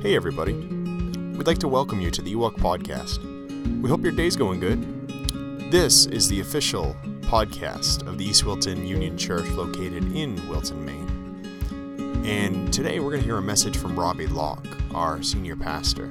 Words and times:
Hey, 0.00 0.14
everybody. 0.14 0.52
We'd 0.52 1.48
like 1.48 1.58
to 1.58 1.66
welcome 1.66 2.00
you 2.00 2.12
to 2.12 2.22
the 2.22 2.32
Ewok 2.32 2.54
Podcast. 2.54 3.18
We 3.82 3.90
hope 3.90 4.00
your 4.00 4.12
day's 4.12 4.36
going 4.36 4.60
good. 4.60 4.80
This 5.72 6.06
is 6.06 6.28
the 6.28 6.38
official 6.38 6.94
podcast 7.22 8.06
of 8.06 8.16
the 8.16 8.24
East 8.24 8.44
Wilton 8.44 8.86
Union 8.86 9.18
Church 9.18 9.48
located 9.48 10.14
in 10.14 10.48
Wilton, 10.48 10.84
Maine. 10.84 12.22
And 12.24 12.72
today 12.72 13.00
we're 13.00 13.10
going 13.10 13.22
to 13.22 13.26
hear 13.26 13.38
a 13.38 13.42
message 13.42 13.76
from 13.76 13.98
Robbie 13.98 14.28
Locke, 14.28 14.68
our 14.94 15.20
senior 15.20 15.56
pastor. 15.56 16.06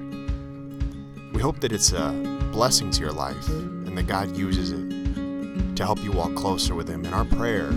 We 1.31 1.41
hope 1.41 1.61
that 1.61 1.71
it's 1.71 1.93
a 1.93 2.11
blessing 2.51 2.91
to 2.91 2.99
your 2.99 3.13
life 3.13 3.47
and 3.47 3.97
that 3.97 4.07
God 4.07 4.35
uses 4.35 4.73
it 4.73 5.75
to 5.77 5.85
help 5.85 6.03
you 6.03 6.11
walk 6.11 6.35
closer 6.35 6.75
with 6.75 6.89
Him. 6.89 7.05
And 7.05 7.15
our 7.15 7.23
prayer 7.23 7.69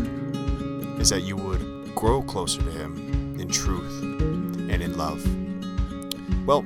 is 1.01 1.11
that 1.11 1.21
you 1.23 1.37
would 1.37 1.95
grow 1.95 2.21
closer 2.21 2.61
to 2.61 2.71
Him 2.73 3.39
in 3.39 3.49
truth 3.49 4.03
and 4.03 4.83
in 4.83 4.97
love. 4.97 5.25
Well, 6.51 6.63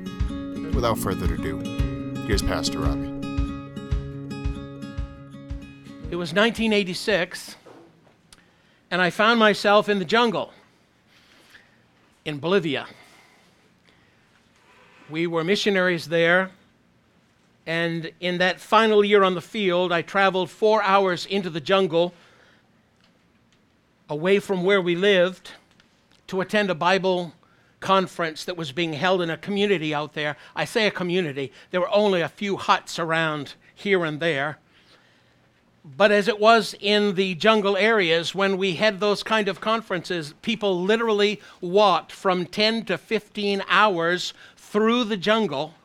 without 0.73 0.97
further 0.97 1.31
ado, 1.31 1.59
here's 2.25 2.41
Pastor 2.41 2.79
Robbie. 2.79 3.05
It 6.09 6.15
was 6.15 6.33
1986, 6.33 7.55
and 8.89 8.99
I 8.99 9.11
found 9.11 9.39
myself 9.39 9.87
in 9.87 9.99
the 9.99 10.05
jungle 10.05 10.53
in 12.25 12.39
Bolivia. 12.39 12.87
We 15.07 15.27
were 15.27 15.43
missionaries 15.43 16.07
there, 16.07 16.49
and 17.67 18.11
in 18.19 18.39
that 18.39 18.59
final 18.59 19.05
year 19.05 19.21
on 19.21 19.35
the 19.35 19.39
field, 19.39 19.91
I 19.91 20.01
traveled 20.01 20.49
four 20.49 20.81
hours 20.81 21.27
into 21.27 21.51
the 21.51 21.61
jungle 21.61 22.15
away 24.09 24.39
from 24.39 24.63
where 24.63 24.81
we 24.81 24.95
lived 24.95 25.51
to 26.25 26.41
attend 26.41 26.71
a 26.71 26.75
Bible 26.75 27.33
conference 27.85 28.43
that 28.45 28.57
was 28.57 28.71
being 28.71 28.93
held 28.93 29.21
in 29.21 29.29
a 29.29 29.37
community 29.37 29.93
out 29.93 30.13
there. 30.13 30.35
I 30.55 30.65
say 30.65 30.87
a 30.87 30.91
community, 30.91 31.53
there 31.69 31.79
were 31.79 31.93
only 31.93 32.21
a 32.21 32.27
few 32.27 32.57
huts 32.57 32.97
around 32.97 33.53
here 33.75 34.03
and 34.03 34.19
there. 34.19 34.57
But 35.85 36.11
as 36.11 36.27
it 36.27 36.39
was 36.39 36.75
in 36.79 37.13
the 37.13 37.35
jungle 37.35 37.77
areas, 37.77 38.33
when 38.33 38.57
we 38.57 38.73
had 38.73 38.99
those 38.99 39.21
kind 39.21 39.47
of 39.47 39.61
conferences, 39.61 40.33
people 40.41 40.81
literally 40.81 41.39
walked 41.61 42.11
from 42.11 42.47
10 42.47 42.85
to 42.85 42.97
15 42.97 43.63
hours 43.69 44.33
through 44.57 45.03
the 45.03 45.15
jungle 45.15 45.75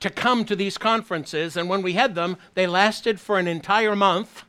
to 0.00 0.08
come 0.08 0.46
to 0.46 0.56
these 0.56 0.78
conferences. 0.78 1.58
And 1.58 1.68
when 1.68 1.82
we 1.82 1.92
had 1.92 2.14
them, 2.14 2.38
they 2.54 2.66
lasted 2.66 3.20
for 3.20 3.38
an 3.38 3.46
entire 3.46 3.94
month. 3.94 4.44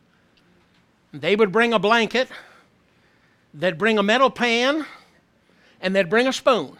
They 1.12 1.36
would 1.36 1.52
bring 1.52 1.74
a 1.74 1.80
blanket 1.80 2.30
they'd 3.54 3.78
bring 3.78 3.98
a 3.98 4.04
metal 4.04 4.30
pan 4.30 4.86
and 5.80 5.96
they'd 5.96 6.10
bring 6.10 6.28
a 6.28 6.34
spoon. 6.34 6.78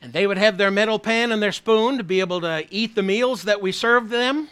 And 0.00 0.12
they 0.12 0.26
would 0.26 0.38
have 0.38 0.56
their 0.56 0.70
metal 0.70 0.98
pan 0.98 1.32
and 1.32 1.42
their 1.42 1.52
spoon 1.52 1.98
to 1.98 2.04
be 2.04 2.20
able 2.20 2.40
to 2.42 2.66
eat 2.70 2.94
the 2.94 3.02
meals 3.02 3.42
that 3.42 3.60
we 3.60 3.72
served 3.72 4.10
them. 4.10 4.48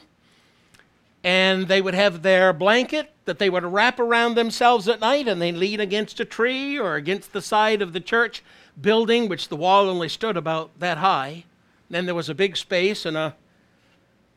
And 1.23 1.69
they 1.69 1.81
would 1.81 1.95
have 1.95 2.23
their 2.23 2.53
blanket 2.53 3.13
that 3.25 3.39
they 3.39 3.49
would 3.49 3.65
wrap 3.65 3.99
around 3.99 4.35
themselves 4.35 4.89
at 4.89 5.01
night 5.01 5.27
and 5.29 5.41
they'd 5.41 5.53
lean 5.53 5.81
against 5.81 6.21
a 6.21 6.25
tree 6.25 6.79
or 6.79 6.97
against 6.97 7.33
the 7.33 7.41
side 7.41 7.81
of 7.81 7.93
the 7.93 8.01
church 8.01 8.43
building, 8.81 9.29
which 9.29 9.49
the 9.49 9.57
wall 9.57 9.89
only 9.89 10.09
stood 10.09 10.37
about 10.37 10.79
that 10.81 10.99
high. 10.99 11.45
Then 11.89 12.07
there 12.07 12.15
was 12.15 12.29
a 12.29 12.35
big 12.35 12.57
space 12.57 13.07
and 13.07 13.17
a 13.17 13.37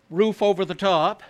roof 0.10 0.42
over 0.42 0.64
the 0.64 0.76
top 0.76 1.24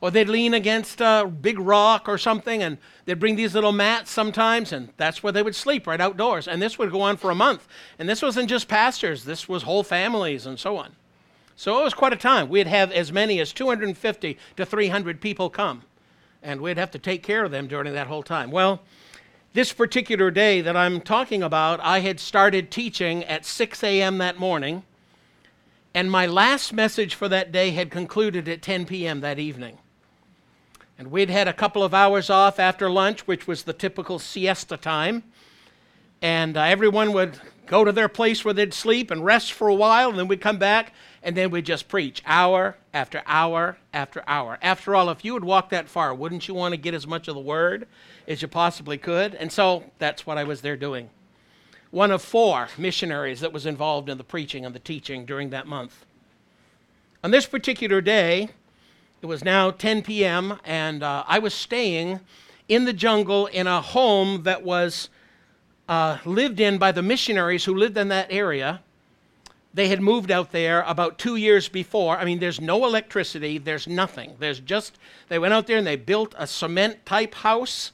or 0.00 0.10
they'd 0.10 0.28
lean 0.28 0.54
against 0.54 1.00
a 1.00 1.30
big 1.40 1.58
rock 1.58 2.08
or 2.08 2.18
something 2.18 2.62
and 2.62 2.78
they'd 3.04 3.18
bring 3.18 3.36
these 3.36 3.54
little 3.54 3.72
mats 3.72 4.10
sometimes 4.10 4.72
and 4.72 4.90
that's 4.96 5.22
where 5.22 5.32
they 5.32 5.42
would 5.42 5.54
sleep 5.54 5.86
right 5.86 6.00
outdoors. 6.00 6.46
And 6.46 6.60
this 6.60 6.78
would 6.78 6.90
go 6.90 7.00
on 7.00 7.16
for 7.16 7.30
a 7.30 7.34
month. 7.34 7.66
And 7.98 8.08
this 8.08 8.22
wasn't 8.22 8.48
just 8.48 8.68
pastors. 8.68 9.24
This 9.24 9.48
was 9.48 9.62
whole 9.62 9.82
families 9.82 10.46
and 10.46 10.58
so 10.58 10.76
on. 10.76 10.96
So 11.56 11.80
it 11.80 11.84
was 11.84 11.94
quite 11.94 12.12
a 12.12 12.16
time. 12.16 12.48
We'd 12.48 12.66
have 12.66 12.92
as 12.92 13.12
many 13.12 13.40
as 13.40 13.52
250 13.52 14.38
to 14.56 14.66
300 14.66 15.20
people 15.20 15.50
come 15.50 15.82
and 16.42 16.60
we'd 16.60 16.78
have 16.78 16.90
to 16.92 16.98
take 16.98 17.22
care 17.22 17.44
of 17.44 17.50
them 17.50 17.66
during 17.66 17.92
that 17.92 18.06
whole 18.06 18.22
time. 18.22 18.50
Well 18.50 18.80
this 19.52 19.72
particular 19.72 20.30
day 20.30 20.60
that 20.60 20.76
i'm 20.76 21.00
talking 21.00 21.42
about 21.42 21.80
i 21.80 22.00
had 22.00 22.20
started 22.20 22.70
teaching 22.70 23.24
at 23.24 23.46
6 23.46 23.82
a.m 23.82 24.18
that 24.18 24.38
morning 24.38 24.82
and 25.96 26.10
my 26.10 26.26
last 26.26 26.74
message 26.74 27.14
for 27.14 27.26
that 27.26 27.50
day 27.50 27.70
had 27.70 27.90
concluded 27.90 28.50
at 28.50 28.60
10 28.60 28.84
p.m. 28.84 29.20
that 29.20 29.38
evening. 29.38 29.78
And 30.98 31.10
we'd 31.10 31.30
had 31.30 31.46
a 31.46 31.52
couple 31.52 31.82
of 31.82 31.92
hours 31.92 32.30
off 32.30 32.58
after 32.58 32.88
lunch, 32.88 33.26
which 33.26 33.46
was 33.46 33.64
the 33.64 33.72
typical 33.72 34.18
siesta 34.18 34.76
time. 34.76 35.24
And 36.22 36.56
uh, 36.56 36.62
everyone 36.62 37.12
would 37.12 37.38
go 37.66 37.84
to 37.84 37.92
their 37.92 38.08
place 38.08 38.44
where 38.44 38.54
they'd 38.54 38.72
sleep 38.72 39.10
and 39.10 39.24
rest 39.24 39.52
for 39.52 39.68
a 39.68 39.74
while, 39.74 40.08
and 40.08 40.18
then 40.18 40.28
we'd 40.28 40.40
come 40.40 40.58
back, 40.58 40.94
and 41.22 41.36
then 41.36 41.50
we'd 41.50 41.66
just 41.66 41.88
preach 41.88 42.22
hour 42.24 42.76
after 42.94 43.22
hour 43.26 43.76
after 43.92 44.22
hour. 44.26 44.58
After 44.62 44.94
all, 44.94 45.10
if 45.10 45.24
you 45.24 45.34
would 45.34 45.44
walk 45.44 45.70
that 45.70 45.88
far, 45.88 46.14
wouldn't 46.14 46.48
you 46.48 46.54
want 46.54 46.72
to 46.72 46.78
get 46.78 46.94
as 46.94 47.06
much 47.06 47.28
of 47.28 47.34
the 47.34 47.40
word 47.40 47.86
as 48.26 48.40
you 48.40 48.48
possibly 48.48 48.96
could? 48.96 49.34
And 49.34 49.52
so 49.52 49.84
that's 49.98 50.26
what 50.26 50.38
I 50.38 50.44
was 50.44 50.62
there 50.62 50.76
doing. 50.76 51.10
One 51.90 52.10
of 52.10 52.22
four 52.22 52.68
missionaries 52.78 53.40
that 53.40 53.52
was 53.52 53.66
involved 53.66 54.08
in 54.08 54.18
the 54.18 54.24
preaching 54.24 54.64
and 54.64 54.74
the 54.74 54.80
teaching 54.80 55.26
during 55.26 55.50
that 55.50 55.66
month. 55.66 56.04
On 57.22 57.30
this 57.30 57.46
particular 57.46 58.00
day, 58.00 58.50
it 59.26 59.28
was 59.28 59.44
now 59.44 59.72
10 59.72 60.02
p.m., 60.02 60.60
and 60.64 61.02
uh, 61.02 61.24
I 61.26 61.40
was 61.40 61.52
staying 61.52 62.20
in 62.68 62.84
the 62.84 62.92
jungle 62.92 63.46
in 63.46 63.66
a 63.66 63.80
home 63.80 64.44
that 64.44 64.62
was 64.62 65.08
uh, 65.88 66.18
lived 66.24 66.60
in 66.60 66.78
by 66.78 66.92
the 66.92 67.02
missionaries 67.02 67.64
who 67.64 67.74
lived 67.74 67.98
in 67.98 68.06
that 68.06 68.28
area. 68.30 68.82
They 69.74 69.88
had 69.88 70.00
moved 70.00 70.30
out 70.30 70.52
there 70.52 70.82
about 70.82 71.18
two 71.18 71.34
years 71.34 71.68
before. 71.68 72.16
I 72.16 72.24
mean, 72.24 72.38
there's 72.38 72.60
no 72.60 72.84
electricity, 72.84 73.58
there's 73.58 73.88
nothing. 73.88 74.36
There's 74.38 74.60
just, 74.60 74.96
they 75.28 75.40
went 75.40 75.52
out 75.52 75.66
there 75.66 75.78
and 75.78 75.86
they 75.86 75.96
built 75.96 76.32
a 76.38 76.46
cement 76.46 77.04
type 77.04 77.34
house. 77.34 77.90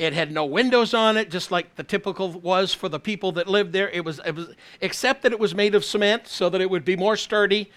It 0.00 0.12
had 0.12 0.32
no 0.32 0.44
windows 0.44 0.92
on 0.92 1.16
it, 1.16 1.30
just 1.30 1.52
like 1.52 1.76
the 1.76 1.84
typical 1.84 2.32
was 2.32 2.74
for 2.74 2.88
the 2.88 2.98
people 2.98 3.30
that 3.32 3.46
lived 3.46 3.72
there. 3.72 3.90
It 3.90 4.04
was, 4.04 4.20
it 4.26 4.34
was, 4.34 4.56
except 4.80 5.22
that 5.22 5.30
it 5.30 5.38
was 5.38 5.54
made 5.54 5.76
of 5.76 5.84
cement 5.84 6.26
so 6.26 6.48
that 6.48 6.60
it 6.60 6.68
would 6.68 6.84
be 6.84 6.96
more 6.96 7.16
sturdy 7.16 7.70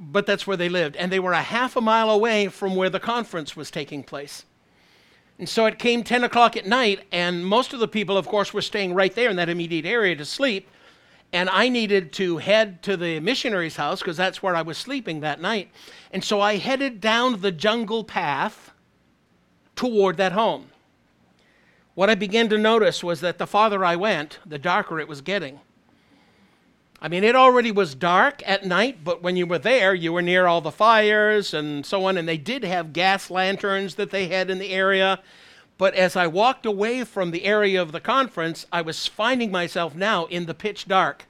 but 0.00 0.24
that's 0.24 0.46
where 0.46 0.56
they 0.56 0.70
lived. 0.70 0.96
And 0.96 1.12
they 1.12 1.20
were 1.20 1.32
a 1.32 1.42
half 1.42 1.76
a 1.76 1.80
mile 1.80 2.10
away 2.10 2.48
from 2.48 2.74
where 2.74 2.88
the 2.88 2.98
conference 2.98 3.54
was 3.54 3.70
taking 3.70 4.02
place. 4.02 4.44
And 5.38 5.48
so 5.48 5.66
it 5.66 5.78
came 5.78 6.02
10 6.02 6.24
o'clock 6.24 6.56
at 6.56 6.66
night, 6.66 7.06
and 7.12 7.46
most 7.46 7.72
of 7.72 7.80
the 7.80 7.88
people, 7.88 8.16
of 8.16 8.26
course, 8.26 8.52
were 8.52 8.62
staying 8.62 8.94
right 8.94 9.14
there 9.14 9.30
in 9.30 9.36
that 9.36 9.48
immediate 9.48 9.86
area 9.86 10.16
to 10.16 10.24
sleep. 10.24 10.68
And 11.32 11.48
I 11.48 11.68
needed 11.68 12.12
to 12.14 12.38
head 12.38 12.82
to 12.82 12.96
the 12.96 13.20
missionary's 13.20 13.76
house 13.76 14.00
because 14.00 14.16
that's 14.16 14.42
where 14.42 14.56
I 14.56 14.62
was 14.62 14.76
sleeping 14.76 15.20
that 15.20 15.40
night. 15.40 15.70
And 16.12 16.24
so 16.24 16.40
I 16.40 16.56
headed 16.56 17.00
down 17.00 17.40
the 17.40 17.52
jungle 17.52 18.04
path 18.04 18.72
toward 19.76 20.16
that 20.16 20.32
home. 20.32 20.70
What 21.94 22.10
I 22.10 22.14
began 22.14 22.48
to 22.48 22.58
notice 22.58 23.04
was 23.04 23.20
that 23.20 23.38
the 23.38 23.46
farther 23.46 23.84
I 23.84 23.96
went, 23.96 24.40
the 24.44 24.58
darker 24.58 24.98
it 24.98 25.08
was 25.08 25.20
getting. 25.20 25.60
I 27.02 27.08
mean, 27.08 27.24
it 27.24 27.34
already 27.34 27.70
was 27.70 27.94
dark 27.94 28.42
at 28.46 28.66
night, 28.66 29.02
but 29.02 29.22
when 29.22 29.34
you 29.34 29.46
were 29.46 29.58
there, 29.58 29.94
you 29.94 30.12
were 30.12 30.20
near 30.20 30.46
all 30.46 30.60
the 30.60 30.70
fires 30.70 31.54
and 31.54 31.86
so 31.86 32.04
on, 32.04 32.18
and 32.18 32.28
they 32.28 32.36
did 32.36 32.62
have 32.62 32.92
gas 32.92 33.30
lanterns 33.30 33.94
that 33.94 34.10
they 34.10 34.28
had 34.28 34.50
in 34.50 34.58
the 34.58 34.70
area. 34.70 35.20
But 35.78 35.94
as 35.94 36.14
I 36.14 36.26
walked 36.26 36.66
away 36.66 37.04
from 37.04 37.30
the 37.30 37.46
area 37.46 37.80
of 37.80 37.92
the 37.92 38.00
conference, 38.00 38.66
I 38.70 38.82
was 38.82 39.06
finding 39.06 39.50
myself 39.50 39.94
now 39.94 40.26
in 40.26 40.44
the 40.44 40.52
pitch 40.52 40.86
dark. 40.86 41.24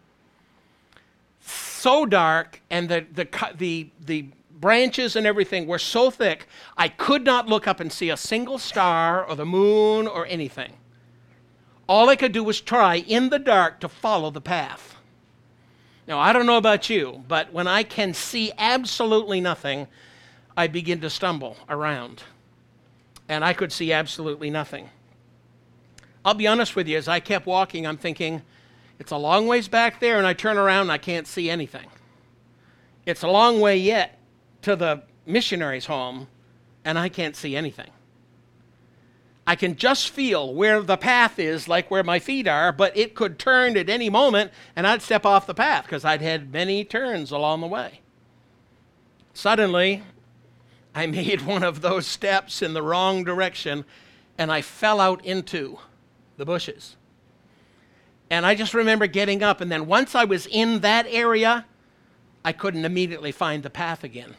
So 1.41 2.04
dark, 2.04 2.60
and 2.69 2.88
the, 2.88 3.06
the, 3.12 3.28
the, 3.56 3.91
the 4.04 4.26
branches 4.50 5.14
and 5.14 5.25
everything 5.25 5.69
were 5.69 5.78
so 5.78 6.10
thick, 6.10 6.48
I 6.76 6.88
could 6.88 7.25
not 7.25 7.47
look 7.47 7.69
up 7.69 7.78
and 7.78 7.92
see 7.92 8.10
a 8.10 8.16
single 8.16 8.58
star 8.58 9.25
or 9.25 9.37
the 9.37 9.47
moon 9.47 10.08
or 10.08 10.26
anything. 10.26 10.72
All 11.87 12.08
I 12.08 12.16
could 12.16 12.32
do 12.32 12.42
was 12.42 12.60
try 12.60 12.96
in 12.96 13.31
the 13.31 13.38
dark 13.38 13.78
to 13.81 13.88
follow 13.88 14.31
the 14.31 14.40
path. 14.40 14.89
Now, 16.10 16.18
I 16.18 16.32
don't 16.32 16.44
know 16.44 16.56
about 16.56 16.90
you, 16.90 17.22
but 17.28 17.52
when 17.52 17.68
I 17.68 17.84
can 17.84 18.14
see 18.14 18.50
absolutely 18.58 19.40
nothing, 19.40 19.86
I 20.56 20.66
begin 20.66 21.00
to 21.02 21.08
stumble 21.08 21.56
around. 21.68 22.24
And 23.28 23.44
I 23.44 23.52
could 23.52 23.70
see 23.70 23.92
absolutely 23.92 24.50
nothing. 24.50 24.90
I'll 26.24 26.34
be 26.34 26.48
honest 26.48 26.74
with 26.74 26.88
you, 26.88 26.98
as 26.98 27.06
I 27.06 27.20
kept 27.20 27.46
walking, 27.46 27.86
I'm 27.86 27.96
thinking, 27.96 28.42
it's 28.98 29.12
a 29.12 29.16
long 29.16 29.46
ways 29.46 29.68
back 29.68 30.00
there, 30.00 30.18
and 30.18 30.26
I 30.26 30.32
turn 30.32 30.58
around 30.58 30.82
and 30.82 30.92
I 30.92 30.98
can't 30.98 31.28
see 31.28 31.48
anything. 31.48 31.86
It's 33.06 33.22
a 33.22 33.28
long 33.28 33.60
way 33.60 33.76
yet 33.76 34.18
to 34.62 34.74
the 34.74 35.04
missionary's 35.26 35.86
home, 35.86 36.26
and 36.84 36.98
I 36.98 37.08
can't 37.08 37.36
see 37.36 37.54
anything. 37.54 37.90
I 39.50 39.56
can 39.56 39.75
just 39.75 40.11
feel 40.11 40.55
where 40.55 40.81
the 40.81 40.97
path 40.97 41.41
is, 41.41 41.67
like 41.67 41.91
where 41.91 42.05
my 42.05 42.20
feet 42.20 42.47
are, 42.47 42.70
but 42.70 42.97
it 42.97 43.17
could 43.17 43.37
turn 43.37 43.76
at 43.76 43.88
any 43.88 44.08
moment 44.08 44.52
and 44.76 44.87
I'd 44.87 45.02
step 45.02 45.26
off 45.26 45.44
the 45.49 45.55
path 45.55 45.87
because 45.87 46.05
I'd 46.05 46.23
had 46.23 46.52
many 46.52 46.85
turns 46.85 47.32
along 47.32 47.61
the 47.61 47.67
way. 47.67 48.00
Suddenly, 49.35 50.05
I 50.94 51.06
made 51.06 51.41
one 51.41 51.64
of 51.64 51.81
those 51.81 52.06
steps 52.06 52.62
in 52.62 52.75
the 52.75 52.82
wrong 52.82 53.25
direction 53.25 53.85
and 54.38 54.52
I 54.52 54.62
fell 54.62 55.00
out 55.00 55.25
into 55.25 55.81
the 56.37 56.44
bushes. 56.44 56.94
And 58.31 58.46
I 58.46 58.55
just 58.55 58.73
remember 58.73 59.08
getting 59.08 59.43
up, 59.43 59.61
and 59.61 59.73
then 59.73 59.87
once 59.87 60.14
I 60.14 60.26
was 60.26 60.46
in 60.46 60.79
that 60.82 61.06
area, 61.08 61.67
I 62.44 62.53
couldn't 62.53 62.85
immediately 62.85 63.32
find 63.32 63.64
the 63.64 63.70
path 63.70 64.05
again. 64.05 64.37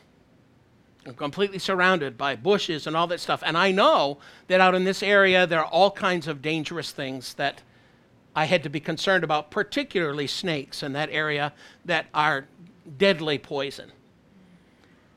I'm 1.05 1.15
completely 1.15 1.57
surrounded 1.57 2.17
by 2.17 2.35
bushes 2.35 2.85
and 2.85 2.95
all 2.95 3.07
that 3.07 3.19
stuff. 3.19 3.41
And 3.45 3.57
I 3.57 3.71
know 3.71 4.19
that 4.47 4.61
out 4.61 4.75
in 4.75 4.83
this 4.83 5.01
area, 5.01 5.47
there 5.47 5.59
are 5.59 5.65
all 5.65 5.91
kinds 5.91 6.27
of 6.27 6.41
dangerous 6.41 6.91
things 6.91 7.33
that 7.35 7.61
I 8.35 8.45
had 8.45 8.63
to 8.63 8.69
be 8.69 8.79
concerned 8.79 9.23
about, 9.23 9.51
particularly 9.51 10.27
snakes 10.27 10.83
in 10.83 10.93
that 10.93 11.09
area 11.11 11.53
that 11.85 12.05
are 12.13 12.45
deadly 12.97 13.37
poison. 13.37 13.91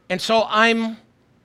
And 0.08 0.20
so 0.20 0.46
I'm 0.48 0.96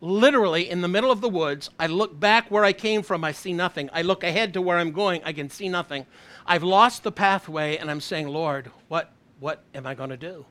literally 0.01 0.69
in 0.69 0.81
the 0.81 0.88
middle 0.88 1.12
of 1.12 1.21
the 1.21 1.30
woods. 1.30 1.69
I 1.77 1.88
look 1.88 2.18
back 2.18 2.50
where 2.50 2.63
I 2.63 2.74
came 2.74 3.03
from, 3.03 3.24
I 3.24 3.33
see 3.33 3.53
nothing. 3.53 3.89
I 3.94 4.01
look 4.01 4.24
ahead 4.24 4.53
to 4.53 4.62
where 4.62 4.77
I'm 4.77 4.92
going, 4.92 5.21
I 5.25 5.33
can 5.33 5.50
see 5.50 5.69
nothing. 5.69 6.06
I've 6.45 6.63
lost 6.63 7.03
the 7.03 7.12
pathway, 7.12 7.77
and 7.77 7.92
I'm 7.92 8.01
saying, 8.01 8.27
Lord, 8.27 8.71
what, 8.88 9.12
what 9.39 9.63
am 9.75 9.85
I 9.85 9.94
going 9.94 10.09
to 10.09 10.18
do? 10.18 10.45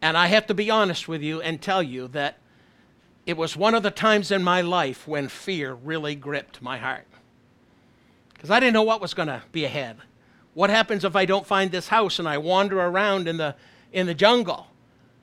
And 0.00 0.16
I 0.16 0.26
have 0.28 0.46
to 0.46 0.54
be 0.54 0.70
honest 0.70 1.08
with 1.08 1.22
you 1.22 1.40
and 1.40 1.60
tell 1.60 1.82
you 1.82 2.08
that 2.08 2.38
it 3.28 3.36
was 3.36 3.54
one 3.54 3.74
of 3.74 3.82
the 3.82 3.90
times 3.90 4.30
in 4.30 4.42
my 4.42 4.62
life 4.62 5.06
when 5.06 5.28
fear 5.28 5.74
really 5.74 6.14
gripped 6.14 6.62
my 6.62 6.78
heart. 6.78 7.06
Because 8.32 8.50
I 8.50 8.58
didn't 8.58 8.72
know 8.72 8.82
what 8.82 9.02
was 9.02 9.12
going 9.12 9.28
to 9.28 9.42
be 9.52 9.66
ahead. 9.66 9.98
What 10.54 10.70
happens 10.70 11.04
if 11.04 11.14
I 11.14 11.26
don't 11.26 11.46
find 11.46 11.70
this 11.70 11.88
house 11.88 12.18
and 12.18 12.26
I 12.26 12.38
wander 12.38 12.80
around 12.80 13.28
in 13.28 13.36
the, 13.36 13.54
in 13.92 14.06
the 14.06 14.14
jungle? 14.14 14.68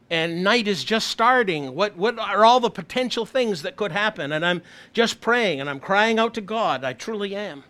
and 0.09 0.43
night 0.43 0.67
is 0.67 0.83
just 0.83 1.07
starting. 1.07 1.73
What, 1.73 1.97
what 1.97 2.19
are 2.19 2.45
all 2.45 2.59
the 2.59 2.69
potential 2.69 3.25
things 3.25 3.63
that 3.63 3.75
could 3.75 3.91
happen? 3.91 4.31
And 4.31 4.45
I'm 4.45 4.61
just 4.93 5.19
praying 5.19 5.59
and 5.59 5.67
I'm 5.67 5.79
crying 5.79 6.19
out 6.19 6.35
to 6.35 6.41
God. 6.41 6.83
I 6.83 6.93
truly 6.93 7.35
am. 7.35 7.63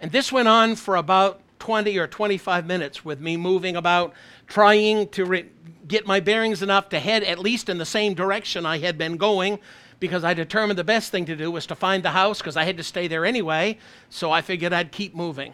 And 0.00 0.10
this 0.10 0.32
went 0.32 0.48
on 0.48 0.74
for 0.74 0.96
about 0.96 1.42
20 1.58 1.98
or 1.98 2.06
25 2.06 2.66
minutes 2.66 3.04
with 3.04 3.20
me 3.20 3.36
moving 3.36 3.76
about, 3.76 4.14
trying 4.46 5.08
to 5.10 5.24
re- 5.26 5.50
get 5.92 6.06
my 6.06 6.20
bearings 6.20 6.62
enough 6.62 6.88
to 6.88 6.98
head 6.98 7.22
at 7.22 7.38
least 7.38 7.68
in 7.68 7.76
the 7.76 7.84
same 7.84 8.14
direction 8.14 8.64
I 8.64 8.78
had 8.78 8.96
been 8.96 9.18
going 9.18 9.58
because 10.00 10.24
I 10.24 10.34
determined 10.34 10.78
the 10.78 10.84
best 10.84 11.12
thing 11.12 11.26
to 11.26 11.36
do 11.36 11.50
was 11.50 11.66
to 11.66 11.76
find 11.76 12.02
the 12.02 12.10
house 12.10 12.38
because 12.38 12.56
I 12.56 12.64
had 12.64 12.78
to 12.78 12.82
stay 12.82 13.06
there 13.06 13.24
anyway. 13.26 13.78
So 14.08 14.32
I 14.32 14.40
figured 14.40 14.72
I'd 14.72 14.90
keep 14.90 15.14
moving. 15.14 15.52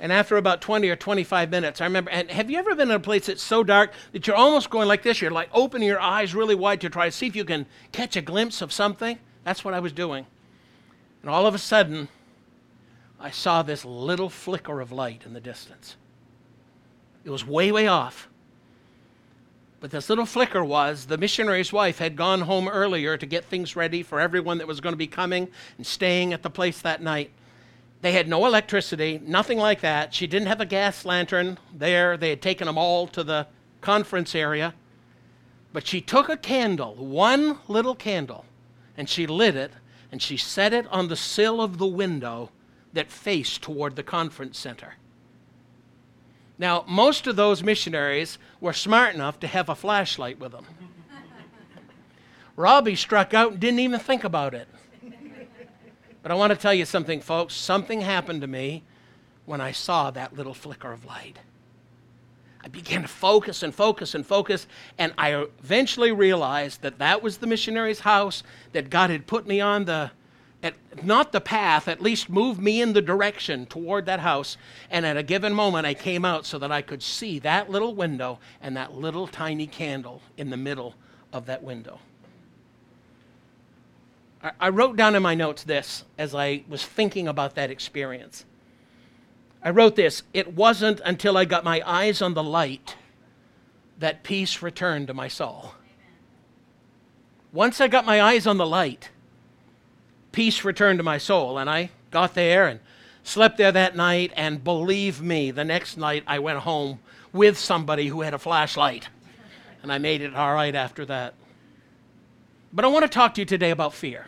And 0.00 0.12
after 0.12 0.36
about 0.36 0.60
20 0.60 0.90
or 0.90 0.96
25 0.96 1.50
minutes, 1.50 1.80
I 1.80 1.84
remember, 1.84 2.10
and 2.10 2.30
have 2.30 2.50
you 2.50 2.58
ever 2.58 2.74
been 2.74 2.90
in 2.90 2.96
a 2.96 3.00
place 3.00 3.26
that's 3.26 3.42
so 3.42 3.62
dark 3.62 3.92
that 4.12 4.26
you're 4.26 4.36
almost 4.36 4.68
going 4.68 4.88
like 4.88 5.02
this? 5.02 5.22
You're 5.22 5.30
like 5.30 5.48
opening 5.54 5.88
your 5.88 6.00
eyes 6.00 6.34
really 6.34 6.56
wide 6.56 6.80
to 6.82 6.90
try 6.90 7.06
to 7.06 7.12
see 7.12 7.28
if 7.28 7.36
you 7.36 7.44
can 7.44 7.64
catch 7.92 8.16
a 8.16 8.20
glimpse 8.20 8.60
of 8.60 8.72
something? 8.72 9.18
That's 9.44 9.64
what 9.64 9.72
I 9.72 9.80
was 9.80 9.92
doing. 9.92 10.26
And 11.22 11.30
all 11.30 11.46
of 11.46 11.54
a 11.54 11.58
sudden, 11.58 12.08
I 13.18 13.30
saw 13.30 13.62
this 13.62 13.84
little 13.84 14.28
flicker 14.28 14.80
of 14.80 14.92
light 14.92 15.22
in 15.24 15.32
the 15.32 15.40
distance. 15.40 15.96
It 17.24 17.30
was 17.30 17.46
way, 17.46 17.72
way 17.72 17.86
off. 17.86 18.28
But 19.80 19.90
this 19.90 20.08
little 20.08 20.26
flicker 20.26 20.64
was 20.64 21.06
the 21.06 21.18
missionary's 21.18 21.72
wife 21.72 21.98
had 21.98 22.16
gone 22.16 22.42
home 22.42 22.68
earlier 22.68 23.16
to 23.16 23.26
get 23.26 23.44
things 23.44 23.76
ready 23.76 24.02
for 24.02 24.20
everyone 24.20 24.58
that 24.58 24.66
was 24.66 24.80
going 24.80 24.94
to 24.94 24.98
be 24.98 25.06
coming 25.06 25.48
and 25.76 25.86
staying 25.86 26.32
at 26.32 26.42
the 26.42 26.50
place 26.50 26.80
that 26.80 27.02
night. 27.02 27.30
They 28.00 28.12
had 28.12 28.28
no 28.28 28.46
electricity, 28.46 29.20
nothing 29.24 29.58
like 29.58 29.80
that. 29.80 30.14
She 30.14 30.26
didn't 30.26 30.48
have 30.48 30.60
a 30.60 30.66
gas 30.66 31.04
lantern 31.04 31.58
there. 31.74 32.16
They 32.16 32.30
had 32.30 32.42
taken 32.42 32.66
them 32.66 32.78
all 32.78 33.06
to 33.08 33.22
the 33.22 33.46
conference 33.80 34.34
area. 34.34 34.74
But 35.72 35.86
she 35.86 36.00
took 36.00 36.28
a 36.28 36.36
candle, 36.36 36.94
one 36.94 37.58
little 37.68 37.94
candle, 37.94 38.46
and 38.96 39.08
she 39.08 39.26
lit 39.26 39.56
it 39.56 39.72
and 40.10 40.22
she 40.22 40.36
set 40.36 40.72
it 40.72 40.86
on 40.88 41.08
the 41.08 41.16
sill 41.16 41.60
of 41.60 41.78
the 41.78 41.86
window 41.86 42.50
that 42.92 43.10
faced 43.10 43.62
toward 43.62 43.96
the 43.96 44.02
conference 44.02 44.58
center. 44.58 44.94
Now, 46.58 46.84
most 46.88 47.26
of 47.26 47.36
those 47.36 47.62
missionaries 47.62 48.38
were 48.60 48.72
smart 48.72 49.14
enough 49.14 49.38
to 49.40 49.46
have 49.46 49.68
a 49.68 49.74
flashlight 49.74 50.38
with 50.38 50.52
them. 50.52 50.64
Robbie 52.56 52.96
struck 52.96 53.34
out 53.34 53.52
and 53.52 53.60
didn't 53.60 53.80
even 53.80 54.00
think 54.00 54.24
about 54.24 54.54
it. 54.54 54.68
But 56.22 56.32
I 56.32 56.34
want 56.34 56.50
to 56.50 56.58
tell 56.58 56.74
you 56.74 56.84
something, 56.84 57.20
folks. 57.20 57.54
Something 57.54 58.00
happened 58.00 58.40
to 58.40 58.48
me 58.48 58.82
when 59.44 59.60
I 59.60 59.70
saw 59.70 60.10
that 60.10 60.36
little 60.36 60.54
flicker 60.54 60.92
of 60.92 61.04
light. 61.04 61.38
I 62.64 62.68
began 62.68 63.02
to 63.02 63.08
focus 63.08 63.62
and 63.62 63.72
focus 63.72 64.12
and 64.12 64.26
focus, 64.26 64.66
and 64.98 65.12
I 65.16 65.34
eventually 65.34 66.10
realized 66.10 66.82
that 66.82 66.98
that 66.98 67.22
was 67.22 67.38
the 67.38 67.46
missionary's 67.46 68.00
house, 68.00 68.42
that 68.72 68.90
God 68.90 69.08
had 69.08 69.28
put 69.28 69.46
me 69.46 69.60
on 69.60 69.84
the, 69.84 70.10
at, 70.62 70.74
not 71.04 71.32
the 71.32 71.40
path, 71.40 71.88
at 71.88 72.00
least 72.00 72.28
moved 72.28 72.60
me 72.60 72.80
in 72.80 72.92
the 72.92 73.02
direction 73.02 73.66
toward 73.66 74.06
that 74.06 74.20
house. 74.20 74.56
And 74.90 75.04
at 75.04 75.16
a 75.16 75.22
given 75.22 75.54
moment, 75.54 75.86
I 75.86 75.94
came 75.94 76.24
out 76.24 76.46
so 76.46 76.58
that 76.58 76.72
I 76.72 76.82
could 76.82 77.02
see 77.02 77.38
that 77.40 77.70
little 77.70 77.94
window 77.94 78.38
and 78.60 78.76
that 78.76 78.94
little 78.94 79.26
tiny 79.26 79.66
candle 79.66 80.22
in 80.36 80.50
the 80.50 80.56
middle 80.56 80.94
of 81.32 81.46
that 81.46 81.62
window. 81.62 82.00
I 84.60 84.68
wrote 84.68 84.96
down 84.96 85.14
in 85.14 85.22
my 85.22 85.34
notes 85.34 85.64
this 85.64 86.04
as 86.18 86.34
I 86.34 86.62
was 86.68 86.84
thinking 86.84 87.26
about 87.26 87.54
that 87.56 87.70
experience. 87.70 88.44
I 89.62 89.70
wrote 89.70 89.96
this 89.96 90.22
It 90.32 90.54
wasn't 90.54 91.00
until 91.04 91.36
I 91.36 91.44
got 91.44 91.64
my 91.64 91.82
eyes 91.84 92.22
on 92.22 92.34
the 92.34 92.42
light 92.42 92.96
that 93.98 94.22
peace 94.22 94.62
returned 94.62 95.08
to 95.08 95.14
my 95.14 95.28
soul. 95.28 95.74
Once 97.52 97.80
I 97.80 97.88
got 97.88 98.04
my 98.04 98.20
eyes 98.20 98.46
on 98.46 98.58
the 98.58 98.66
light, 98.66 99.10
peace 100.36 100.64
returned 100.64 100.98
to 100.98 101.02
my 101.02 101.16
soul. 101.16 101.58
And 101.58 101.68
I 101.68 101.90
got 102.10 102.34
there 102.34 102.68
and 102.68 102.78
slept 103.24 103.56
there 103.56 103.72
that 103.72 103.96
night. 103.96 104.32
And 104.36 104.62
believe 104.62 105.20
me, 105.20 105.50
the 105.50 105.64
next 105.64 105.96
night 105.96 106.22
I 106.26 106.38
went 106.38 106.58
home 106.60 107.00
with 107.32 107.58
somebody 107.58 108.08
who 108.08 108.20
had 108.20 108.34
a 108.34 108.38
flashlight. 108.38 109.08
And 109.82 109.90
I 109.90 109.98
made 109.98 110.20
it 110.20 110.36
all 110.36 110.54
right 110.54 110.74
after 110.74 111.06
that. 111.06 111.34
But 112.72 112.84
I 112.84 112.88
want 112.88 113.04
to 113.04 113.08
talk 113.08 113.34
to 113.34 113.40
you 113.40 113.46
today 113.46 113.70
about 113.70 113.94
fear. 113.94 114.26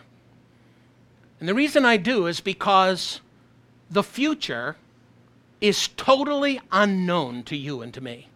And 1.40 1.48
the 1.48 1.54
reason 1.54 1.84
I 1.84 1.98
do 1.98 2.26
is 2.26 2.40
because 2.40 3.20
the 3.90 4.02
future 4.02 4.76
is 5.60 5.88
totally 5.88 6.58
unknown 6.72 7.42
to 7.44 7.56
you 7.56 7.82
and 7.82 7.92
to 7.92 8.00
me. 8.00 8.28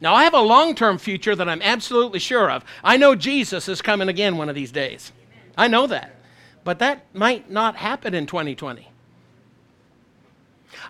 Now, 0.00 0.14
I 0.14 0.24
have 0.24 0.34
a 0.34 0.40
long 0.40 0.74
term 0.76 0.98
future 0.98 1.34
that 1.34 1.48
I'm 1.48 1.62
absolutely 1.62 2.20
sure 2.20 2.50
of. 2.50 2.64
I 2.84 2.96
know 2.96 3.16
Jesus 3.16 3.68
is 3.68 3.82
coming 3.82 4.08
again 4.08 4.36
one 4.36 4.48
of 4.48 4.54
these 4.54 4.70
days. 4.70 5.10
I 5.56 5.66
know 5.66 5.86
that. 5.88 6.13
But 6.64 6.78
that 6.78 7.14
might 7.14 7.50
not 7.50 7.76
happen 7.76 8.14
in 8.14 8.26
2020. 8.26 8.88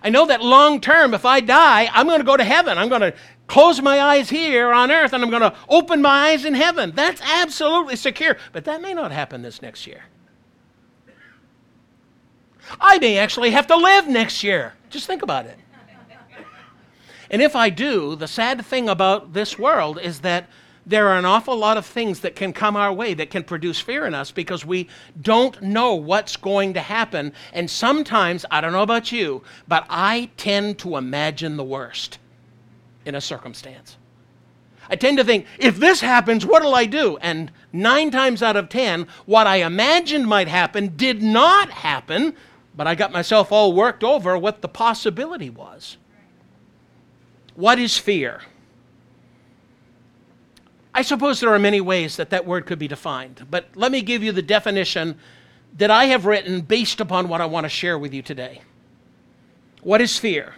I 0.01 0.09
know 0.09 0.25
that 0.25 0.41
long 0.41 0.81
term, 0.81 1.13
if 1.13 1.25
I 1.25 1.41
die, 1.41 1.89
I'm 1.93 2.07
going 2.07 2.19
to 2.19 2.25
go 2.25 2.37
to 2.37 2.43
heaven. 2.43 2.77
I'm 2.77 2.89
going 2.89 3.01
to 3.01 3.13
close 3.47 3.81
my 3.81 4.01
eyes 4.01 4.29
here 4.29 4.71
on 4.71 4.91
earth 4.91 5.13
and 5.13 5.23
I'm 5.23 5.29
going 5.29 5.41
to 5.41 5.55
open 5.69 6.01
my 6.01 6.29
eyes 6.29 6.45
in 6.45 6.53
heaven. 6.53 6.91
That's 6.95 7.21
absolutely 7.21 7.95
secure. 7.95 8.37
But 8.51 8.65
that 8.65 8.81
may 8.81 8.93
not 8.93 9.11
happen 9.11 9.41
this 9.41 9.61
next 9.61 9.85
year. 9.85 10.05
I 12.79 12.97
may 12.97 13.17
actually 13.17 13.51
have 13.51 13.67
to 13.67 13.75
live 13.75 14.07
next 14.07 14.43
year. 14.43 14.73
Just 14.89 15.05
think 15.05 15.21
about 15.21 15.45
it. 15.45 15.57
And 17.29 17.41
if 17.41 17.55
I 17.55 17.69
do, 17.69 18.15
the 18.15 18.27
sad 18.27 18.65
thing 18.65 18.87
about 18.87 19.33
this 19.33 19.57
world 19.57 19.99
is 19.99 20.21
that 20.21 20.47
there 20.85 21.07
are 21.07 21.17
an 21.17 21.25
awful 21.25 21.57
lot 21.57 21.77
of 21.77 21.85
things 21.85 22.19
that 22.21 22.35
can 22.35 22.53
come 22.53 22.75
our 22.75 22.93
way 22.93 23.13
that 23.13 23.29
can 23.29 23.43
produce 23.43 23.79
fear 23.79 24.05
in 24.05 24.13
us 24.13 24.31
because 24.31 24.65
we 24.65 24.87
don't 25.19 25.61
know 25.61 25.95
what's 25.95 26.37
going 26.37 26.73
to 26.73 26.79
happen. 26.79 27.33
And 27.53 27.69
sometimes, 27.69 28.45
I 28.51 28.61
don't 28.61 28.71
know 28.71 28.83
about 28.83 29.11
you, 29.11 29.43
but 29.67 29.85
I 29.89 30.29
tend 30.37 30.79
to 30.79 30.97
imagine 30.97 31.57
the 31.57 31.63
worst 31.63 32.19
in 33.05 33.15
a 33.15 33.21
circumstance. 33.21 33.97
I 34.87 34.95
tend 34.95 35.17
to 35.17 35.23
think, 35.23 35.47
if 35.57 35.77
this 35.77 36.01
happens, 36.01 36.45
what'll 36.45 36.75
I 36.75 36.85
do? 36.85 37.17
And 37.17 37.51
nine 37.73 38.11
times 38.11 38.43
out 38.43 38.55
of 38.55 38.69
ten, 38.69 39.07
what 39.25 39.47
I 39.47 39.57
imagined 39.57 40.27
might 40.27 40.47
happen 40.47 40.95
did 40.95 41.23
not 41.23 41.71
happen 41.71 42.35
but 42.75 42.87
I 42.87 42.95
got 42.95 43.11
myself 43.11 43.51
all 43.51 43.73
worked 43.73 44.03
over 44.03 44.37
what 44.37 44.61
the 44.61 44.67
possibility 44.67 45.49
was. 45.49 45.97
What 47.55 47.79
is 47.79 47.97
fear? 47.97 48.41
I 50.95 51.01
suppose 51.01 51.41
there 51.41 51.53
are 51.53 51.59
many 51.59 51.81
ways 51.81 52.15
that 52.15 52.29
that 52.29 52.45
word 52.45 52.65
could 52.65 52.79
be 52.79 52.87
defined, 52.87 53.45
but 53.51 53.67
let 53.75 53.91
me 53.91 54.01
give 54.01 54.23
you 54.23 54.31
the 54.31 54.41
definition 54.41 55.19
that 55.77 55.91
I 55.91 56.05
have 56.05 56.25
written 56.25 56.61
based 56.61 57.01
upon 57.01 57.27
what 57.27 57.41
I 57.41 57.45
want 57.45 57.65
to 57.65 57.69
share 57.69 57.99
with 57.99 58.13
you 58.13 58.21
today. 58.21 58.61
What 59.81 59.99
is 59.99 60.17
fear? 60.17 60.55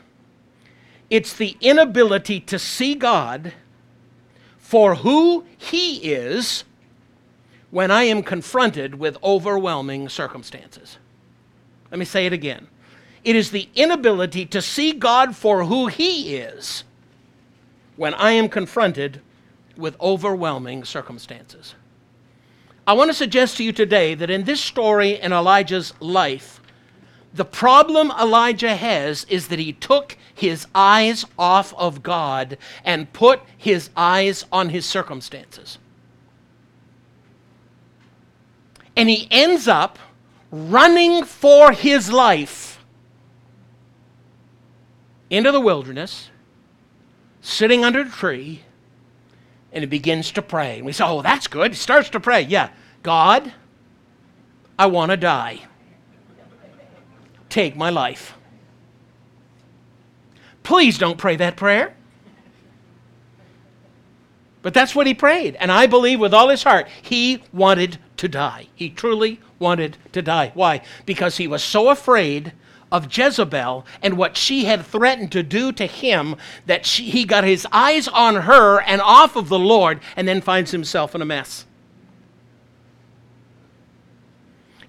It's 1.09 1.33
the 1.33 1.57
inability 1.59 2.39
to 2.41 2.59
see 2.59 2.93
God 2.93 3.53
for 4.59 4.93
who 4.93 5.43
He 5.57 6.13
is 6.13 6.65
when 7.71 7.89
I 7.89 8.03
am 8.03 8.21
confronted 8.21 8.93
with 8.93 9.17
overwhelming 9.23 10.07
circumstances. 10.07 10.99
Let 11.89 11.97
me 11.97 12.05
say 12.05 12.27
it 12.27 12.33
again. 12.33 12.67
It 13.23 13.35
is 13.35 13.49
the 13.49 13.67
inability 13.73 14.45
to 14.45 14.61
see 14.61 14.91
God 14.91 15.35
for 15.35 15.63
who 15.63 15.87
He 15.87 16.35
is 16.35 16.83
when 17.95 18.13
I 18.13 18.33
am 18.33 18.49
confronted 18.49 19.19
with 19.77 19.99
overwhelming 20.01 20.83
circumstances. 20.83 21.75
I 22.85 22.93
want 22.93 23.09
to 23.09 23.13
suggest 23.13 23.57
to 23.57 23.63
you 23.63 23.73
today 23.73 24.15
that 24.15 24.29
in 24.29 24.45
this 24.45 24.61
story 24.61 25.19
in 25.19 25.33
Elijah's 25.33 25.93
life, 25.99 26.61
The 27.37 27.45
problem 27.45 28.11
Elijah 28.19 28.75
has 28.75 29.23
is 29.25 29.49
that 29.49 29.59
he 29.59 29.73
took 29.73 30.17
his 30.33 30.65
eyes 30.73 31.23
off 31.37 31.71
of 31.75 32.01
God 32.01 32.57
and 32.83 33.13
put 33.13 33.41
his 33.55 33.91
eyes 33.95 34.45
on 34.51 34.69
his 34.69 34.85
circumstances. 34.87 35.77
And 38.95 39.07
he 39.07 39.27
ends 39.29 39.67
up 39.67 39.99
running 40.51 41.23
for 41.23 41.71
his 41.73 42.11
life 42.11 42.83
into 45.29 45.51
the 45.51 45.61
wilderness, 45.61 46.31
sitting 47.41 47.85
under 47.85 48.01
a 48.01 48.09
tree, 48.09 48.63
and 49.71 49.81
he 49.81 49.87
begins 49.87 50.31
to 50.31 50.41
pray. 50.41 50.77
And 50.77 50.85
we 50.85 50.91
say, 50.91 51.05
Oh, 51.05 51.21
that's 51.21 51.47
good. 51.47 51.71
He 51.71 51.77
starts 51.77 52.09
to 52.11 52.19
pray. 52.19 52.41
Yeah, 52.41 52.69
God, 53.03 53.53
I 54.77 54.87
want 54.87 55.11
to 55.11 55.17
die 55.17 55.67
take 57.49 57.75
my 57.75 57.89
life. 57.89 58.35
Please 60.63 60.97
don't 60.97 61.17
pray 61.17 61.35
that 61.37 61.55
prayer. 61.55 61.95
But 64.61 64.73
that's 64.73 64.93
what 64.93 65.07
he 65.07 65.13
prayed. 65.13 65.55
And 65.55 65.71
I 65.71 65.87
believe 65.87 66.19
with 66.19 66.33
all 66.33 66.49
his 66.49 66.63
heart, 66.63 66.87
he 67.01 67.41
wanted 67.53 67.99
to 68.17 68.27
die. 68.27 68.67
He 68.75 68.89
truly 68.89 69.39
wanted 69.59 69.97
to 70.11 70.21
die. 70.21 70.51
Why? 70.53 70.81
Because 71.05 71.37
he 71.37 71.47
was 71.47 71.63
so 71.63 71.89
afraid 71.89 72.51
of 72.91 73.15
Jezebel 73.15 73.85
and 74.01 74.17
what 74.17 74.37
she 74.37 74.65
had 74.65 74.85
threatened 74.85 75.31
to 75.33 75.43
do 75.43 75.71
to 75.73 75.85
him 75.85 76.35
that 76.65 76.85
she, 76.85 77.09
he 77.09 77.25
got 77.25 77.43
his 77.43 77.67
eyes 77.71 78.07
on 78.07 78.35
her 78.35 78.81
and 78.81 79.01
off 79.01 79.35
of 79.35 79.49
the 79.49 79.59
Lord 79.59 79.99
and 80.15 80.27
then 80.27 80.41
finds 80.41 80.71
himself 80.71 81.13
in 81.13 81.21
a 81.21 81.25
mess. 81.25 81.65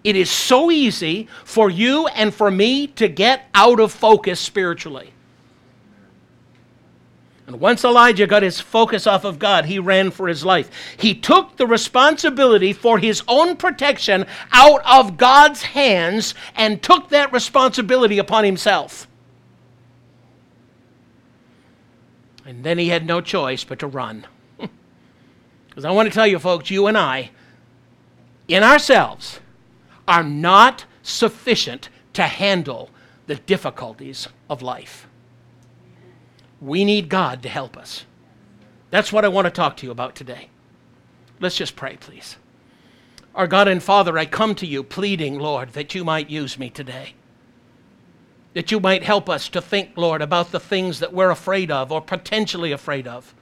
It 0.05 0.17
is 0.17 0.31
so 0.31 0.71
easy 0.71 1.29
for 1.45 1.69
you 1.69 2.07
and 2.09 2.33
for 2.33 2.51
me 2.51 2.87
to 2.87 3.09
get 3.09 3.49
out 3.55 3.81
of 3.81 3.93
focus 3.93 4.39
spiritually. 4.39 5.13
And 7.49 7.61
once 7.61 7.83
Elijah 7.83 8.27
got 8.27 8.43
his 8.43 8.61
focus 8.61 9.07
off 9.07 9.25
of 9.25 9.39
God, 9.39 9.65
he 9.65 9.79
ran 9.79 10.11
for 10.11 10.29
his 10.29 10.45
life. 10.45 10.71
He 10.99 11.15
took 11.15 11.57
the 11.57 11.67
responsibility 11.67 12.75
for 12.75 12.99
his 12.99 13.23
own 13.27 13.57
protection 13.57 14.27
out 14.53 14.83
of 14.85 15.17
God's 15.17 15.63
hands 15.63 16.35
and 16.55 16.83
took 16.83 17.09
that 17.09 17.33
responsibility 17.33 18.19
upon 18.19 18.45
himself. 18.45 19.09
And 22.45 22.65
then 22.65 22.77
he 22.77 22.91
had 22.91 23.07
no 23.07 23.23
choice 23.23 23.65
but 23.65 23.79
to 23.79 23.87
run. 23.87 24.27
Because 25.69 25.87
I 25.87 25.91
want 25.93 26.07
to 26.09 26.15
tell 26.15 26.27
you, 26.27 26.39
folks, 26.39 26.71
you 26.71 26.87
and 26.87 26.99
I, 26.99 27.31
in 28.47 28.63
ourselves, 28.63 29.41
are 30.07 30.25
not 30.25 30.85
sufficient 31.03 31.89
to 32.13 32.25
handle 32.25 32.91
the 33.27 33.37
difficulties 33.37 34.29
of 34.51 34.61
life. 34.61 35.08
We 36.61 36.85
need 36.85 37.09
God 37.09 37.43
to 37.43 37.49
help 37.49 37.77
us. 37.77 38.05
That's 38.91 39.13
what 39.13 39.25
I 39.25 39.29
want 39.29 39.47
to 39.47 39.51
talk 39.51 39.77
to 39.79 39.87
you 39.87 39.93
about 39.93 40.15
today. 40.15 40.49
Let's 41.41 41.57
just 41.57 41.77
pray, 41.77 41.97
please. 42.01 42.37
Our 43.35 43.47
God 43.47 43.69
and 43.69 43.83
Father, 43.83 44.19
I 44.19 44.27
come 44.27 44.55
to 44.57 44.67
you 44.67 44.83
pleading, 44.83 45.39
Lord, 45.39 45.71
that 45.71 45.95
you 45.95 46.05
might 46.05 46.31
use 46.31 46.59
me 46.59 46.71
today. 46.71 47.15
That 48.55 48.73
you 48.73 48.81
might 48.81 49.05
help 49.05 49.29
us 49.29 49.49
to 49.51 49.61
think, 49.61 49.91
Lord, 49.97 50.23
about 50.23 50.51
the 50.51 50.59
things 50.59 50.99
that 51.01 51.13
we're 51.13 51.31
afraid 51.31 51.71
of 51.71 51.93
or 51.93 52.01
potentially 52.01 52.73
afraid 52.73 53.07
of 53.07 53.35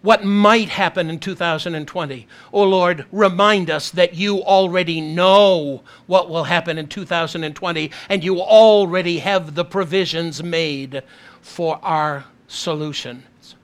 what 0.00 0.24
might 0.24 0.68
happen 0.68 1.10
in 1.10 1.18
2020. 1.18 2.26
Oh 2.52 2.62
Lord, 2.62 3.04
remind 3.10 3.68
us 3.68 3.90
that 3.90 4.14
you 4.14 4.42
already 4.42 5.00
know 5.00 5.82
what 6.06 6.30
will 6.30 6.44
happen 6.44 6.78
in 6.78 6.86
2020 6.86 7.90
and 8.08 8.24
you 8.24 8.40
already 8.40 9.18
have 9.18 9.54
the 9.54 9.64
provisions 9.64 10.42
made 10.42 11.02
for 11.48 11.80
our 11.82 12.24
solutions. 12.46 13.56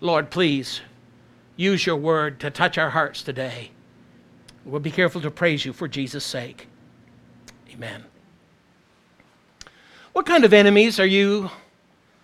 Lord, 0.00 0.30
please 0.30 0.80
use 1.56 1.86
your 1.86 1.96
word 1.96 2.40
to 2.40 2.50
touch 2.50 2.76
our 2.76 2.90
hearts 2.90 3.22
today. 3.22 3.70
We'll 4.64 4.80
be 4.80 4.90
careful 4.90 5.20
to 5.22 5.30
praise 5.30 5.64
you 5.64 5.72
for 5.72 5.86
Jesus' 5.88 6.24
sake. 6.24 6.66
Amen. 7.72 8.04
What 10.12 10.26
kind 10.26 10.44
of 10.44 10.52
enemies 10.52 10.98
are 10.98 11.06
you 11.06 11.50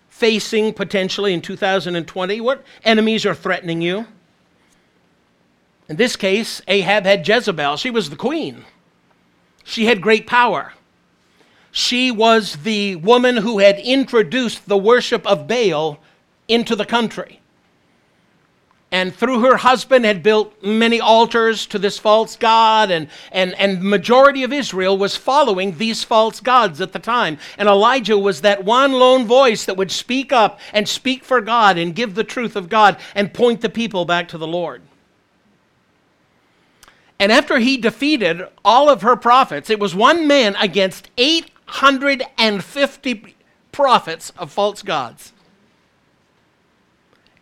facing 0.09 0.75
potentially 0.75 1.33
in 1.33 1.41
2020? 1.41 2.41
What 2.41 2.65
enemies 2.85 3.25
are 3.25 3.35
threatening 3.35 3.81
you? 3.81 4.07
In 5.89 5.97
this 5.97 6.17
case, 6.17 6.61
Ahab 6.69 7.05
had 7.05 7.27
Jezebel. 7.27 7.77
She 7.77 7.91
was 7.91 8.11
the 8.11 8.17
queen, 8.17 8.65
she 9.63 9.87
had 9.87 10.03
great 10.03 10.27
power. 10.27 10.73
She 11.75 12.11
was 12.11 12.57
the 12.57 12.97
woman 12.97 13.39
who 13.39 13.59
had 13.59 13.79
introduced 13.79 14.69
the 14.69 14.77
worship 14.77 15.27
of 15.27 15.49
Baal 15.49 15.99
into 16.47 16.77
the 16.77 16.85
country. 16.85 17.41
And 18.93 19.15
through 19.15 19.41
her 19.41 19.57
husband 19.57 20.05
had 20.05 20.23
built 20.23 20.63
many 20.63 21.01
altars 21.01 21.65
to 21.69 21.79
this 21.79 21.99
false 21.99 22.37
god 22.37 22.91
and, 22.91 23.09
and, 23.33 23.55
and 23.59 23.83
majority 23.83 24.43
of 24.43 24.53
israel 24.53 24.99
was 24.99 25.17
following 25.17 25.79
these 25.79 26.05
false 26.05 26.41
gods 26.41 26.79
at 26.83 26.93
the 26.93 26.99
time. 26.99 27.39
And 27.57 27.71
elijah 27.71 28.19
was 28.19 28.43
that 28.43 28.65
one 28.65 28.93
lone 28.93 29.25
voice 29.25 29.65
that 29.65 29.79
would 29.79 29.91
speak 29.91 30.31
up 30.31 30.61
and 30.75 30.87
speak 30.87 31.25
for 31.25 31.41
god 31.41 31.79
and 31.79 31.97
give 31.97 32.15
the 32.15 32.23
truth 32.23 32.55
of 32.55 32.69
god 32.69 32.99
and 33.15 33.33
point 33.33 33.63
the 33.63 33.71
people 33.71 34.05
back 34.05 34.29
to 34.29 34.37
the 34.37 34.47
lord. 34.47 34.83
And 37.19 37.33
after 37.33 37.61
he 37.61 37.79
defeated 37.79 38.47
all 38.63 38.91
of 38.91 39.01
her 39.01 39.17
prophets 39.17 39.71
it 39.71 39.81
was 39.81 39.95
one 39.95 40.29
man 40.29 40.55
against 40.57 41.09
850 41.73 43.35
prophets 43.73 44.33
of 44.37 44.53
false 44.53 44.83
gods 44.83 45.33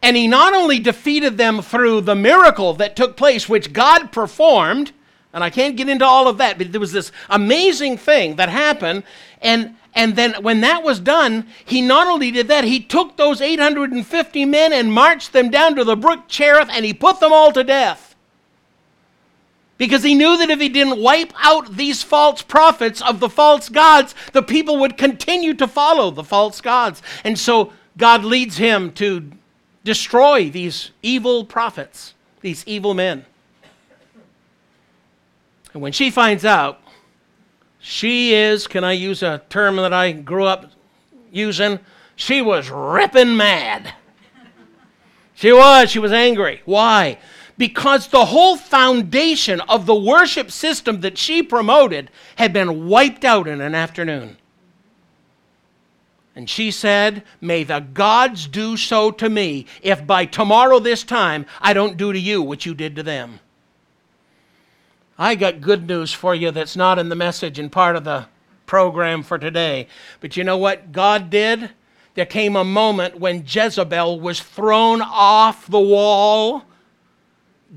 and 0.02 0.16
he 0.16 0.26
not 0.26 0.54
only 0.54 0.78
defeated 0.78 1.36
them 1.36 1.62
through 1.62 2.02
the 2.02 2.14
miracle 2.14 2.72
that 2.74 2.96
took 2.96 3.16
place, 3.16 3.48
which 3.48 3.72
God 3.72 4.12
performed, 4.12 4.92
and 5.32 5.44
I 5.44 5.50
can't 5.50 5.76
get 5.76 5.88
into 5.88 6.06
all 6.06 6.26
of 6.26 6.38
that, 6.38 6.58
but 6.58 6.72
there 6.72 6.80
was 6.80 6.92
this 6.92 7.12
amazing 7.28 7.98
thing 7.98 8.36
that 8.36 8.48
happened. 8.48 9.04
And, 9.42 9.76
and 9.94 10.16
then 10.16 10.42
when 10.42 10.62
that 10.62 10.82
was 10.82 11.00
done, 11.00 11.46
he 11.64 11.82
not 11.82 12.06
only 12.06 12.30
did 12.30 12.48
that, 12.48 12.64
he 12.64 12.80
took 12.80 13.16
those 13.16 13.40
850 13.40 14.44
men 14.46 14.72
and 14.72 14.92
marched 14.92 15.32
them 15.32 15.50
down 15.50 15.76
to 15.76 15.84
the 15.84 15.96
brook 15.96 16.28
Cherith 16.28 16.70
and 16.70 16.84
he 16.84 16.94
put 16.94 17.20
them 17.20 17.32
all 17.32 17.52
to 17.52 17.62
death. 17.62 18.09
Because 19.80 20.02
he 20.02 20.14
knew 20.14 20.36
that 20.36 20.50
if 20.50 20.60
he 20.60 20.68
didn't 20.68 21.00
wipe 21.00 21.32
out 21.38 21.78
these 21.78 22.02
false 22.02 22.42
prophets 22.42 23.00
of 23.00 23.18
the 23.18 23.30
false 23.30 23.70
gods, 23.70 24.14
the 24.34 24.42
people 24.42 24.76
would 24.80 24.98
continue 24.98 25.54
to 25.54 25.66
follow 25.66 26.10
the 26.10 26.22
false 26.22 26.60
gods. 26.60 27.00
And 27.24 27.38
so 27.38 27.72
God 27.96 28.22
leads 28.22 28.58
him 28.58 28.92
to 28.92 29.32
destroy 29.82 30.50
these 30.50 30.90
evil 31.02 31.46
prophets, 31.46 32.12
these 32.42 32.62
evil 32.66 32.92
men. 32.92 33.24
And 35.72 35.80
when 35.80 35.92
she 35.92 36.10
finds 36.10 36.44
out, 36.44 36.82
she 37.78 38.34
is, 38.34 38.66
can 38.66 38.84
I 38.84 38.92
use 38.92 39.22
a 39.22 39.40
term 39.48 39.76
that 39.76 39.94
I 39.94 40.12
grew 40.12 40.44
up 40.44 40.72
using? 41.32 41.78
She 42.16 42.42
was 42.42 42.68
ripping 42.68 43.34
mad. 43.34 43.94
She 45.32 45.52
was, 45.52 45.90
she 45.90 46.00
was 46.00 46.12
angry. 46.12 46.60
Why? 46.66 47.16
Because 47.60 48.08
the 48.08 48.24
whole 48.24 48.56
foundation 48.56 49.60
of 49.60 49.84
the 49.84 49.94
worship 49.94 50.50
system 50.50 51.02
that 51.02 51.18
she 51.18 51.42
promoted 51.42 52.10
had 52.36 52.54
been 52.54 52.88
wiped 52.88 53.22
out 53.22 53.46
in 53.46 53.60
an 53.60 53.74
afternoon. 53.74 54.38
And 56.34 56.48
she 56.48 56.70
said, 56.70 57.22
May 57.38 57.64
the 57.64 57.80
gods 57.80 58.46
do 58.46 58.78
so 58.78 59.10
to 59.10 59.28
me 59.28 59.66
if 59.82 60.06
by 60.06 60.24
tomorrow 60.24 60.78
this 60.78 61.04
time 61.04 61.44
I 61.60 61.74
don't 61.74 61.98
do 61.98 62.14
to 62.14 62.18
you 62.18 62.40
what 62.40 62.64
you 62.64 62.72
did 62.72 62.96
to 62.96 63.02
them. 63.02 63.40
I 65.18 65.34
got 65.34 65.60
good 65.60 65.86
news 65.86 66.14
for 66.14 66.34
you 66.34 66.50
that's 66.52 66.76
not 66.76 66.98
in 66.98 67.10
the 67.10 67.14
message 67.14 67.58
and 67.58 67.70
part 67.70 67.94
of 67.94 68.04
the 68.04 68.28
program 68.64 69.22
for 69.22 69.36
today. 69.36 69.86
But 70.20 70.34
you 70.34 70.44
know 70.44 70.56
what 70.56 70.92
God 70.92 71.28
did? 71.28 71.72
There 72.14 72.24
came 72.24 72.56
a 72.56 72.64
moment 72.64 73.20
when 73.20 73.44
Jezebel 73.46 74.18
was 74.18 74.40
thrown 74.40 75.02
off 75.02 75.66
the 75.66 75.78
wall 75.78 76.64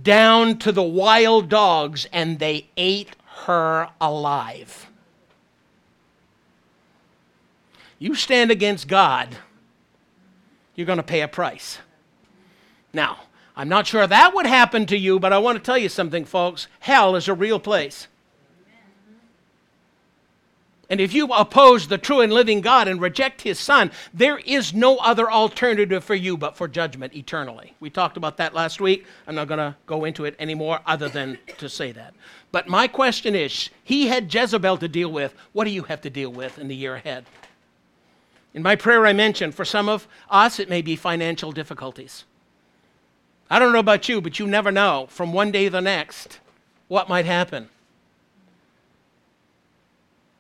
down 0.01 0.57
to 0.59 0.71
the 0.71 0.83
wild 0.83 1.50
dogs 1.50 2.07
and 2.12 2.39
they 2.39 2.67
ate 2.77 3.15
her 3.45 3.89
alive. 4.01 4.88
You 8.00 8.15
stand 8.15 8.51
against 8.51 8.88
God, 8.88 9.38
you're 10.75 10.88
going 10.88 10.97
to 10.97 11.03
pay 11.03 11.21
a 11.21 11.27
price. 11.27 11.79
Now, 12.91 13.19
I'm 13.55 13.69
not 13.69 13.88
sure 13.88 14.05
that 14.05 14.33
would 14.33 14.45
happen 14.45 14.85
to 14.88 14.97
you, 14.97 15.19
but 15.19 15.31
I 15.31 15.38
want 15.38 15.57
to 15.57 15.63
tell 15.63 15.77
you 15.77 15.89
something, 15.89 16.25
folks. 16.25 16.67
Hell 16.79 17.15
is 17.15 17.27
a 17.27 17.33
real 17.33 17.59
place. 17.59 18.07
And 20.93 21.01
if 21.01 21.12
you 21.12 21.25
oppose 21.33 21.88
the 21.88 21.97
true 21.97 22.21
and 22.21 22.31
living 22.31 22.62
God 22.62 22.88
and 22.88 23.01
reject 23.01 23.41
his 23.41 23.59
son, 23.59 23.89
there 24.13 24.38
is 24.38 24.75
no 24.75 24.97
other 24.97 25.31
alternative 25.31 26.03
for 26.03 26.13
you 26.13 26.38
but 26.38 26.55
for 26.55 26.67
judgment 26.67 27.15
eternally. 27.15 27.73
We 27.79 27.89
talked 27.89 28.15
about 28.15 28.38
that 28.38 28.53
last 28.53 28.79
week. 28.79 29.07
I'm 29.25 29.33
not 29.33 29.47
going 29.47 29.57
to 29.57 29.75
go 29.88 30.05
into 30.05 30.25
it 30.25 30.35
anymore 30.38 30.81
other 30.85 31.09
than 31.09 31.39
to 31.57 31.67
say 31.67 31.93
that. 31.93 32.13
But 32.51 32.67
my 32.67 32.88
question 32.88 33.33
is 33.33 33.71
he 33.83 34.05
had 34.05 34.31
Jezebel 34.31 34.77
to 34.77 34.88
deal 34.88 35.12
with. 35.12 35.33
What 35.51 35.63
do 35.63 35.71
you 35.71 35.81
have 35.81 36.01
to 36.01 36.12
deal 36.12 36.31
with 36.31 36.59
in 36.59 36.67
the 36.67 36.75
year 36.75 36.93
ahead? 36.93 37.25
In 38.53 38.62
my 38.62 38.75
prayer, 38.75 39.07
I 39.07 39.13
mentioned 39.13 39.55
for 39.55 39.65
some 39.65 39.89
of 39.89 40.07
us, 40.29 40.59
it 40.59 40.69
may 40.69 40.83
be 40.83 40.95
financial 40.95 41.51
difficulties. 41.51 42.23
I 43.50 43.57
don't 43.57 43.73
know 43.73 43.79
about 43.79 44.07
you, 44.07 44.21
but 44.21 44.38
you 44.38 44.45
never 44.45 44.71
know 44.71 45.07
from 45.09 45.33
one 45.33 45.51
day 45.51 45.63
to 45.63 45.69
the 45.71 45.81
next 45.81 46.39
what 46.88 47.09
might 47.09 47.25
happen. 47.25 47.69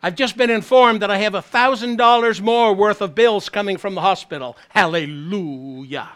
I've 0.05 0.15
just 0.15 0.35
been 0.35 0.49
informed 0.49 1.01
that 1.01 1.09
I 1.09 1.17
have 1.19 1.31
$1,000 1.31 2.41
more 2.41 2.75
worth 2.75 3.01
of 3.01 3.15
bills 3.15 3.47
coming 3.47 3.77
from 3.77 3.95
the 3.95 4.01
hospital. 4.01 4.57
Hallelujah. 4.67 6.09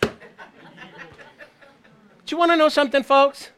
Do 0.00 0.10
you 2.28 2.36
want 2.36 2.52
to 2.52 2.56
know 2.56 2.68
something, 2.68 3.02
folks? 3.02 3.50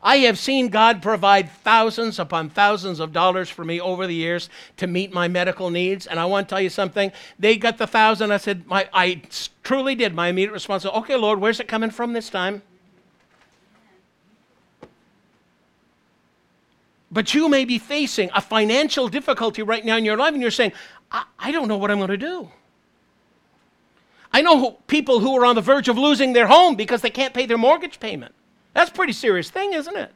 I 0.00 0.18
have 0.18 0.38
seen 0.38 0.68
God 0.68 1.02
provide 1.02 1.50
thousands 1.50 2.20
upon 2.20 2.50
thousands 2.50 3.00
of 3.00 3.12
dollars 3.12 3.50
for 3.50 3.64
me 3.64 3.80
over 3.80 4.06
the 4.06 4.14
years 4.14 4.48
to 4.76 4.86
meet 4.86 5.12
my 5.12 5.26
medical 5.26 5.70
needs. 5.70 6.06
And 6.06 6.20
I 6.20 6.24
want 6.26 6.48
to 6.48 6.54
tell 6.54 6.62
you 6.62 6.70
something. 6.70 7.10
They 7.40 7.56
got 7.56 7.78
the 7.78 7.88
thousand. 7.88 8.30
I 8.30 8.36
said, 8.36 8.68
my, 8.68 8.88
I 8.92 9.22
truly 9.64 9.96
did. 9.96 10.14
My 10.14 10.28
immediate 10.28 10.52
response 10.52 10.84
was, 10.84 10.94
okay, 10.94 11.16
Lord, 11.16 11.40
where's 11.40 11.58
it 11.58 11.66
coming 11.66 11.90
from 11.90 12.12
this 12.12 12.30
time? 12.30 12.62
But 17.10 17.34
you 17.34 17.48
may 17.48 17.64
be 17.64 17.78
facing 17.78 18.30
a 18.34 18.40
financial 18.40 19.08
difficulty 19.08 19.62
right 19.62 19.84
now 19.84 19.96
in 19.96 20.04
your 20.04 20.16
life, 20.16 20.34
and 20.34 20.42
you're 20.42 20.50
saying, 20.50 20.72
I, 21.10 21.24
I 21.38 21.52
don't 21.52 21.68
know 21.68 21.78
what 21.78 21.90
I'm 21.90 21.98
going 21.98 22.08
to 22.10 22.16
do. 22.16 22.50
I 24.32 24.42
know 24.42 24.78
people 24.86 25.20
who 25.20 25.36
are 25.36 25.46
on 25.46 25.54
the 25.54 25.62
verge 25.62 25.88
of 25.88 25.96
losing 25.96 26.34
their 26.34 26.46
home 26.46 26.74
because 26.74 27.00
they 27.00 27.10
can't 27.10 27.32
pay 27.32 27.46
their 27.46 27.56
mortgage 27.56 27.98
payment. 27.98 28.34
That's 28.74 28.90
a 28.90 28.94
pretty 28.94 29.14
serious 29.14 29.50
thing, 29.50 29.72
isn't 29.72 29.96
it? 29.96 30.12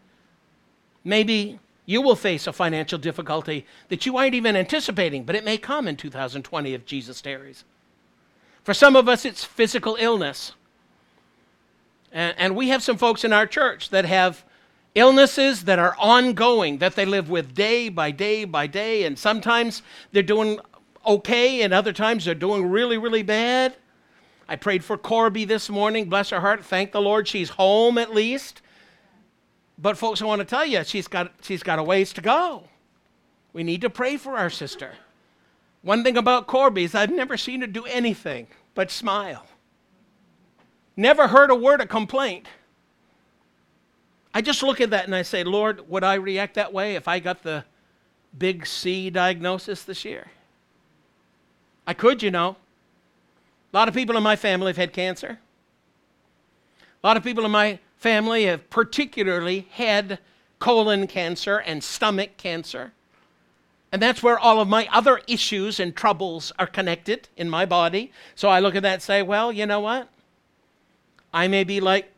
Maybe 1.02 1.58
you 1.86 2.02
will 2.02 2.14
face 2.14 2.46
a 2.46 2.52
financial 2.52 2.98
difficulty 2.98 3.66
that 3.88 4.06
you 4.06 4.16
aren't 4.16 4.34
even 4.34 4.54
anticipating, 4.54 5.24
but 5.24 5.34
it 5.34 5.44
may 5.44 5.56
come 5.56 5.88
in 5.88 5.96
2020 5.96 6.74
if 6.74 6.84
Jesus 6.84 7.20
tarries. 7.20 7.64
For 8.62 8.74
some 8.74 8.94
of 8.94 9.08
us, 9.08 9.24
it's 9.24 9.42
physical 9.42 9.96
illness. 9.98 10.52
And, 12.12 12.34
and 12.38 12.56
we 12.56 12.68
have 12.68 12.82
some 12.82 12.96
folks 12.96 13.24
in 13.24 13.32
our 13.32 13.46
church 13.46 13.88
that 13.90 14.04
have 14.04 14.44
illnesses 14.94 15.64
that 15.64 15.78
are 15.78 15.96
ongoing, 15.98 16.78
that 16.78 16.94
they 16.94 17.04
live 17.04 17.30
with 17.30 17.54
day 17.54 17.88
by 17.88 18.10
day 18.10 18.44
by 18.44 18.66
day, 18.66 19.04
and 19.04 19.18
sometimes 19.18 19.82
they're 20.12 20.22
doing 20.22 20.58
okay, 21.06 21.62
and 21.62 21.72
other 21.72 21.92
times 21.92 22.24
they're 22.24 22.34
doing 22.34 22.70
really, 22.70 22.98
really 22.98 23.22
bad. 23.22 23.74
I 24.48 24.56
prayed 24.56 24.84
for 24.84 24.98
Corby 24.98 25.44
this 25.44 25.70
morning, 25.70 26.08
bless 26.08 26.30
her 26.30 26.40
heart. 26.40 26.64
Thank 26.64 26.92
the 26.92 27.00
Lord 27.00 27.26
she's 27.26 27.50
home 27.50 27.96
at 27.96 28.12
least. 28.12 28.60
But 29.78 29.96
folks, 29.96 30.20
I 30.20 30.26
want 30.26 30.40
to 30.40 30.44
tell 30.44 30.66
you, 30.66 30.84
she's 30.84 31.08
got, 31.08 31.32
she's 31.40 31.62
got 31.62 31.78
a 31.78 31.82
ways 31.82 32.12
to 32.14 32.20
go. 32.20 32.68
We 33.52 33.62
need 33.62 33.80
to 33.80 33.90
pray 33.90 34.16
for 34.16 34.36
our 34.36 34.50
sister. 34.50 34.92
One 35.82 36.04
thing 36.04 36.16
about 36.16 36.46
Corby 36.46 36.84
is 36.84 36.94
I've 36.94 37.10
never 37.10 37.36
seen 37.36 37.60
her 37.62 37.66
do 37.66 37.84
anything 37.86 38.46
but 38.74 38.90
smile. 38.90 39.46
Never 40.96 41.28
heard 41.28 41.50
a 41.50 41.54
word 41.54 41.80
of 41.80 41.88
complaint. 41.88 42.46
I 44.34 44.40
just 44.40 44.62
look 44.62 44.80
at 44.80 44.90
that 44.90 45.04
and 45.04 45.14
I 45.14 45.22
say, 45.22 45.44
Lord, 45.44 45.88
would 45.88 46.04
I 46.04 46.14
react 46.14 46.54
that 46.54 46.72
way 46.72 46.94
if 46.94 47.06
I 47.06 47.18
got 47.18 47.42
the 47.42 47.64
big 48.36 48.66
C 48.66 49.10
diagnosis 49.10 49.82
this 49.82 50.04
year? 50.04 50.28
I 51.86 51.94
could, 51.94 52.22
you 52.22 52.30
know. 52.30 52.56
A 53.72 53.76
lot 53.76 53.88
of 53.88 53.94
people 53.94 54.16
in 54.16 54.22
my 54.22 54.36
family 54.36 54.68
have 54.68 54.76
had 54.76 54.92
cancer. 54.92 55.38
A 57.02 57.06
lot 57.06 57.16
of 57.16 57.24
people 57.24 57.44
in 57.44 57.50
my 57.50 57.78
family 57.96 58.44
have 58.44 58.68
particularly 58.70 59.66
had 59.72 60.18
colon 60.58 61.06
cancer 61.06 61.58
and 61.58 61.82
stomach 61.82 62.36
cancer. 62.36 62.92
And 63.90 64.00
that's 64.00 64.22
where 64.22 64.38
all 64.38 64.60
of 64.60 64.68
my 64.68 64.88
other 64.92 65.20
issues 65.26 65.78
and 65.78 65.94
troubles 65.94 66.52
are 66.58 66.66
connected 66.66 67.28
in 67.36 67.50
my 67.50 67.66
body. 67.66 68.12
So 68.34 68.48
I 68.48 68.60
look 68.60 68.74
at 68.74 68.82
that 68.82 68.94
and 68.94 69.02
say, 69.02 69.22
well, 69.22 69.52
you 69.52 69.66
know 69.66 69.80
what? 69.80 70.08
I 71.34 71.48
may 71.48 71.64
be 71.64 71.80
like 71.80 72.11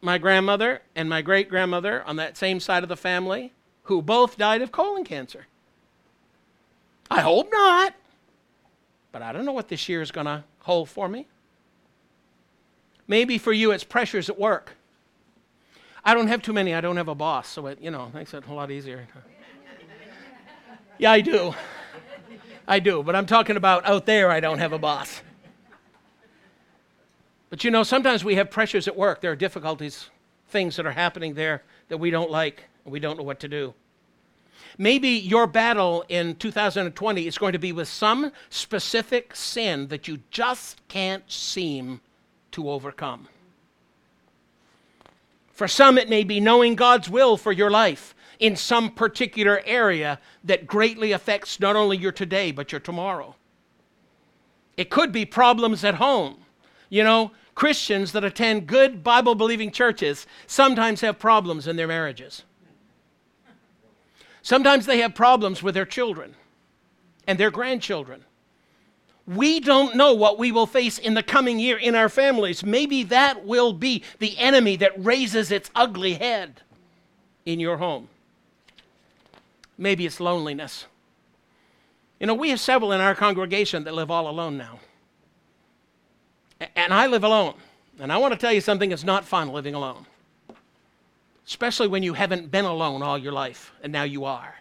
my 0.00 0.18
grandmother 0.18 0.82
and 0.94 1.08
my 1.08 1.22
great 1.22 1.48
grandmother 1.48 2.02
on 2.04 2.16
that 2.16 2.36
same 2.36 2.60
side 2.60 2.82
of 2.82 2.88
the 2.88 2.96
family 2.96 3.52
who 3.84 4.02
both 4.02 4.36
died 4.36 4.62
of 4.62 4.70
colon 4.70 5.04
cancer. 5.04 5.46
I 7.10 7.22
hope 7.22 7.48
not, 7.50 7.94
but 9.12 9.22
I 9.22 9.32
don't 9.32 9.44
know 9.44 9.52
what 9.52 9.68
this 9.68 9.88
year 9.88 10.02
is 10.02 10.10
going 10.10 10.26
to 10.26 10.44
hold 10.60 10.88
for 10.88 11.08
me. 11.08 11.26
Maybe 13.06 13.38
for 13.38 13.52
you 13.52 13.70
it's 13.70 13.84
pressures 13.84 14.28
at 14.28 14.38
work. 14.38 14.76
I 16.04 16.14
don't 16.14 16.28
have 16.28 16.42
too 16.42 16.52
many. 16.52 16.74
I 16.74 16.80
don't 16.80 16.96
have 16.96 17.08
a 17.08 17.14
boss, 17.14 17.48
so 17.48 17.66
it, 17.66 17.80
you 17.80 17.90
know, 17.90 18.10
makes 18.14 18.34
it 18.34 18.46
a 18.46 18.52
lot 18.52 18.70
easier. 18.70 19.08
yeah, 20.98 21.10
I 21.12 21.20
do. 21.20 21.54
I 22.66 22.80
do, 22.80 23.02
but 23.02 23.16
I'm 23.16 23.26
talking 23.26 23.56
about 23.56 23.86
out 23.86 24.04
there 24.04 24.30
I 24.30 24.40
don't 24.40 24.58
have 24.58 24.72
a 24.72 24.78
boss. 24.78 25.22
But 27.50 27.64
you 27.64 27.70
know, 27.70 27.82
sometimes 27.82 28.24
we 28.24 28.34
have 28.34 28.50
pressures 28.50 28.88
at 28.88 28.96
work. 28.96 29.20
There 29.20 29.32
are 29.32 29.36
difficulties, 29.36 30.10
things 30.48 30.76
that 30.76 30.86
are 30.86 30.92
happening 30.92 31.34
there 31.34 31.62
that 31.88 31.98
we 31.98 32.10
don't 32.10 32.30
like, 32.30 32.64
and 32.84 32.92
we 32.92 33.00
don't 33.00 33.16
know 33.16 33.24
what 33.24 33.40
to 33.40 33.48
do. 33.48 33.74
Maybe 34.76 35.08
your 35.08 35.46
battle 35.46 36.04
in 36.08 36.36
2020 36.36 37.26
is 37.26 37.38
going 37.38 37.52
to 37.52 37.58
be 37.58 37.72
with 37.72 37.88
some 37.88 38.32
specific 38.50 39.34
sin 39.34 39.88
that 39.88 40.06
you 40.06 40.20
just 40.30 40.86
can't 40.88 41.30
seem 41.30 42.00
to 42.52 42.70
overcome. 42.70 43.28
For 45.52 45.66
some, 45.66 45.98
it 45.98 46.08
may 46.08 46.22
be 46.22 46.38
knowing 46.38 46.76
God's 46.76 47.08
will 47.08 47.36
for 47.36 47.50
your 47.50 47.70
life 47.70 48.14
in 48.38 48.54
some 48.54 48.90
particular 48.90 49.60
area 49.64 50.20
that 50.44 50.66
greatly 50.66 51.10
affects 51.10 51.58
not 51.58 51.74
only 51.74 51.96
your 51.96 52.12
today, 52.12 52.52
but 52.52 52.70
your 52.70 52.80
tomorrow. 52.80 53.34
It 54.76 54.90
could 54.90 55.10
be 55.10 55.24
problems 55.24 55.82
at 55.82 55.96
home 55.96 56.44
you 56.88 57.04
know, 57.04 57.32
Christians 57.54 58.12
that 58.12 58.24
attend 58.24 58.66
good 58.66 59.02
Bible 59.02 59.34
believing 59.34 59.70
churches 59.70 60.26
sometimes 60.46 61.00
have 61.00 61.18
problems 61.18 61.66
in 61.66 61.76
their 61.76 61.88
marriages. 61.88 62.44
Sometimes 64.42 64.86
they 64.86 64.98
have 64.98 65.14
problems 65.14 65.62
with 65.62 65.74
their 65.74 65.84
children 65.84 66.34
and 67.26 67.38
their 67.38 67.50
grandchildren. 67.50 68.24
We 69.26 69.60
don't 69.60 69.96
know 69.96 70.14
what 70.14 70.38
we 70.38 70.52
will 70.52 70.66
face 70.66 70.98
in 70.98 71.12
the 71.12 71.22
coming 71.22 71.58
year 71.58 71.76
in 71.76 71.94
our 71.94 72.08
families. 72.08 72.64
Maybe 72.64 73.02
that 73.04 73.44
will 73.44 73.74
be 73.74 74.02
the 74.20 74.38
enemy 74.38 74.76
that 74.76 74.92
raises 75.04 75.50
its 75.50 75.70
ugly 75.74 76.14
head 76.14 76.62
in 77.44 77.60
your 77.60 77.76
home. 77.76 78.08
Maybe 79.76 80.06
it's 80.06 80.18
loneliness. 80.18 80.86
You 82.18 82.26
know, 82.26 82.34
we 82.34 82.50
have 82.50 82.60
several 82.60 82.92
in 82.92 83.00
our 83.00 83.14
congregation 83.14 83.84
that 83.84 83.94
live 83.94 84.10
all 84.10 84.28
alone 84.28 84.56
now. 84.56 84.80
And 86.74 86.92
I 86.92 87.06
live 87.06 87.24
alone. 87.24 87.54
And 88.00 88.12
I 88.12 88.18
want 88.18 88.32
to 88.32 88.38
tell 88.38 88.52
you 88.52 88.60
something, 88.60 88.92
it's 88.92 89.04
not 89.04 89.24
fun 89.24 89.48
living 89.48 89.74
alone. 89.74 90.06
Especially 91.46 91.88
when 91.88 92.02
you 92.02 92.14
haven't 92.14 92.50
been 92.50 92.64
alone 92.64 93.02
all 93.02 93.18
your 93.18 93.32
life 93.32 93.72
and 93.82 93.92
now 93.92 94.02
you 94.02 94.24
are. 94.24 94.56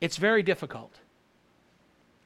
It's 0.00 0.16
very 0.16 0.42
difficult. 0.42 0.92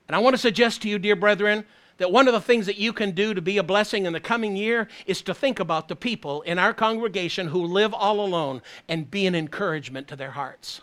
And 0.08 0.16
I 0.16 0.18
want 0.18 0.34
to 0.34 0.38
suggest 0.38 0.82
to 0.82 0.88
you, 0.88 0.98
dear 0.98 1.16
brethren, 1.16 1.64
that 1.98 2.10
one 2.10 2.26
of 2.26 2.34
the 2.34 2.40
things 2.40 2.66
that 2.66 2.78
you 2.78 2.92
can 2.92 3.12
do 3.12 3.34
to 3.34 3.42
be 3.42 3.58
a 3.58 3.62
blessing 3.62 4.06
in 4.06 4.12
the 4.12 4.20
coming 4.20 4.56
year 4.56 4.88
is 5.06 5.22
to 5.22 5.34
think 5.34 5.60
about 5.60 5.88
the 5.88 5.96
people 5.96 6.42
in 6.42 6.58
our 6.58 6.74
congregation 6.74 7.48
who 7.48 7.64
live 7.64 7.94
all 7.94 8.20
alone 8.20 8.62
and 8.88 9.10
be 9.10 9.26
an 9.26 9.34
encouragement 9.34 10.08
to 10.08 10.16
their 10.16 10.32
hearts. 10.32 10.80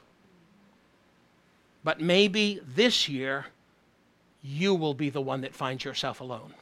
But 1.84 2.00
maybe 2.00 2.62
this 2.64 3.10
year, 3.10 3.48
you 4.42 4.74
will 4.74 4.94
be 4.94 5.10
the 5.10 5.22
one 5.22 5.42
that 5.42 5.56
finds 5.56 5.84
yourself 5.84 6.22
alone. 6.22 6.54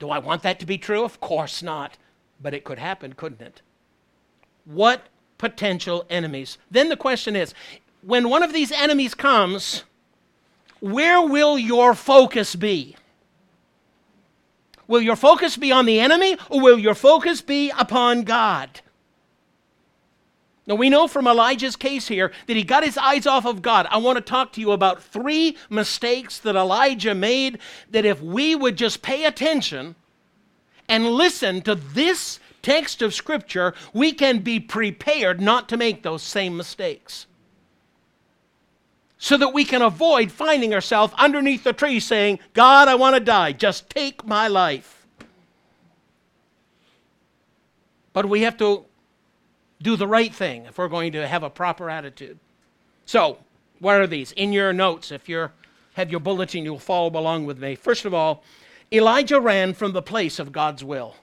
Do 0.00 0.10
I 0.10 0.18
want 0.18 0.42
that 0.42 0.58
to 0.58 0.66
be 0.66 0.78
true? 0.78 1.04
Of 1.04 1.20
course 1.20 1.62
not. 1.62 1.96
But 2.42 2.54
it 2.54 2.64
could 2.64 2.78
happen, 2.78 3.12
couldn't 3.12 3.42
it? 3.42 3.62
What 4.64 5.06
potential 5.38 6.04
enemies? 6.10 6.58
Then 6.70 6.88
the 6.88 6.96
question 6.96 7.36
is 7.36 7.54
when 8.02 8.28
one 8.28 8.42
of 8.42 8.52
these 8.52 8.72
enemies 8.72 9.14
comes, 9.14 9.84
where 10.80 11.20
will 11.20 11.58
your 11.58 11.94
focus 11.94 12.56
be? 12.56 12.96
Will 14.88 15.02
your 15.02 15.16
focus 15.16 15.56
be 15.56 15.70
on 15.70 15.84
the 15.84 16.00
enemy 16.00 16.36
or 16.48 16.60
will 16.60 16.78
your 16.78 16.94
focus 16.94 17.42
be 17.42 17.70
upon 17.78 18.22
God? 18.22 18.80
Now, 20.70 20.76
we 20.76 20.88
know 20.88 21.08
from 21.08 21.26
Elijah's 21.26 21.74
case 21.74 22.06
here 22.06 22.30
that 22.46 22.56
he 22.56 22.62
got 22.62 22.84
his 22.84 22.96
eyes 22.96 23.26
off 23.26 23.44
of 23.44 23.60
God. 23.60 23.88
I 23.90 23.98
want 23.98 24.18
to 24.18 24.22
talk 24.22 24.52
to 24.52 24.60
you 24.60 24.70
about 24.70 25.02
three 25.02 25.56
mistakes 25.68 26.38
that 26.38 26.54
Elijah 26.54 27.12
made 27.12 27.58
that 27.90 28.04
if 28.04 28.22
we 28.22 28.54
would 28.54 28.76
just 28.76 29.02
pay 29.02 29.24
attention 29.24 29.96
and 30.88 31.10
listen 31.10 31.60
to 31.62 31.74
this 31.74 32.38
text 32.62 33.02
of 33.02 33.12
Scripture, 33.12 33.74
we 33.92 34.12
can 34.12 34.38
be 34.38 34.60
prepared 34.60 35.40
not 35.40 35.68
to 35.70 35.76
make 35.76 36.04
those 36.04 36.22
same 36.22 36.56
mistakes. 36.56 37.26
so 39.18 39.36
that 39.36 39.52
we 39.52 39.64
can 39.64 39.82
avoid 39.82 40.32
finding 40.32 40.72
ourselves 40.72 41.12
underneath 41.18 41.62
the 41.64 41.72
tree 41.74 42.00
saying, 42.00 42.38
God, 42.54 42.88
I 42.88 42.94
want 42.94 43.16
to 43.16 43.20
die. 43.20 43.52
Just 43.52 43.90
take 43.90 44.24
my 44.24 44.48
life. 44.48 45.04
But 48.14 48.26
we 48.26 48.42
have 48.42 48.56
to 48.58 48.86
do 49.82 49.96
the 49.96 50.06
right 50.06 50.34
thing 50.34 50.66
if 50.66 50.78
we're 50.78 50.88
going 50.88 51.12
to 51.12 51.26
have 51.26 51.42
a 51.42 51.50
proper 51.50 51.88
attitude. 51.88 52.38
So, 53.06 53.38
what 53.78 54.00
are 54.00 54.06
these? 54.06 54.32
In 54.32 54.52
your 54.52 54.72
notes, 54.72 55.10
if 55.10 55.28
you 55.28 55.50
have 55.94 56.10
your 56.10 56.20
bulletin, 56.20 56.64
you'll 56.64 56.78
follow 56.78 57.08
along 57.18 57.46
with 57.46 57.58
me. 57.58 57.74
First 57.74 58.04
of 58.04 58.14
all, 58.14 58.44
Elijah 58.92 59.40
ran 59.40 59.72
from 59.74 59.92
the 59.92 60.02
place 60.02 60.38
of 60.38 60.52
God's 60.52 60.84
will. 60.84 61.16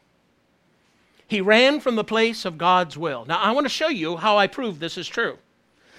He 1.27 1.41
ran 1.41 1.81
from 1.81 1.95
the 1.95 2.03
place 2.03 2.45
of 2.45 2.57
God's 2.57 2.97
will. 2.97 3.25
Now, 3.25 3.39
I 3.39 3.51
want 3.51 3.65
to 3.65 3.69
show 3.69 3.89
you 3.89 4.17
how 4.17 4.37
I 4.37 4.47
prove 4.47 4.79
this 4.79 4.97
is 4.97 5.07
true. 5.07 5.37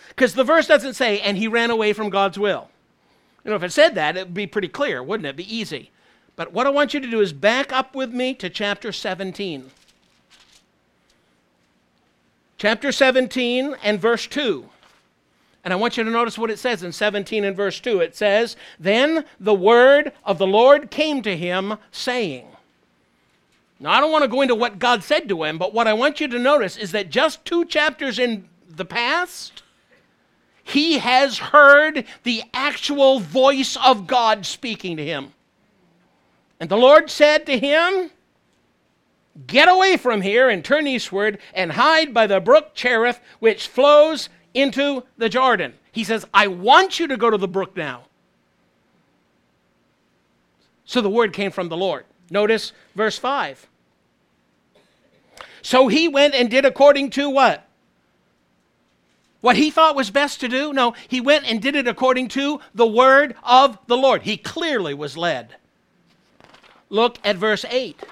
Because 0.08 0.34
the 0.34 0.44
verse 0.44 0.66
doesn't 0.66 0.94
say, 0.94 1.20
and 1.20 1.36
he 1.36 1.46
ran 1.46 1.70
away 1.70 1.92
from 1.92 2.10
God's 2.10 2.38
will. 2.38 2.70
You 3.44 3.50
know, 3.50 3.56
if 3.56 3.62
it 3.62 3.72
said 3.72 3.94
that, 3.94 4.16
it 4.16 4.26
would 4.26 4.34
be 4.34 4.46
pretty 4.46 4.68
clear, 4.68 5.02
wouldn't 5.02 5.26
it? 5.26 5.28
It'd 5.28 5.36
be 5.36 5.56
easy. 5.56 5.90
But 6.34 6.52
what 6.52 6.66
I 6.66 6.70
want 6.70 6.94
you 6.94 7.00
to 7.00 7.10
do 7.10 7.20
is 7.20 7.32
back 7.32 7.72
up 7.72 7.94
with 7.94 8.12
me 8.12 8.34
to 8.34 8.48
chapter 8.48 8.90
17. 8.90 9.70
Chapter 12.58 12.90
17 12.90 13.76
and 13.84 14.00
verse 14.00 14.26
2. 14.26 14.68
And 15.62 15.72
I 15.72 15.76
want 15.76 15.96
you 15.96 16.02
to 16.02 16.10
notice 16.10 16.36
what 16.36 16.50
it 16.50 16.58
says 16.58 16.82
in 16.82 16.90
17 16.90 17.44
and 17.44 17.56
verse 17.56 17.78
2. 17.78 18.00
It 18.00 18.16
says, 18.16 18.56
Then 18.80 19.24
the 19.38 19.54
word 19.54 20.12
of 20.24 20.38
the 20.38 20.46
Lord 20.46 20.90
came 20.90 21.22
to 21.22 21.36
him, 21.36 21.78
saying, 21.92 22.46
Now, 23.78 23.92
I 23.92 24.00
don't 24.00 24.10
want 24.10 24.22
to 24.22 24.28
go 24.28 24.40
into 24.42 24.56
what 24.56 24.80
God 24.80 25.04
said 25.04 25.28
to 25.28 25.44
him, 25.44 25.56
but 25.56 25.72
what 25.72 25.86
I 25.86 25.92
want 25.92 26.20
you 26.20 26.26
to 26.26 26.38
notice 26.38 26.76
is 26.76 26.90
that 26.92 27.10
just 27.10 27.44
two 27.44 27.64
chapters 27.64 28.18
in 28.18 28.48
the 28.68 28.84
past, 28.84 29.62
he 30.64 30.98
has 30.98 31.38
heard 31.38 32.04
the 32.24 32.42
actual 32.52 33.20
voice 33.20 33.76
of 33.76 34.08
God 34.08 34.46
speaking 34.46 34.96
to 34.96 35.04
him. 35.04 35.32
And 36.58 36.68
the 36.68 36.76
Lord 36.76 37.08
said 37.08 37.46
to 37.46 37.56
him, 37.56 38.10
Get 39.46 39.68
away 39.68 39.96
from 39.96 40.20
here 40.20 40.48
and 40.48 40.64
turn 40.64 40.86
eastward 40.86 41.38
and 41.54 41.72
hide 41.72 42.12
by 42.12 42.26
the 42.26 42.40
brook 42.40 42.74
Cherith, 42.74 43.20
which 43.38 43.68
flows 43.68 44.28
into 44.52 45.04
the 45.16 45.28
Jordan. 45.28 45.74
He 45.92 46.04
says, 46.04 46.26
I 46.34 46.48
want 46.48 46.98
you 46.98 47.06
to 47.08 47.16
go 47.16 47.30
to 47.30 47.38
the 47.38 47.48
brook 47.48 47.76
now. 47.76 48.04
So 50.84 51.00
the 51.00 51.10
word 51.10 51.32
came 51.32 51.50
from 51.50 51.68
the 51.68 51.76
Lord. 51.76 52.04
Notice 52.30 52.72
verse 52.94 53.18
5. 53.18 53.68
So 55.62 55.88
he 55.88 56.08
went 56.08 56.34
and 56.34 56.50
did 56.50 56.64
according 56.64 57.10
to 57.10 57.30
what? 57.30 57.64
What 59.40 59.56
he 59.56 59.70
thought 59.70 59.94
was 59.94 60.10
best 60.10 60.40
to 60.40 60.48
do? 60.48 60.72
No, 60.72 60.94
he 61.06 61.20
went 61.20 61.48
and 61.48 61.62
did 61.62 61.76
it 61.76 61.86
according 61.86 62.28
to 62.28 62.60
the 62.74 62.86
word 62.86 63.36
of 63.44 63.78
the 63.86 63.96
Lord. 63.96 64.22
He 64.22 64.36
clearly 64.36 64.94
was 64.94 65.16
led. 65.16 65.54
Look 66.90 67.18
at 67.22 67.36
verse 67.36 67.64
8. 67.68 68.02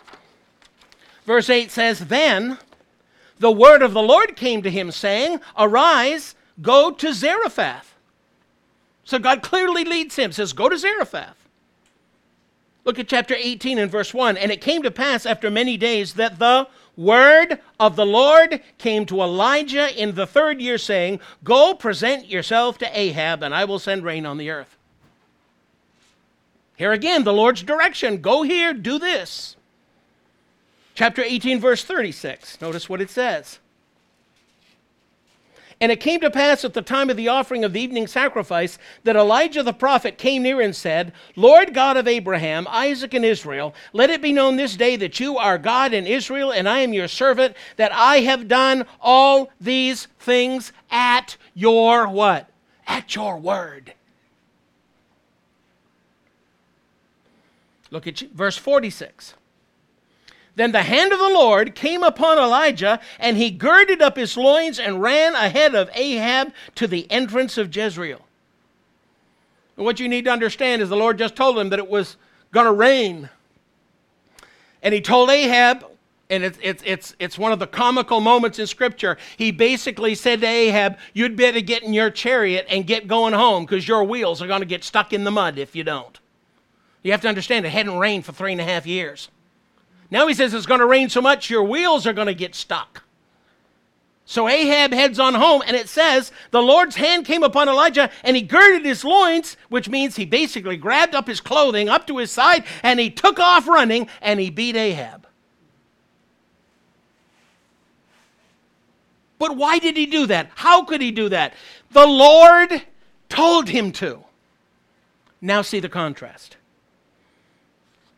Verse 1.27 1.51
8 1.51 1.71
says, 1.71 2.07
Then 2.07 2.59
the 3.39 3.51
word 3.51 3.83
of 3.83 3.93
the 3.93 4.03
Lord 4.03 4.37
came 4.37 4.63
to 4.63 4.71
him, 4.71 4.91
saying, 4.91 5.41
Arise, 5.59 6.35
go 6.63 6.91
to 6.93 7.13
Zarephath. 7.13 7.95
So 9.05 9.19
God 9.19 9.43
clearly 9.43 9.85
leads 9.85 10.17
him, 10.17 10.33
says, 10.33 10.53
Go 10.53 10.69
to 10.69 10.79
Zarephath. 10.79 11.37
Look 12.85 13.01
at 13.01 13.09
chapter 13.09 13.35
18 13.35 13.79
and 13.79 13.91
verse 13.91 14.15
1. 14.15 14.37
And 14.37 14.53
it 14.53 14.61
came 14.61 14.85
to 14.85 14.91
pass 14.93 15.27
after 15.27 15.51
many 15.51 15.77
days 15.77 16.15
that 16.15 16.39
the 16.39 16.69
word 16.97 17.61
of 17.81 17.97
the 17.97 18.07
Lord 18.07 18.63
came 18.79 19.05
to 19.07 19.21
Elijah 19.21 20.01
in 20.01 20.15
the 20.15 20.27
third 20.27 20.61
year, 20.61 20.79
saying, 20.79 21.19
Go 21.43 21.75
present 21.75 22.29
yourself 22.29 22.79
to 22.79 22.99
Ahab, 22.99 23.43
and 23.43 23.53
I 23.53 23.65
will 23.65 23.81
send 23.81 24.05
rain 24.05 24.25
on 24.25 24.39
the 24.39 24.51
earth. 24.51 24.77
Here 26.77 26.93
again, 26.93 27.25
the 27.25 27.33
Lord's 27.33 27.65
direction 27.65 28.21
go 28.21 28.43
here, 28.43 28.73
do 28.73 29.01
this. 29.01 29.56
Chapter 30.97 31.23
18, 31.23 31.61
verse 31.61 31.85
36. 31.85 32.61
Notice 32.63 32.89
what 32.89 33.03
it 33.03 33.11
says. 33.11 33.59
And 35.79 35.93
it 35.93 36.01
came 36.01 36.21
to 36.21 36.31
pass 36.31 36.65
at 36.65 36.73
the 36.73 36.81
time 36.81 37.11
of 37.11 37.19
the 37.19 37.29
offering 37.29 37.63
of 37.63 37.75
the 37.75 37.83
evening 37.83 38.07
sacrifice 38.07 38.79
that 39.05 39.15
Elijah 39.15 39.63
the 39.63 39.75
prophet 39.75 40.17
came 40.17 40.43
near 40.43 40.63
and 40.63 40.75
said, 40.75 41.13
Lord 41.37 41.75
God 41.75 41.99
of 41.99 42.09
Abraham, 42.09 42.67
Isaac, 42.71 43.13
and 43.13 43.27
Israel, 43.27 43.75
let 43.93 44.09
it 44.09 44.23
be 44.23 44.33
known 44.33 44.57
this 44.57 44.75
day 44.75 44.97
that 44.97 45.21
you 45.21 45.37
are 45.37 45.59
God 45.59 45.93
in 45.93 46.07
Israel, 46.07 46.51
and 46.51 46.67
I 46.67 46.79
am 46.79 46.95
your 46.95 47.09
servant, 47.09 47.55
that 47.77 47.93
I 47.93 48.21
have 48.21 48.49
done 48.49 48.87
all 49.03 49.51
these 49.61 50.09
things 50.19 50.73
at 50.91 51.37
your 51.53 52.09
what? 52.09 52.49
At 52.87 53.15
your 53.15 53.37
word. 53.37 53.93
Look 57.91 58.07
at 58.07 58.19
verse 58.19 58.57
46. 58.57 59.35
Then 60.57 60.73
the 60.73 60.83
hand 60.83 61.13
of 61.13 61.19
the 61.19 61.29
Lord 61.29 61.75
came 61.75 62.03
upon 62.03 62.39
Elijah, 62.39 62.99
and 63.19 63.37
he 63.37 63.51
girded 63.51 64.01
up 64.01 64.17
his 64.17 64.37
loins 64.37 64.79
and 64.79 65.03
ran 65.03 65.35
ahead 65.35 65.75
of 65.75 65.91
Ahab 65.95 66.53
to 66.77 66.87
the 66.87 67.09
entrance 67.11 67.59
of 67.59 67.75
Jezreel. 67.75 68.23
And 69.77 69.85
what 69.85 70.01
you 70.01 70.09
need 70.09 70.25
to 70.25 70.31
understand 70.31 70.81
is 70.81 70.89
the 70.89 70.97
Lord 70.97 71.19
just 71.19 71.37
told 71.37 71.59
him 71.59 71.69
that 71.69 71.79
it 71.79 71.89
was 71.89 72.17
going 72.53 72.65
to 72.65 72.73
rain. 72.73 73.29
And 74.83 74.95
he 74.95 75.03
told 75.03 75.29
Ahab, 75.29 75.85
and 76.31 76.43
it's, 76.43 76.59
it's, 76.63 76.83
it's, 76.87 77.15
it's 77.19 77.39
one 77.39 77.53
of 77.53 77.59
the 77.59 77.67
comical 77.67 78.21
moments 78.21 78.59
in 78.59 78.67
Scripture. 78.67 79.19
He 79.37 79.51
basically 79.51 80.15
said 80.15 80.41
to 80.41 80.47
Ahab, 80.47 80.97
You'd 81.13 81.37
better 81.37 81.61
get 81.61 81.83
in 81.83 81.93
your 81.93 82.09
chariot 82.09 82.67
and 82.71 82.87
get 82.87 83.07
going 83.07 83.35
home 83.35 83.67
because 83.67 83.87
your 83.87 84.05
wheels 84.05 84.41
are 84.41 84.47
going 84.47 84.63
to 84.63 84.67
get 84.67 84.85
stuck 84.85 85.13
in 85.13 85.25
the 85.25 85.31
mud 85.31 85.59
if 85.59 85.77
you 85.77 85.85
don't. 85.85 86.19
You 87.03 87.13
have 87.13 87.21
to 87.21 87.29
understand 87.29 87.67
it 87.67 87.69
hadn't 87.69 87.99
rained 87.99 88.25
for 88.25 88.33
three 88.33 88.53
and 88.53 88.61
a 88.61 88.65
half 88.65 88.87
years. 88.87 89.29
Now 90.11 90.27
he 90.27 90.35
says 90.35 90.55
it's 90.55 90.67
going 90.67 90.81
to 90.81 90.87
rain 90.87 91.09
so 91.09 91.21
much 91.21 91.51
your 91.51 91.65
wheels 91.65 92.07
are 92.07 92.13
going 92.13 92.27
to 92.27 92.35
get 92.35 92.55
stuck. 92.55 93.03
So 94.29 94.49
Ahab 94.49 94.93
heads 94.93 95.21
on 95.21 95.35
home, 95.35 95.63
and 95.67 95.77
it 95.77 95.89
says 95.89 96.33
the 96.51 96.61
Lord's 96.61 96.97
hand 96.97 97.27
came 97.27 97.45
upon 97.45 97.69
Elijah, 97.69 98.11
and 98.25 98.37
he 98.37 98.43
girded 98.43 98.85
his 98.85 99.05
loins, 99.05 99.57
which 99.69 99.89
means 99.89 100.17
he 100.17 100.25
basically 100.25 100.77
grabbed 100.77 101.15
up 101.15 101.29
his 101.29 101.41
clothing 101.41 101.89
up 101.89 102.09
to 102.09 102.19
his 102.19 102.33
side, 102.33 102.65
and 102.83 102.99
he 102.99 103.09
took 103.09 103.39
off 103.39 103.69
running, 103.69 104.09
and 104.21 104.41
he 104.41 104.51
beat 104.51 104.75
Ahab. 104.75 105.29
But 109.39 109.57
why 109.57 109.79
did 109.79 109.97
he 109.97 110.07
do 110.07 110.27
that? 110.27 110.51
How 110.57 110.83
could 110.85 111.01
he 111.01 111.13
do 111.13 111.29
that? 111.29 111.55
The 111.93 112.07
Lord 112.07 112.83
told 113.29 113.69
him 113.69 113.93
to. 113.93 114.25
Now 115.41 115.63
see 115.63 115.79
the 115.79 115.89
contrast 115.89 116.57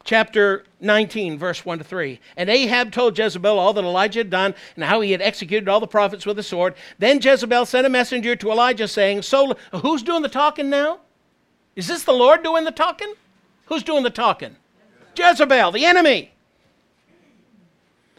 chapter 0.08 0.64
19, 0.80 1.36
verse 1.36 1.66
1 1.66 1.78
to 1.78 1.84
3. 1.84 2.18
And 2.38 2.48
Ahab 2.48 2.92
told 2.92 3.18
Jezebel 3.18 3.58
all 3.58 3.74
that 3.74 3.84
Elijah 3.84 4.20
had 4.20 4.30
done 4.30 4.54
and 4.74 4.82
how 4.82 5.02
he 5.02 5.12
had 5.12 5.20
executed 5.20 5.68
all 5.68 5.80
the 5.80 5.86
prophets 5.86 6.24
with 6.24 6.38
a 6.38 6.42
sword. 6.42 6.76
Then 6.98 7.20
Jezebel 7.20 7.66
sent 7.66 7.86
a 7.86 7.90
messenger 7.90 8.34
to 8.34 8.50
Elijah 8.50 8.88
saying, 8.88 9.20
So 9.20 9.54
who's 9.82 10.02
doing 10.02 10.22
the 10.22 10.30
talking 10.30 10.70
now? 10.70 11.00
Is 11.76 11.88
this 11.88 12.04
the 12.04 12.14
Lord 12.14 12.42
doing 12.42 12.64
the 12.64 12.70
talking? 12.70 13.12
Who's 13.66 13.82
doing 13.82 14.02
the 14.02 14.08
talking? 14.08 14.56
Jezebel, 15.14 15.72
the 15.72 15.84
enemy. 15.84 16.32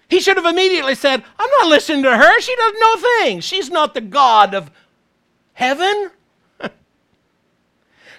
He 0.10 0.20
should 0.20 0.38
have 0.38 0.46
immediately 0.46 0.94
said, 0.94 1.24
I'm 1.40 1.50
not 1.58 1.70
listening 1.70 2.04
to 2.04 2.16
her. 2.16 2.42
She 2.42 2.56
doesn't 2.56 2.80
know 2.80 2.98
things. 3.24 3.44
She's 3.44 3.72
not 3.72 3.96
the 3.96 4.02
God 4.02 4.54
of 4.54 4.70
heaven. 5.54 6.12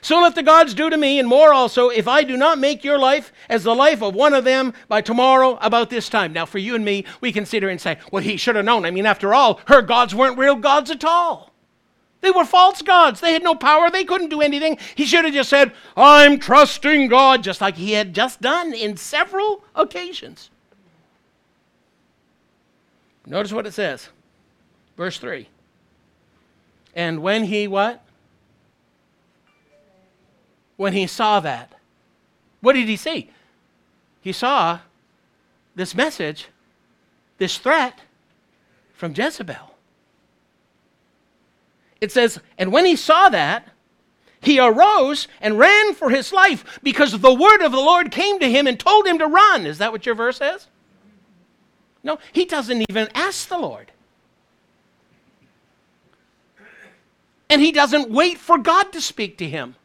So 0.03 0.21
let 0.21 0.35
the 0.35 0.43
gods 0.43 0.75
do 0.75 0.89
to 0.89 0.97
me, 0.97 1.19
and 1.19 1.29
more 1.29 1.53
also, 1.53 1.89
if 1.89 2.09
I 2.09 2.25
do 2.25 2.37
not 2.37 2.59
make 2.59 2.85
your 2.85 2.99
life 2.99 3.33
as 3.49 3.65
the 3.65 3.75
life 3.75 4.03
of 4.03 4.15
one 4.15 4.33
of 4.33 4.45
them 4.45 4.73
by 4.89 5.01
tomorrow 5.01 5.59
about 5.61 5.91
this 5.91 6.09
time. 6.09 6.33
Now, 6.33 6.47
for 6.47 6.59
you 6.59 6.75
and 6.75 6.85
me, 6.85 7.05
we 7.21 7.33
consider 7.33 7.69
and 7.69 7.81
say, 7.81 7.99
well, 8.11 8.23
he 8.23 8.37
should 8.37 8.57
have 8.57 8.65
known. 8.65 8.85
I 8.85 8.91
mean, 8.91 9.07
after 9.07 9.35
all, 9.35 9.61
her 9.67 9.83
gods 9.83 10.15
weren't 10.15 10.39
real 10.39 10.57
gods 10.57 10.91
at 10.91 11.05
all. 11.05 11.53
They 12.23 12.31
were 12.31 12.45
false 12.45 12.83
gods. 12.83 13.21
They 13.21 13.33
had 13.33 13.43
no 13.43 13.55
power. 13.55 13.91
They 13.91 14.05
couldn't 14.05 14.29
do 14.29 14.43
anything. 14.43 14.79
He 14.95 15.07
should 15.07 15.25
have 15.25 15.35
just 15.35 15.49
said, 15.49 15.73
I'm 15.97 16.39
trusting 16.39 17.09
God, 17.09 17.43
just 17.43 17.61
like 17.61 17.77
he 17.77 17.93
had 17.93 18.15
just 18.15 18.41
done 18.41 18.75
in 18.75 18.97
several 18.97 19.65
occasions. 19.75 20.51
Notice 23.27 23.53
what 23.53 23.67
it 23.67 23.73
says. 23.73 24.09
Verse 24.97 25.19
3. 25.19 25.49
And 26.95 27.23
when 27.23 27.45
he 27.45 27.69
what? 27.69 28.03
When 30.81 30.95
he 30.95 31.07
saw 31.07 31.41
that. 31.41 31.75
What 32.63 32.73
did 32.73 32.89
he 32.89 32.97
see? 32.97 33.29
He 34.23 34.33
saw 34.33 34.79
this 35.75 35.95
message, 35.95 36.49
this 37.37 37.59
threat 37.59 37.99
from 38.95 39.13
Jezebel. 39.15 39.75
It 42.01 42.11
says, 42.11 42.41
and 42.57 42.73
when 42.73 42.87
he 42.87 42.97
saw 42.97 43.29
that, 43.29 43.69
he 44.41 44.59
arose 44.59 45.29
and 45.43 45.59
ran 45.59 45.93
for 45.93 46.09
his 46.09 46.33
life 46.33 46.81
because 46.83 47.13
the 47.13 47.35
word 47.35 47.61
of 47.61 47.73
the 47.73 47.79
Lord 47.79 48.11
came 48.11 48.39
to 48.39 48.51
him 48.51 48.67
and 48.67 48.81
told 48.81 49.07
him 49.07 49.19
to 49.19 49.27
run. 49.27 49.67
Is 49.67 49.77
that 49.77 49.93
what 49.93 50.07
your 50.07 50.15
verse 50.15 50.39
says? 50.39 50.67
No, 52.03 52.19
he 52.33 52.47
doesn't 52.47 52.87
even 52.89 53.11
ask 53.15 53.51
the 53.51 53.59
Lord. 53.59 53.93
And 57.51 57.61
he 57.61 57.71
doesn't 57.71 58.09
wait 58.09 58.39
for 58.39 58.57
God 58.57 58.95
to 58.95 59.03
speak 59.03 59.37
to 59.37 59.47
him. 59.47 59.77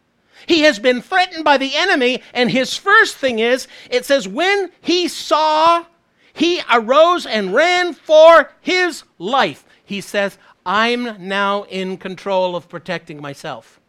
He 0.47 0.61
has 0.61 0.79
been 0.79 1.01
threatened 1.01 1.43
by 1.43 1.57
the 1.57 1.75
enemy, 1.75 2.21
and 2.33 2.51
his 2.51 2.75
first 2.75 3.17
thing 3.17 3.39
is 3.39 3.67
it 3.89 4.05
says, 4.05 4.27
when 4.27 4.71
he 4.81 5.07
saw, 5.07 5.85
he 6.33 6.61
arose 6.71 7.25
and 7.25 7.53
ran 7.53 7.93
for 7.93 8.51
his 8.61 9.03
life. 9.17 9.65
He 9.83 10.01
says, 10.01 10.37
I'm 10.65 11.27
now 11.27 11.63
in 11.63 11.97
control 11.97 12.55
of 12.55 12.67
protecting 12.67 13.21
myself 13.21 13.79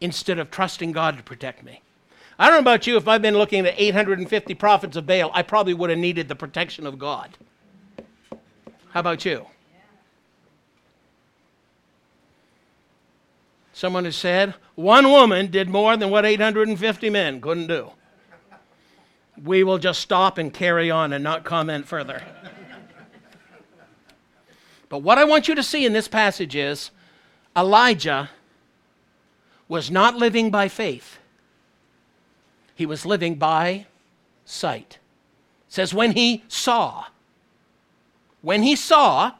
instead 0.00 0.38
of 0.38 0.50
trusting 0.50 0.92
God 0.92 1.16
to 1.16 1.22
protect 1.22 1.62
me. 1.62 1.82
I 2.38 2.46
don't 2.46 2.56
know 2.56 2.70
about 2.70 2.86
you, 2.86 2.96
if 2.96 3.08
I've 3.08 3.22
been 3.22 3.38
looking 3.38 3.64
at 3.64 3.74
850 3.78 4.54
prophets 4.54 4.96
of 4.96 5.06
Baal, 5.06 5.30
I 5.32 5.42
probably 5.42 5.72
would 5.72 5.88
have 5.88 5.98
needed 5.98 6.28
the 6.28 6.36
protection 6.36 6.86
of 6.86 6.98
God. 6.98 7.36
How 8.90 9.00
about 9.00 9.24
you? 9.24 9.46
Someone 13.76 14.06
has 14.06 14.16
said, 14.16 14.54
one 14.74 15.10
woman 15.10 15.50
did 15.50 15.68
more 15.68 15.98
than 15.98 16.08
what 16.08 16.24
850 16.24 17.10
men 17.10 17.42
couldn't 17.42 17.66
do. 17.66 17.90
We 19.44 19.64
will 19.64 19.76
just 19.76 20.00
stop 20.00 20.38
and 20.38 20.50
carry 20.50 20.90
on 20.90 21.12
and 21.12 21.22
not 21.22 21.44
comment 21.44 21.86
further. 21.86 22.22
But 24.88 25.00
what 25.00 25.18
I 25.18 25.24
want 25.24 25.46
you 25.46 25.54
to 25.54 25.62
see 25.62 25.84
in 25.84 25.92
this 25.92 26.08
passage 26.08 26.56
is 26.56 26.90
Elijah 27.54 28.30
was 29.68 29.90
not 29.90 30.16
living 30.16 30.50
by 30.50 30.68
faith, 30.68 31.18
he 32.74 32.86
was 32.86 33.04
living 33.04 33.34
by 33.34 33.84
sight. 34.46 35.00
It 35.68 35.74
says, 35.74 35.92
when 35.92 36.12
he 36.12 36.44
saw, 36.48 37.04
when 38.40 38.62
he 38.62 38.74
saw, 38.74 39.32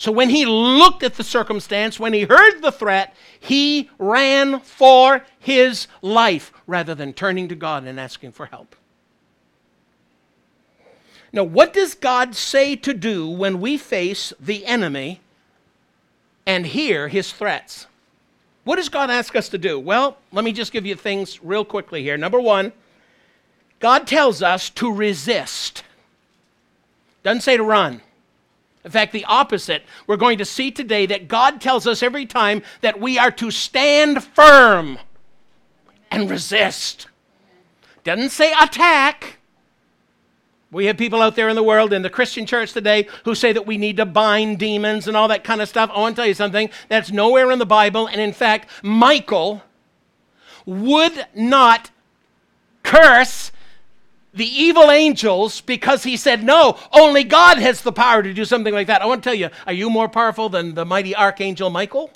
so 0.00 0.10
when 0.10 0.30
he 0.30 0.46
looked 0.46 1.02
at 1.02 1.16
the 1.16 1.22
circumstance, 1.22 2.00
when 2.00 2.14
he 2.14 2.22
heard 2.22 2.62
the 2.62 2.72
threat, 2.72 3.14
he 3.38 3.90
ran 3.98 4.60
for 4.60 5.26
his 5.38 5.88
life 6.00 6.54
rather 6.66 6.94
than 6.94 7.12
turning 7.12 7.48
to 7.48 7.54
God 7.54 7.84
and 7.84 8.00
asking 8.00 8.32
for 8.32 8.46
help. 8.46 8.74
Now, 11.34 11.44
what 11.44 11.74
does 11.74 11.92
God 11.94 12.34
say 12.34 12.76
to 12.76 12.94
do 12.94 13.28
when 13.28 13.60
we 13.60 13.76
face 13.76 14.32
the 14.40 14.64
enemy 14.64 15.20
and 16.46 16.64
hear 16.64 17.08
his 17.08 17.30
threats? 17.30 17.86
What 18.64 18.76
does 18.76 18.88
God 18.88 19.10
ask 19.10 19.36
us 19.36 19.50
to 19.50 19.58
do? 19.58 19.78
Well, 19.78 20.16
let 20.32 20.46
me 20.46 20.52
just 20.52 20.72
give 20.72 20.86
you 20.86 20.94
things 20.94 21.44
real 21.44 21.66
quickly 21.66 22.02
here. 22.02 22.16
Number 22.16 22.40
one, 22.40 22.72
God 23.80 24.06
tells 24.06 24.42
us 24.42 24.70
to 24.70 24.90
resist. 24.90 25.84
Doesn't 27.22 27.42
say 27.42 27.58
to 27.58 27.62
run. 27.62 28.00
In 28.84 28.90
fact, 28.90 29.12
the 29.12 29.24
opposite. 29.26 29.82
We're 30.06 30.16
going 30.16 30.38
to 30.38 30.44
see 30.44 30.70
today 30.70 31.06
that 31.06 31.28
God 31.28 31.60
tells 31.60 31.86
us 31.86 32.02
every 32.02 32.26
time 32.26 32.62
that 32.80 33.00
we 33.00 33.18
are 33.18 33.30
to 33.32 33.50
stand 33.50 34.24
firm 34.24 34.98
and 36.10 36.30
resist. 36.30 37.06
Doesn't 38.04 38.30
say 38.30 38.52
attack. 38.52 39.38
We 40.70 40.86
have 40.86 40.96
people 40.96 41.20
out 41.20 41.36
there 41.36 41.48
in 41.48 41.56
the 41.56 41.62
world, 41.62 41.92
in 41.92 42.02
the 42.02 42.10
Christian 42.10 42.46
church 42.46 42.72
today, 42.72 43.08
who 43.24 43.34
say 43.34 43.52
that 43.52 43.66
we 43.66 43.76
need 43.76 43.96
to 43.98 44.06
bind 44.06 44.58
demons 44.58 45.08
and 45.08 45.16
all 45.16 45.28
that 45.28 45.44
kind 45.44 45.60
of 45.60 45.68
stuff. 45.68 45.90
Oh, 45.92 45.98
I 45.98 46.00
want 46.02 46.16
to 46.16 46.22
tell 46.22 46.28
you 46.28 46.34
something 46.34 46.70
that's 46.88 47.10
nowhere 47.10 47.50
in 47.50 47.58
the 47.58 47.66
Bible. 47.66 48.06
And 48.06 48.20
in 48.20 48.32
fact, 48.32 48.70
Michael 48.82 49.62
would 50.64 51.26
not 51.34 51.90
curse 52.82 53.52
the 54.32 54.46
evil 54.46 54.90
angels 54.90 55.60
because 55.60 56.04
he 56.04 56.16
said, 56.16 56.42
No, 56.42 56.78
only 56.92 57.24
God 57.24 57.58
has 57.58 57.82
the 57.82 57.92
power 57.92 58.22
to 58.22 58.32
do 58.32 58.44
something 58.44 58.72
like 58.72 58.86
that. 58.86 59.02
I 59.02 59.06
want 59.06 59.22
to 59.22 59.28
tell 59.28 59.34
you, 59.34 59.50
are 59.66 59.72
you 59.72 59.90
more 59.90 60.08
powerful 60.08 60.48
than 60.48 60.74
the 60.74 60.84
mighty 60.84 61.14
archangel 61.14 61.70
Michael? 61.70 62.10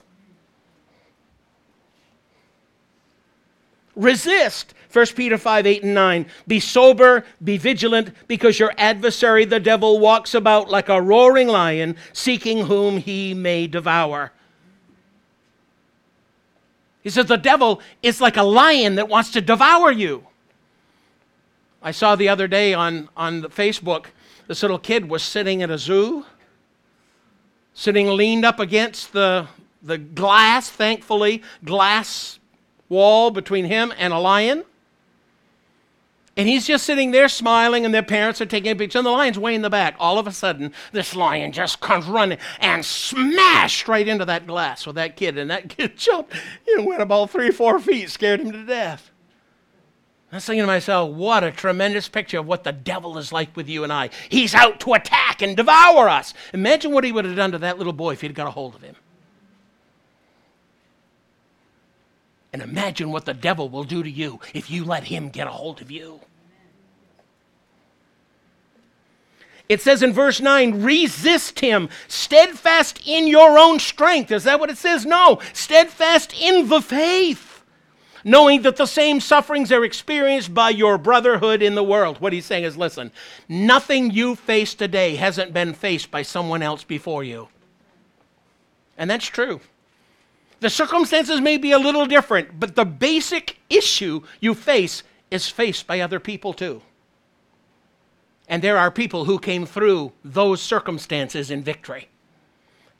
Resist. 3.97 4.75
1 4.93 5.07
Peter 5.17 5.37
5 5.37 5.67
8 5.67 5.83
and 5.83 5.95
9. 5.95 6.27
Be 6.47 6.61
sober, 6.61 7.25
be 7.43 7.59
vigilant, 7.59 8.15
because 8.29 8.61
your 8.61 8.73
adversary, 8.79 9.45
the 9.45 9.59
devil, 9.59 9.99
walks 9.99 10.35
about 10.35 10.71
like 10.71 10.89
a 10.89 11.03
roaring 11.03 11.49
lion, 11.49 11.97
seeking 12.13 12.67
whom 12.67 12.99
he 12.99 13.35
may 13.35 13.67
devour. 13.67 14.33
He 17.03 17.11
says 17.11 17.27
the 17.27 17.37
devil 17.37 17.83
is 18.03 18.21
like 18.21 18.37
a 18.37 18.43
lion 18.45 18.95
that 18.95 19.09
wants 19.09 19.33
to 19.33 19.41
devour 19.41 19.91
you. 19.91 20.27
I 21.85 21.91
saw 21.91 22.17
the 22.17 22.31
other 22.31 22.49
day 22.49 22.73
on, 22.73 23.11
on 23.15 23.43
Facebook, 23.43 24.07
this 24.49 24.63
little 24.63 24.79
kid 24.79 25.11
was 25.11 25.23
sitting 25.23 25.63
at 25.63 25.69
a 25.69 25.77
zoo, 25.77 26.25
sitting 27.75 28.09
leaned 28.09 28.47
up 28.47 28.59
against 28.59 29.13
the, 29.13 29.49
the 29.83 29.99
glass, 29.99 30.71
thankfully, 30.71 31.43
glass 31.63 32.39
wall 32.89 33.31
between 33.31 33.67
him 33.67 33.93
and 33.99 34.15
a 34.15 34.19
lion. 34.19 34.65
And 36.39 36.49
he's 36.49 36.67
just 36.67 36.87
sitting 36.87 37.11
there 37.11 37.29
smiling, 37.29 37.85
and 37.85 37.93
their 37.93 38.03
parents 38.03 38.41
are 38.41 38.47
taking 38.47 38.73
a 38.73 38.77
picture, 38.77 38.99
and 38.99 39.07
the 39.07 39.11
lion's 39.11 39.39
way 39.39 39.55
in 39.55 39.61
the 39.61 39.69
back. 39.69 39.95
All 39.99 40.19
of 40.19 40.27
a 40.27 40.33
sudden, 40.33 40.73
this 40.93 41.15
lion 41.15 41.53
just 41.53 41.81
comes 41.81 42.07
running 42.07 42.39
and 42.61 42.83
smashed 42.83 43.89
right 43.89 44.09
into 44.09 44.25
that 44.25 44.47
glass 44.47 44.87
with 44.87 44.97
that 44.97 45.17
kid, 45.17 45.37
and 45.37 45.51
that 45.51 45.69
kid 45.77 45.99
jumped, 45.99 46.35
know, 46.67 46.85
went 46.85 47.03
about 47.03 47.29
three, 47.29 47.51
four 47.51 47.79
feet, 47.79 48.09
scared 48.09 48.41
him 48.41 48.53
to 48.53 48.65
death. 48.65 49.11
I 50.35 50.39
was 50.39 50.47
thinking 50.47 50.65
to 50.65 50.67
myself, 50.67 51.13
what 51.13 51.45
a 51.45 51.53
tremendous 51.53 52.09
picture 52.09 52.41
of 52.41 52.47
what 52.49 52.65
the 52.65 52.73
devil 52.73 53.19
is 53.19 53.31
like 53.31 53.57
with 53.57 53.69
you 53.69 53.85
and 53.85 53.93
I. 53.93 54.11
He's 54.29 54.53
out 54.53 54.81
to 54.81 54.95
attack 54.95 55.43
and 55.43 55.57
devour 55.57 56.09
us. 56.09 56.35
Imagine 56.53 56.91
what 56.91 57.05
he 57.05 57.13
would 57.13 57.25
have 57.25 57.37
done 57.37 57.53
to 57.53 57.59
that 57.59 57.79
little 57.79 57.93
boy 57.93 58.15
if 58.15 58.21
he'd 58.21 58.35
got 58.35 58.49
a 58.49 58.51
hold 58.51 58.75
of 58.75 58.83
him. 58.83 58.97
And 62.53 62.63
imagine 62.63 63.13
what 63.13 63.27
the 63.27 63.33
devil 63.33 63.69
will 63.69 63.85
do 63.85 64.03
to 64.03 64.11
you 64.11 64.41
if 64.53 64.73
you 64.73 64.85
let 64.85 65.05
him 65.05 65.29
get 65.29 65.47
a 65.47 65.53
hold 65.53 65.81
of 65.81 65.93
you. 65.93 66.19
It 69.69 69.81
says 69.81 70.03
in 70.03 70.13
verse 70.13 70.41
9, 70.41 70.83
resist 70.83 71.61
him, 71.61 71.89
steadfast 72.09 73.01
in 73.07 73.29
your 73.29 73.57
own 73.57 73.79
strength. 73.79 74.33
Is 74.33 74.43
that 74.43 74.59
what 74.59 74.69
it 74.69 74.79
says? 74.79 75.07
No, 75.07 75.39
steadfast 75.53 76.35
in 76.35 76.69
the 76.69 76.81
faith, 76.81 77.54
knowing 78.25 78.63
that 78.63 78.77
the 78.77 78.87
same 78.87 79.21
sufferings 79.21 79.71
are 79.71 79.85
experienced 79.85 80.55
by 80.55 80.71
your 80.71 80.99
brotherhood 80.99 81.63
in 81.63 81.75
the 81.75 81.85
world. 81.85 82.21
What 82.21 82.33
he's 82.33 82.47
saying 82.47 82.65
is 82.65 82.77
listen, 82.77 83.13
nothing 83.49 84.11
you 84.11 84.35
face 84.35 84.75
today 84.75 85.17
hasn't 85.17 85.53
been 85.53 85.75
faced 85.75 86.11
by 86.11 86.23
someone 86.23 86.63
else 86.63 86.83
before 86.83 87.23
you. 87.23 87.49
And 88.97 89.11
that's 89.11 89.27
true. 89.27 89.61
The 90.61 90.71
circumstances 90.71 91.41
may 91.41 91.59
be 91.59 91.73
a 91.73 91.79
little 91.79 92.07
different, 92.07 92.59
but 92.59 92.75
the 92.75 92.87
basic 92.87 93.59
issue 93.69 94.23
you 94.41 94.55
face 94.55 95.03
is 95.31 95.49
faced 95.49 95.87
by 95.87 96.01
other 96.01 96.19
people 96.19 96.55
too. 96.55 96.81
And 98.49 98.63
there 98.63 98.79
are 98.79 98.91
people 98.91 99.25
who 99.25 99.39
came 99.39 99.67
through 99.67 100.13
those 100.25 100.63
circumstances 100.63 101.51
in 101.51 101.63
victory. 101.63 102.09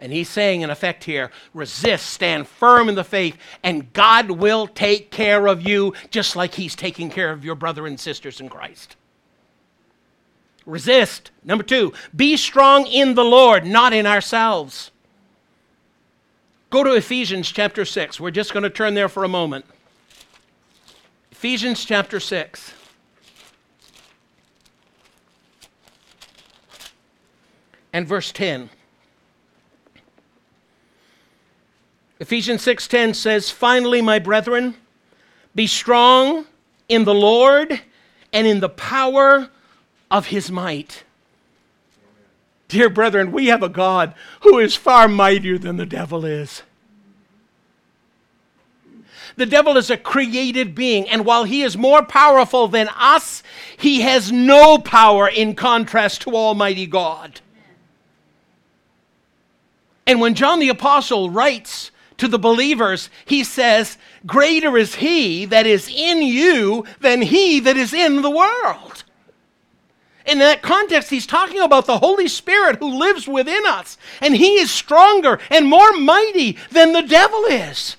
And 0.05 0.13
he's 0.13 0.29
saying, 0.29 0.61
in 0.61 0.69
effect, 0.69 1.05
here 1.05 1.31
resist, 1.55 2.11
stand 2.11 2.47
firm 2.47 2.91
in 2.91 2.95
the 2.95 3.03
faith, 3.03 3.39
and 3.63 3.91
God 3.95 4.31
will 4.31 4.67
take 4.67 5.11
care 5.11 5.47
of 5.47 5.67
you 5.67 5.95
just 6.11 6.37
like 6.37 6.53
he's 6.53 6.77
taking 6.77 7.09
care 7.09 7.31
of 7.31 7.43
your 7.43 7.55
brother 7.55 7.87
and 7.87 7.99
sisters 7.99 8.39
in 8.39 8.51
Christ. 8.51 8.97
Resist. 10.67 11.31
Number 11.43 11.65
two, 11.65 11.95
be 12.15 12.37
strong 12.37 12.87
in 12.87 13.15
the 13.15 13.25
Lord, 13.25 13.65
not 13.65 13.95
in 13.95 14.05
ourselves. 14.05 14.91
Go 16.69 16.85
to 16.85 16.93
Ephesians 16.93 17.51
chapter 17.51 17.87
6. 17.87 18.21
We're 18.21 18.31
just 18.31 18.53
going 18.53 18.65
to 18.65 18.69
turn 18.69 18.93
there 18.93 19.09
for 19.09 19.25
a 19.25 19.29
moment. 19.29 19.65
Ephesians 21.33 21.83
chapter 21.83 22.21
6. 22.21 22.75
And 27.95 28.07
verse 28.07 28.33
10. 28.33 28.69
Ephesians 32.21 32.63
6:10 32.63 33.15
says, 33.15 33.51
"Finally, 33.51 34.01
my 34.01 34.19
brethren, 34.19 34.77
be 35.55 35.67
strong 35.67 36.47
in 36.89 37.05
the 37.05 37.15
Lord 37.15 37.81
and 38.33 38.47
in 38.47 38.61
the 38.61 38.69
power 38.69 39.51
of 40.11 40.27
his 40.27 40.51
might." 40.51 41.03
Dear 42.69 42.89
brethren, 42.89 43.33
we 43.33 43.47
have 43.47 43.63
a 43.63 43.69
God 43.69 44.15
who 44.41 44.59
is 44.59 44.75
far 44.75 45.09
mightier 45.09 45.59
than 45.59 45.77
the 45.77 45.87
devil 45.87 46.25
is. 46.25 46.63
The 49.37 49.47
devil 49.47 49.77
is 49.77 49.91
a 49.91 49.97
created 49.97 50.75
being, 50.75 51.09
and 51.09 51.25
while 51.25 51.45
he 51.45 51.63
is 51.63 51.77
more 51.77 52.05
powerful 52.05 52.69
than 52.69 52.89
us, 52.97 53.43
he 53.77 54.03
has 54.03 54.31
no 54.31 54.79
power 54.79 55.29
in 55.29 55.57
contrast 55.57 56.23
to 56.23 56.37
Almighty 56.37 56.87
God. 56.87 57.41
And 60.07 60.21
when 60.21 60.35
John 60.35 60.61
the 60.61 60.69
Apostle 60.69 61.31
writes 61.31 61.91
to 62.19 62.29
the 62.29 62.39
believers, 62.39 63.11
he 63.25 63.45
says, 63.45 63.99
Greater 64.27 64.77
is 64.77 64.97
he 64.97 65.45
that 65.47 65.67
is 65.67 65.89
in 65.89 66.23
you 66.23 66.85
than 67.01 67.23
he 67.23 67.61
that 67.61 67.77
is 67.77 67.93
in 67.93 68.23
the 68.23 68.31
world. 68.31 69.05
In 70.27 70.39
that 70.39 70.63
context, 70.63 71.11
he's 71.11 71.27
talking 71.27 71.61
about 71.61 71.87
the 71.87 71.99
Holy 71.99 72.29
Spirit 72.29 72.77
who 72.77 72.99
lives 72.99 73.29
within 73.29 73.67
us, 73.67 73.99
and 74.21 74.35
he 74.35 74.55
is 74.55 74.71
stronger 74.71 75.39
and 75.51 75.67
more 75.67 75.93
mighty 75.93 76.57
than 76.71 76.93
the 76.93 77.03
devil 77.03 77.45
is. 77.45 77.97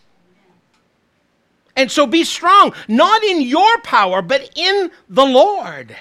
And 1.75 1.91
so 1.91 2.07
be 2.07 2.23
strong, 2.23 2.73
not 2.87 3.23
in 3.23 3.41
your 3.41 3.79
power, 3.79 4.21
but 4.21 4.49
in 4.55 4.89
the 5.09 5.25
Lord. 5.25 5.95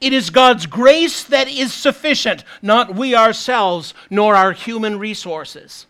It 0.00 0.12
is 0.12 0.30
God's 0.30 0.66
grace 0.66 1.24
that 1.24 1.48
is 1.48 1.72
sufficient, 1.72 2.44
not 2.62 2.94
we 2.94 3.14
ourselves, 3.14 3.94
nor 4.10 4.34
our 4.34 4.52
human 4.52 4.98
resources. 4.98 5.86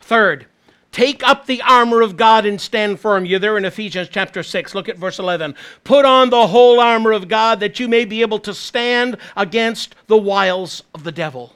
Third, 0.00 0.46
Take 0.90 1.22
up 1.22 1.46
the 1.46 1.62
armor 1.62 2.00
of 2.00 2.16
God 2.16 2.46
and 2.46 2.60
stand 2.60 2.98
firm. 2.98 3.24
You're 3.24 3.38
there 3.38 3.58
in 3.58 3.64
Ephesians 3.64 4.08
chapter 4.10 4.42
6. 4.42 4.74
Look 4.74 4.88
at 4.88 4.96
verse 4.96 5.18
11. 5.18 5.54
Put 5.84 6.04
on 6.04 6.30
the 6.30 6.46
whole 6.46 6.80
armor 6.80 7.12
of 7.12 7.28
God 7.28 7.60
that 7.60 7.78
you 7.78 7.88
may 7.88 8.04
be 8.04 8.22
able 8.22 8.38
to 8.40 8.54
stand 8.54 9.16
against 9.36 9.94
the 10.06 10.16
wiles 10.16 10.82
of 10.94 11.04
the 11.04 11.12
devil. 11.12 11.54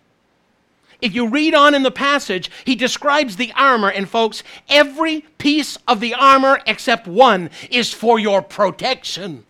If 1.00 1.14
you 1.14 1.28
read 1.28 1.54
on 1.54 1.74
in 1.74 1.82
the 1.82 1.90
passage, 1.90 2.50
he 2.64 2.76
describes 2.76 3.34
the 3.34 3.52
armor, 3.56 3.90
and 3.90 4.08
folks, 4.08 4.44
every 4.68 5.22
piece 5.38 5.76
of 5.88 5.98
the 5.98 6.14
armor 6.14 6.60
except 6.66 7.08
one 7.08 7.50
is 7.70 7.92
for 7.92 8.20
your 8.20 8.42
protection. 8.42 9.44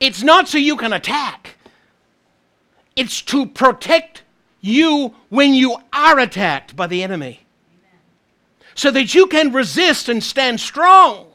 It's 0.00 0.22
not 0.22 0.48
so 0.48 0.58
you 0.58 0.76
can 0.76 0.92
attack, 0.92 1.56
it's 2.94 3.22
to 3.22 3.46
protect 3.46 4.22
you 4.60 5.14
when 5.28 5.54
you 5.54 5.76
are 5.92 6.18
attacked 6.18 6.74
by 6.74 6.86
the 6.86 7.02
enemy 7.02 7.46
so 8.74 8.90
that 8.90 9.14
you 9.14 9.26
can 9.26 9.52
resist 9.52 10.08
and 10.08 10.22
stand 10.22 10.60
strong. 10.60 11.26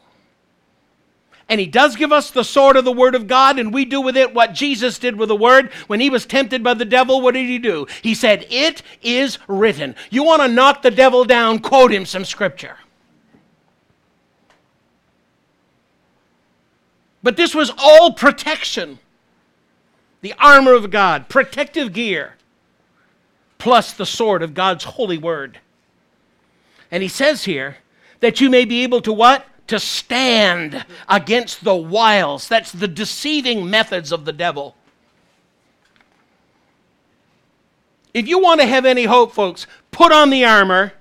And 1.49 1.59
he 1.59 1.67
does 1.67 1.97
give 1.97 2.13
us 2.13 2.31
the 2.31 2.45
sword 2.45 2.77
of 2.77 2.85
the 2.85 2.93
word 2.93 3.13
of 3.13 3.27
God, 3.27 3.59
and 3.59 3.73
we 3.73 3.83
do 3.83 3.99
with 3.99 4.15
it 4.15 4.33
what 4.33 4.53
Jesus 4.53 4.97
did 4.97 5.17
with 5.17 5.27
the 5.27 5.35
word. 5.35 5.69
When 5.87 5.99
he 5.99 6.09
was 6.09 6.25
tempted 6.25 6.63
by 6.63 6.75
the 6.75 6.85
devil, 6.85 7.19
what 7.19 7.33
did 7.33 7.47
he 7.47 7.59
do? 7.59 7.87
He 8.01 8.13
said, 8.13 8.47
It 8.49 8.83
is 9.01 9.37
written. 9.49 9.95
You 10.11 10.23
want 10.23 10.43
to 10.43 10.47
knock 10.47 10.81
the 10.81 10.91
devil 10.91 11.25
down, 11.25 11.59
quote 11.59 11.91
him 11.91 12.05
some 12.05 12.23
scripture. 12.23 12.77
But 17.23 17.37
this 17.37 17.53
was 17.53 17.71
all 17.77 18.13
protection. 18.13 18.99
The 20.21 20.33
armor 20.39 20.73
of 20.73 20.91
God, 20.91 21.29
protective 21.29 21.93
gear, 21.93 22.35
plus 23.57 23.93
the 23.93 24.05
sword 24.05 24.43
of 24.43 24.53
God's 24.53 24.83
holy 24.83 25.17
word. 25.17 25.59
And 26.91 27.01
he 27.01 27.09
says 27.09 27.45
here 27.45 27.77
that 28.19 28.41
you 28.41 28.49
may 28.49 28.65
be 28.65 28.83
able 28.83 29.01
to 29.01 29.13
what? 29.13 29.45
To 29.67 29.79
stand 29.79 30.85
against 31.07 31.63
the 31.63 31.75
wiles. 31.75 32.47
That's 32.47 32.71
the 32.71 32.87
deceiving 32.87 33.69
methods 33.69 34.11
of 34.11 34.25
the 34.25 34.33
devil. 34.33 34.75
If 38.13 38.27
you 38.27 38.39
want 38.39 38.59
to 38.61 38.67
have 38.67 38.85
any 38.85 39.05
hope, 39.05 39.31
folks, 39.31 39.67
put 39.91 40.11
on 40.11 40.29
the 40.29 40.43
armor, 40.43 40.93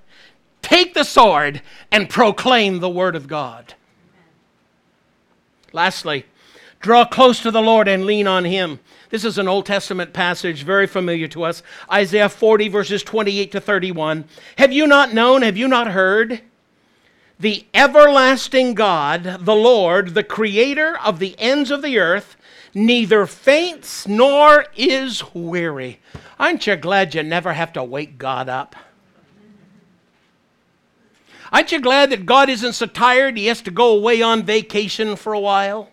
take 0.63 0.95
the 0.95 1.05
sword, 1.05 1.61
and 1.91 2.09
proclaim 2.09 2.79
the 2.79 2.89
word 2.89 3.17
of 3.17 3.27
God. 3.27 3.75
Lastly, 5.73 6.27
draw 6.81 7.05
close 7.05 7.41
to 7.41 7.51
the 7.51 7.63
Lord 7.63 7.89
and 7.89 8.05
lean 8.05 8.27
on 8.27 8.45
him. 8.45 8.81
This 9.11 9.25
is 9.25 9.39
an 9.39 9.49
Old 9.49 9.67
Testament 9.67 10.13
passage 10.13 10.63
very 10.63 10.87
familiar 10.87 11.29
to 11.29 11.45
us 11.45 11.63
Isaiah 11.91 12.29
40, 12.29 12.69
verses 12.69 13.03
28 13.03 13.53
to 13.53 13.61
31. 13.61 14.25
Have 14.57 14.73
you 14.73 14.87
not 14.87 15.13
known? 15.13 15.43
Have 15.43 15.57
you 15.57 15.69
not 15.69 15.89
heard? 15.89 16.43
The 17.39 17.65
everlasting 17.73 18.75
God, 18.75 19.39
the 19.41 19.55
Lord, 19.55 20.15
the 20.15 20.23
creator 20.23 20.99
of 20.99 21.19
the 21.19 21.35
ends 21.39 21.71
of 21.71 21.83
the 21.83 21.99
earth, 21.99 22.37
neither 22.75 23.27
faints 23.27 24.07
nor 24.07 24.67
is 24.77 25.23
weary. 25.35 26.01
Aren't 26.39 26.67
you 26.67 26.77
glad 26.77 27.15
you 27.15 27.23
never 27.23 27.55
have 27.55 27.73
to 27.73 27.83
wake 27.83 28.19
God 28.19 28.49
up? 28.49 28.77
Aren't 31.53 31.73
you 31.73 31.81
glad 31.81 32.11
that 32.11 32.27
God 32.27 32.49
isn't 32.49 32.75
so 32.75 32.87
tired 32.87 33.37
he 33.37 33.47
has 33.47 33.61
to 33.63 33.71
go 33.71 33.97
away 33.97 34.23
on 34.23 34.43
vacation 34.43 35.17
for 35.17 35.33
a 35.33 35.41
while? 35.41 35.91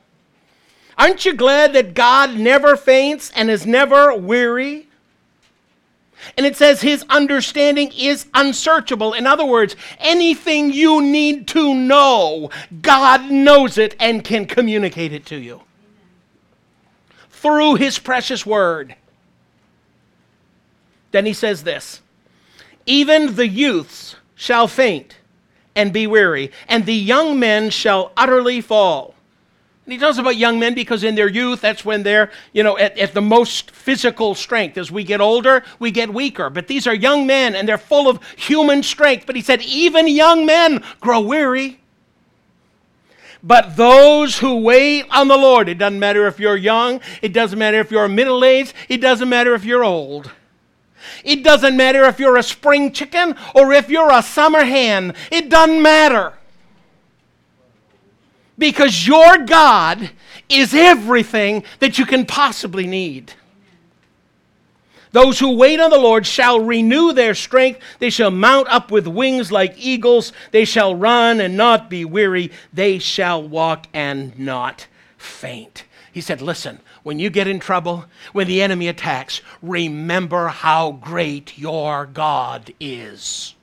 Aren't 0.98 1.26
you 1.26 1.34
glad 1.34 1.74
that 1.74 1.94
God 1.94 2.36
never 2.36 2.76
faints 2.76 3.32
and 3.36 3.50
is 3.50 3.66
never 3.66 4.14
weary? 4.16 4.88
And 6.36 6.46
it 6.46 6.56
says 6.56 6.82
his 6.82 7.06
understanding 7.10 7.92
is 7.96 8.26
unsearchable. 8.34 9.14
In 9.14 9.28
other 9.28 9.46
words, 9.46 9.76
anything 10.00 10.74
you 10.74 11.02
need 11.02 11.48
to 11.50 11.74
know, 11.74 12.50
God 12.82 13.30
knows 13.30 13.78
it 13.78 13.96
and 14.00 14.24
can 14.24 14.46
communicate 14.46 15.14
it 15.14 15.26
to 15.28 15.38
you 15.38 15.62
through 17.30 17.76
his 17.76 18.00
precious 18.00 18.46
word. 18.46 18.96
Then 21.12 21.26
he 21.26 21.34
says 21.34 21.64
this 21.64 22.02
Even 22.86 23.36
the 23.36 23.48
youths 23.48 24.16
shall 24.36 24.68
faint 24.68 25.17
and 25.78 25.94
be 25.94 26.08
weary, 26.08 26.52
and 26.68 26.86
the 26.86 26.94
young 26.94 27.40
men 27.40 27.70
shall 27.70 28.12
utterly 28.18 28.60
fall. 28.60 29.14
And 29.86 29.94
he 29.94 30.00
talks 30.00 30.18
about 30.18 30.36
young 30.36 30.60
men 30.60 30.74
because 30.74 31.06
in 31.06 31.16
their 31.16 31.30
youth, 31.30 31.62
that's 31.62 31.86
when 31.86 32.04
they're, 32.04 32.30
you 32.52 32.62
know, 32.62 32.78
at, 32.78 32.98
at, 32.98 33.14
the 33.14 33.22
most 33.22 33.72
physical 33.72 34.36
strength. 34.36 34.78
As 34.78 34.92
we 34.92 35.06
get 35.06 35.22
older, 35.22 35.64
we 35.80 35.92
get 35.92 36.14
weaker. 36.14 36.50
But 36.50 36.68
these 36.68 36.88
are 36.88 36.94
young 36.94 37.26
men 37.26 37.56
and 37.56 37.66
they're 37.66 37.78
full 37.78 38.10
of 38.10 38.22
human 38.34 38.84
strength. 38.84 39.26
But 39.26 39.38
he 39.38 39.42
said, 39.42 39.62
even 39.62 40.10
young 40.10 40.46
men 40.46 40.84
grow 41.00 41.22
weary. 41.22 41.80
But 43.42 43.78
those 43.78 44.38
who 44.38 44.58
wait 44.58 45.06
on 45.10 45.30
the 45.30 45.38
Lord, 45.38 45.70
it 45.70 45.78
doesn't 45.78 46.00
matter 46.00 46.28
if 46.28 46.38
you're 46.38 46.58
young, 46.58 47.00
it 47.22 47.32
doesn't 47.32 47.58
matter 47.58 47.80
if 47.80 47.90
you're 47.90 48.10
middle 48.10 48.44
aged, 48.44 48.74
it 48.90 48.98
doesn't 48.98 49.30
matter 49.30 49.54
if 49.54 49.64
you're 49.64 49.86
old. 49.86 50.30
It 51.24 51.44
doesn't 51.44 51.78
matter 51.78 52.04
if 52.06 52.20
you're 52.20 52.38
a 52.38 52.44
spring 52.44 52.92
chicken 52.92 53.36
or 53.56 53.74
if 53.74 53.90
you're 53.90 54.12
a 54.12 54.24
summer 54.24 54.64
hen. 54.64 55.14
It 55.32 55.50
doesn't 55.50 55.82
matter 55.82 56.34
because 58.58 59.06
your 59.06 59.38
God 59.40 60.12
is 60.50 60.74
everything 60.74 61.64
that 61.80 61.98
you 61.98 62.06
can 62.06 62.26
possibly 62.26 62.88
need. 62.88 63.34
Those 65.12 65.40
who 65.40 65.56
wait 65.56 65.80
on 65.80 65.90
the 65.90 65.98
Lord 65.98 66.28
shall 66.28 66.60
renew 66.60 67.14
their 67.14 67.34
strength. 67.34 67.80
They 68.00 68.10
shall 68.10 68.30
mount 68.30 68.68
up 68.68 68.92
with 68.92 69.08
wings 69.08 69.52
like 69.52 69.74
eagles. 69.78 70.34
They 70.52 70.66
shall 70.66 70.96
run 70.96 71.40
and 71.40 71.56
not 71.56 71.90
be 71.90 72.06
weary. 72.06 72.52
They 72.74 73.00
shall 73.00 73.42
walk 73.42 73.88
and 73.94 74.38
not 74.38 74.88
faint. 75.18 75.86
He 76.12 76.22
said, 76.22 76.42
Listen, 76.42 76.80
when 77.08 77.20
you 77.20 77.30
get 77.30 77.48
in 77.48 77.58
trouble, 77.58 78.04
when 78.34 78.48
the 78.48 78.62
enemy 78.62 78.90
attacks, 78.90 79.40
remember 79.62 80.50
how 80.50 80.92
great 80.92 81.58
your 81.58 82.06
God 82.06 82.74
is. 82.82 83.56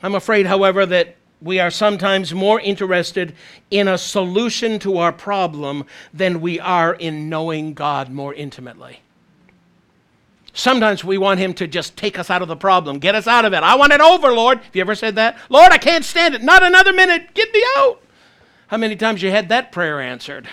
I'm 0.00 0.14
afraid, 0.14 0.46
however, 0.46 0.86
that 0.86 1.16
we 1.42 1.58
are 1.58 1.72
sometimes 1.72 2.32
more 2.32 2.60
interested 2.60 3.34
in 3.68 3.88
a 3.88 3.98
solution 3.98 4.78
to 4.78 4.98
our 4.98 5.10
problem 5.10 5.84
than 6.14 6.40
we 6.40 6.60
are 6.60 6.94
in 6.94 7.28
knowing 7.28 7.74
God 7.74 8.08
more 8.08 8.32
intimately. 8.32 9.00
Sometimes 10.52 11.02
we 11.02 11.18
want 11.18 11.40
Him 11.40 11.52
to 11.54 11.66
just 11.66 11.96
take 11.96 12.16
us 12.16 12.30
out 12.30 12.42
of 12.42 12.48
the 12.48 12.54
problem, 12.54 13.00
get 13.00 13.16
us 13.16 13.26
out 13.26 13.44
of 13.44 13.52
it. 13.52 13.64
I 13.64 13.74
want 13.74 13.92
it 13.92 14.00
over, 14.00 14.32
Lord. 14.32 14.58
Have 14.58 14.76
you 14.76 14.82
ever 14.82 14.94
said 14.94 15.16
that? 15.16 15.36
Lord, 15.48 15.72
I 15.72 15.78
can't 15.78 16.04
stand 16.04 16.36
it. 16.36 16.44
Not 16.44 16.62
another 16.62 16.92
minute. 16.92 17.34
Get 17.34 17.52
me 17.52 17.64
out. 17.78 18.02
How 18.68 18.76
many 18.76 18.96
times 18.96 19.22
you 19.22 19.30
had 19.30 19.48
that 19.50 19.70
prayer 19.72 20.00
answered? 20.00 20.48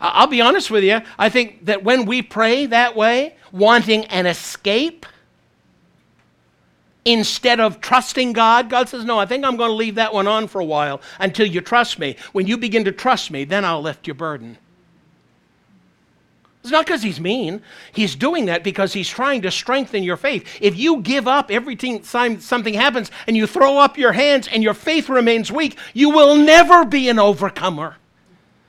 I'll 0.00 0.26
be 0.26 0.40
honest 0.40 0.70
with 0.70 0.84
you. 0.84 1.00
I 1.18 1.28
think 1.28 1.64
that 1.64 1.82
when 1.82 2.04
we 2.04 2.20
pray 2.20 2.66
that 2.66 2.94
way, 2.94 3.36
wanting 3.52 4.04
an 4.06 4.26
escape, 4.26 5.06
instead 7.04 7.60
of 7.60 7.80
trusting 7.80 8.32
God, 8.34 8.68
God 8.68 8.88
says, 8.88 9.04
No, 9.04 9.18
I 9.18 9.26
think 9.26 9.44
I'm 9.44 9.56
going 9.56 9.70
to 9.70 9.76
leave 9.76 9.94
that 9.94 10.12
one 10.12 10.26
on 10.26 10.46
for 10.46 10.60
a 10.60 10.64
while 10.64 11.00
until 11.18 11.46
you 11.46 11.60
trust 11.60 11.98
me. 11.98 12.16
When 12.32 12.46
you 12.46 12.58
begin 12.58 12.84
to 12.84 12.92
trust 12.92 13.30
me, 13.30 13.44
then 13.44 13.64
I'll 13.64 13.80
lift 13.80 14.06
your 14.06 14.14
burden. 14.14 14.58
It's 16.64 16.72
not 16.72 16.86
because 16.86 17.02
he's 17.02 17.20
mean. 17.20 17.60
He's 17.92 18.16
doing 18.16 18.46
that 18.46 18.64
because 18.64 18.94
he's 18.94 19.08
trying 19.08 19.42
to 19.42 19.50
strengthen 19.50 20.02
your 20.02 20.16
faith. 20.16 20.48
If 20.62 20.78
you 20.78 21.02
give 21.02 21.28
up 21.28 21.50
every 21.50 21.76
time 21.76 22.40
something 22.40 22.72
happens 22.72 23.10
and 23.26 23.36
you 23.36 23.46
throw 23.46 23.76
up 23.76 23.98
your 23.98 24.12
hands 24.12 24.48
and 24.48 24.62
your 24.62 24.72
faith 24.72 25.10
remains 25.10 25.52
weak, 25.52 25.76
you 25.92 26.08
will 26.08 26.34
never 26.34 26.86
be 26.86 27.10
an 27.10 27.18
overcomer. 27.18 27.96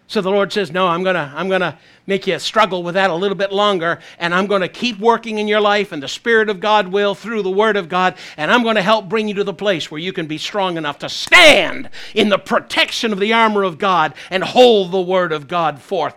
So 0.08 0.20
the 0.20 0.30
Lord 0.30 0.52
says, 0.52 0.72
No, 0.72 0.88
I'm 0.88 1.04
going 1.04 1.16
to 1.16 1.32
I'm 1.34 1.48
to 1.48 1.78
make 2.06 2.28
you 2.28 2.38
struggle 2.38 2.84
with 2.84 2.96
that 2.96 3.12
a 3.12 3.16
little 3.16 3.38
bit 3.38 3.54
longer, 3.54 4.00
and 4.20 4.36
I'm 4.36 4.46
going 4.46 4.62
to 4.62 4.68
keep 4.68 5.00
working 5.00 5.38
in 5.39 5.48
your 5.48 5.62
life, 5.62 5.93
and 5.93 6.04
the 6.04 6.10
Spirit 6.10 6.50
of 6.50 6.60
God 6.60 6.89
will 6.89 7.16
through 7.16 7.43
the 7.43 7.50
Word 7.50 7.78
of 7.78 7.88
God, 7.88 8.16
and 8.36 8.52
I'm 8.52 8.62
going 8.62 8.76
to 8.76 8.82
help 8.82 9.08
bring 9.08 9.30
you 9.30 9.34
to 9.36 9.43
the 9.46 9.54
place 9.54 9.89
where 9.89 10.02
you 10.02 10.12
can 10.12 10.28
be 10.28 10.38
strong 10.38 10.76
enough 10.76 11.00
to 11.00 11.08
stand 11.08 11.89
in 12.14 12.28
the 12.28 12.38
protection 12.38 13.14
of 13.14 13.22
the 13.22 13.32
armor 13.32 13.64
of 13.64 13.78
God 13.78 14.14
and 14.30 14.43
hold 14.43 14.91
the 14.91 15.02
Word 15.02 15.32
of 15.32 15.48
God 15.48 15.82
forth 15.82 16.14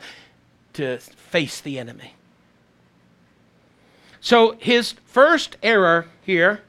to 0.75 0.99
face 1.31 1.61
the 1.61 1.79
enemy. 1.79 2.15
So 4.21 4.57
his 4.59 4.93
first 5.07 5.57
error 5.63 6.07
here 6.23 6.63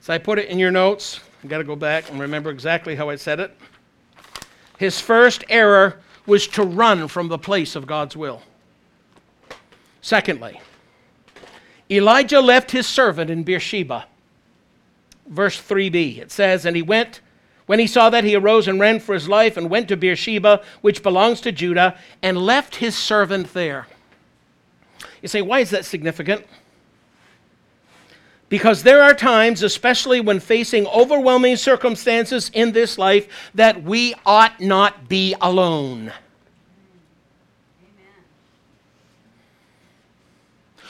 So 0.00 0.14
I 0.14 0.18
put 0.18 0.38
it 0.38 0.48
in 0.48 0.58
your 0.58 0.70
notes. 0.70 1.20
i 1.44 1.46
got 1.46 1.58
to 1.58 1.64
go 1.64 1.76
back 1.76 2.10
and 2.10 2.18
remember 2.18 2.50
exactly 2.50 2.94
how 2.94 3.10
I 3.10 3.16
said 3.16 3.40
it. 3.40 3.56
His 4.78 4.98
first 5.00 5.44
error 5.48 6.00
was 6.26 6.46
to 6.48 6.62
run 6.62 7.08
from 7.08 7.28
the 7.28 7.38
place 7.38 7.76
of 7.76 7.86
God's 7.86 8.16
will. 8.16 8.42
Secondly, 10.00 10.60
Elijah 11.90 12.40
left 12.40 12.70
his 12.70 12.86
servant 12.86 13.30
in 13.30 13.42
Beersheba. 13.42 14.06
Verse 15.26 15.60
3b, 15.60 16.18
it 16.18 16.30
says, 16.30 16.64
And 16.64 16.74
he 16.74 16.82
went, 16.82 17.20
when 17.70 17.78
he 17.78 17.86
saw 17.86 18.10
that, 18.10 18.24
he 18.24 18.34
arose 18.34 18.66
and 18.66 18.80
ran 18.80 18.98
for 18.98 19.14
his 19.14 19.28
life 19.28 19.56
and 19.56 19.70
went 19.70 19.86
to 19.86 19.96
Beersheba, 19.96 20.60
which 20.80 21.04
belongs 21.04 21.40
to 21.42 21.52
Judah, 21.52 21.96
and 22.20 22.36
left 22.36 22.74
his 22.74 22.98
servant 22.98 23.54
there. 23.54 23.86
You 25.22 25.28
say, 25.28 25.40
why 25.40 25.60
is 25.60 25.70
that 25.70 25.84
significant? 25.84 26.44
Because 28.48 28.82
there 28.82 29.00
are 29.00 29.14
times, 29.14 29.62
especially 29.62 30.20
when 30.20 30.40
facing 30.40 30.84
overwhelming 30.88 31.54
circumstances 31.54 32.50
in 32.54 32.72
this 32.72 32.98
life, 32.98 33.28
that 33.54 33.84
we 33.84 34.16
ought 34.26 34.60
not 34.60 35.08
be 35.08 35.36
alone. 35.40 36.12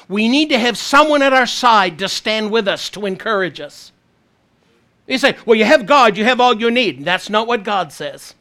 We 0.08 0.30
need 0.30 0.48
to 0.48 0.58
have 0.58 0.78
someone 0.78 1.20
at 1.20 1.34
our 1.34 1.46
side 1.46 1.98
to 1.98 2.08
stand 2.08 2.50
with 2.50 2.66
us, 2.66 2.88
to 2.88 3.04
encourage 3.04 3.60
us. 3.60 3.92
You 5.10 5.18
say, 5.18 5.36
well, 5.44 5.56
you 5.56 5.64
have 5.64 5.86
God, 5.86 6.16
you 6.16 6.24
have 6.24 6.40
all 6.40 6.54
you 6.54 6.70
need. 6.70 7.04
That's 7.04 7.28
not 7.28 7.48
what 7.48 7.64
God 7.64 7.92
says. 7.92 8.34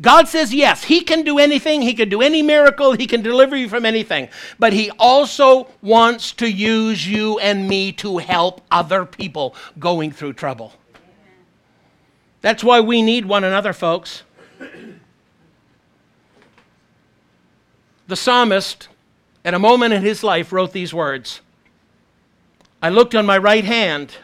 God 0.00 0.26
says, 0.26 0.54
yes, 0.54 0.84
He 0.84 1.02
can 1.02 1.22
do 1.22 1.38
anything, 1.38 1.82
He 1.82 1.92
can 1.92 2.08
do 2.08 2.22
any 2.22 2.42
miracle, 2.42 2.92
He 2.92 3.06
can 3.06 3.20
deliver 3.20 3.54
you 3.54 3.68
from 3.68 3.84
anything. 3.84 4.30
But 4.58 4.72
He 4.72 4.90
also 4.92 5.68
wants 5.82 6.32
to 6.32 6.50
use 6.50 7.06
you 7.06 7.38
and 7.40 7.68
me 7.68 7.92
to 7.92 8.16
help 8.16 8.62
other 8.70 9.04
people 9.04 9.54
going 9.78 10.12
through 10.12 10.32
trouble. 10.32 10.72
That's 12.40 12.64
why 12.64 12.80
we 12.80 13.02
need 13.02 13.26
one 13.26 13.44
another, 13.44 13.74
folks. 13.74 14.22
The 18.06 18.16
psalmist, 18.16 18.88
at 19.44 19.52
a 19.52 19.58
moment 19.58 19.92
in 19.92 20.02
his 20.02 20.24
life, 20.24 20.52
wrote 20.52 20.72
these 20.72 20.94
words 20.94 21.42
I 22.82 22.88
looked 22.88 23.14
on 23.14 23.26
my 23.26 23.36
right 23.36 23.64
hand, 23.64 24.16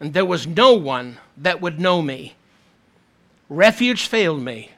and 0.00 0.14
there 0.14 0.24
was 0.24 0.46
no 0.46 0.72
one 0.72 1.18
that 1.36 1.60
would 1.60 1.78
know 1.78 2.00
me. 2.00 2.34
Refuge 3.50 4.06
failed 4.06 4.42
me. 4.42 4.70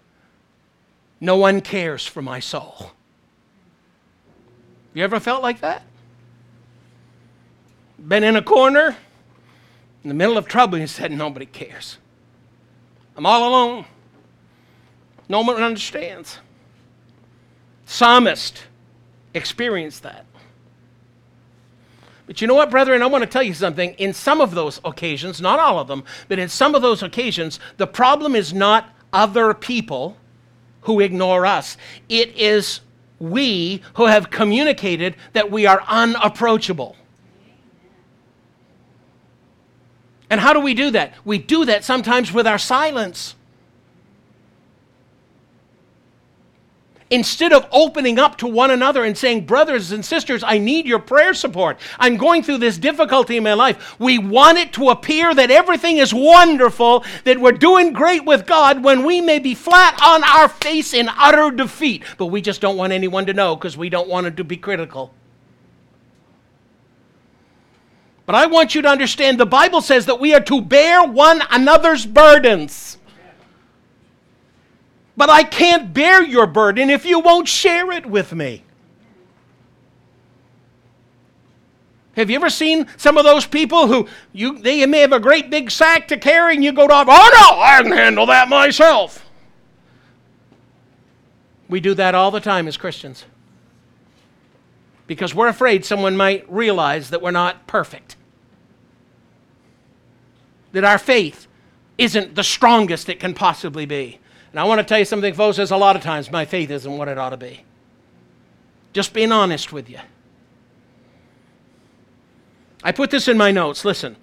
No 1.20 1.36
one 1.36 1.60
cares 1.60 2.04
for 2.04 2.20
my 2.20 2.40
soul. 2.40 2.90
You 4.92 5.04
ever 5.04 5.20
felt 5.20 5.42
like 5.42 5.60
that? 5.60 5.84
Been 7.98 8.24
in 8.24 8.34
a 8.34 8.42
corner, 8.42 8.96
in 10.02 10.08
the 10.08 10.14
middle 10.14 10.36
of 10.36 10.48
trouble, 10.48 10.78
and 10.78 10.90
said, 10.90 11.12
Nobody 11.12 11.46
cares. 11.46 11.98
I'm 13.16 13.24
all 13.24 13.48
alone. 13.48 13.84
No 15.28 15.42
one 15.42 15.62
understands. 15.62 16.38
Psalmist 17.86 18.64
experienced 19.34 20.02
that. 20.02 20.26
But 22.32 22.40
you 22.40 22.46
know 22.46 22.54
what, 22.54 22.70
brethren? 22.70 23.02
I 23.02 23.06
want 23.08 23.20
to 23.20 23.28
tell 23.28 23.42
you 23.42 23.52
something. 23.52 23.92
In 23.98 24.14
some 24.14 24.40
of 24.40 24.54
those 24.54 24.80
occasions, 24.86 25.38
not 25.42 25.58
all 25.58 25.78
of 25.78 25.86
them, 25.86 26.02
but 26.28 26.38
in 26.38 26.48
some 26.48 26.74
of 26.74 26.80
those 26.80 27.02
occasions, 27.02 27.60
the 27.76 27.86
problem 27.86 28.34
is 28.34 28.54
not 28.54 28.88
other 29.12 29.52
people 29.52 30.16
who 30.80 30.98
ignore 31.00 31.44
us. 31.44 31.76
It 32.08 32.34
is 32.34 32.80
we 33.18 33.82
who 33.96 34.06
have 34.06 34.30
communicated 34.30 35.14
that 35.34 35.50
we 35.50 35.66
are 35.66 35.84
unapproachable. 35.86 36.96
And 40.30 40.40
how 40.40 40.54
do 40.54 40.60
we 40.60 40.72
do 40.72 40.90
that? 40.92 41.12
We 41.26 41.36
do 41.36 41.66
that 41.66 41.84
sometimes 41.84 42.32
with 42.32 42.46
our 42.46 42.56
silence. 42.56 43.34
Instead 47.12 47.52
of 47.52 47.66
opening 47.70 48.18
up 48.18 48.38
to 48.38 48.46
one 48.46 48.70
another 48.70 49.04
and 49.04 49.16
saying, 49.16 49.44
Brothers 49.44 49.92
and 49.92 50.04
sisters, 50.04 50.42
I 50.42 50.58
need 50.58 50.86
your 50.86 50.98
prayer 50.98 51.34
support. 51.34 51.78
I'm 51.98 52.16
going 52.16 52.42
through 52.42 52.58
this 52.58 52.78
difficulty 52.78 53.36
in 53.36 53.44
my 53.44 53.52
life. 53.52 54.00
We 54.00 54.18
want 54.18 54.58
it 54.58 54.72
to 54.74 54.88
appear 54.88 55.34
that 55.34 55.50
everything 55.50 55.98
is 55.98 56.14
wonderful, 56.14 57.04
that 57.24 57.38
we're 57.38 57.52
doing 57.52 57.92
great 57.92 58.24
with 58.24 58.46
God 58.46 58.82
when 58.82 59.04
we 59.04 59.20
may 59.20 59.38
be 59.38 59.54
flat 59.54 60.00
on 60.02 60.24
our 60.24 60.48
face 60.48 60.94
in 60.94 61.08
utter 61.16 61.50
defeat. 61.50 62.02
But 62.16 62.26
we 62.26 62.40
just 62.40 62.62
don't 62.62 62.78
want 62.78 62.94
anyone 62.94 63.26
to 63.26 63.34
know 63.34 63.54
because 63.56 63.76
we 63.76 63.90
don't 63.90 64.08
want 64.08 64.26
it 64.26 64.36
to 64.38 64.44
be 64.44 64.56
critical. 64.56 65.12
But 68.24 68.36
I 68.36 68.46
want 68.46 68.74
you 68.74 68.80
to 68.82 68.88
understand 68.88 69.38
the 69.38 69.44
Bible 69.44 69.82
says 69.82 70.06
that 70.06 70.18
we 70.18 70.32
are 70.32 70.40
to 70.40 70.62
bear 70.62 71.04
one 71.04 71.42
another's 71.50 72.06
burdens. 72.06 72.96
But 75.16 75.30
I 75.30 75.42
can't 75.42 75.92
bear 75.92 76.22
your 76.22 76.46
burden 76.46 76.90
if 76.90 77.04
you 77.04 77.20
won't 77.20 77.48
share 77.48 77.92
it 77.92 78.06
with 78.06 78.32
me. 78.32 78.64
Have 82.14 82.28
you 82.28 82.36
ever 82.36 82.50
seen 82.50 82.86
some 82.96 83.16
of 83.16 83.24
those 83.24 83.46
people 83.46 83.86
who 83.86 84.06
you 84.32 84.58
they 84.58 84.84
may 84.86 85.00
have 85.00 85.12
a 85.12 85.20
great 85.20 85.50
big 85.50 85.70
sack 85.70 86.08
to 86.08 86.18
carry 86.18 86.54
and 86.54 86.64
you 86.64 86.72
go 86.72 86.86
to, 86.86 86.94
oh 86.94 87.04
no, 87.04 87.60
I 87.60 87.80
can 87.82 87.92
handle 87.92 88.26
that 88.26 88.48
myself. 88.48 89.24
We 91.68 91.80
do 91.80 91.94
that 91.94 92.14
all 92.14 92.30
the 92.30 92.40
time 92.40 92.68
as 92.68 92.76
Christians. 92.76 93.24
Because 95.06 95.34
we're 95.34 95.48
afraid 95.48 95.84
someone 95.84 96.16
might 96.16 96.50
realize 96.52 97.10
that 97.10 97.22
we're 97.22 97.30
not 97.30 97.66
perfect. 97.66 98.16
That 100.72 100.84
our 100.84 100.98
faith 100.98 101.46
isn't 101.96 102.34
the 102.34 102.44
strongest 102.44 103.08
it 103.08 103.20
can 103.20 103.32
possibly 103.32 103.86
be. 103.86 104.18
And 104.52 104.60
I 104.60 104.64
want 104.64 104.80
to 104.80 104.84
tell 104.84 104.98
you 104.98 105.06
something, 105.06 105.32
folks, 105.32 105.56
there's 105.56 105.70
a 105.70 105.76
lot 105.76 105.96
of 105.96 106.02
times 106.02 106.30
my 106.30 106.44
faith 106.44 106.70
isn't 106.70 106.98
what 106.98 107.08
it 107.08 107.16
ought 107.16 107.30
to 107.30 107.38
be. 107.38 107.64
Just 108.92 109.14
being 109.14 109.32
honest 109.32 109.72
with 109.72 109.88
you. 109.88 109.98
I 112.84 112.92
put 112.92 113.10
this 113.10 113.28
in 113.28 113.38
my 113.38 113.50
notes. 113.50 113.84
Listen, 113.84 114.16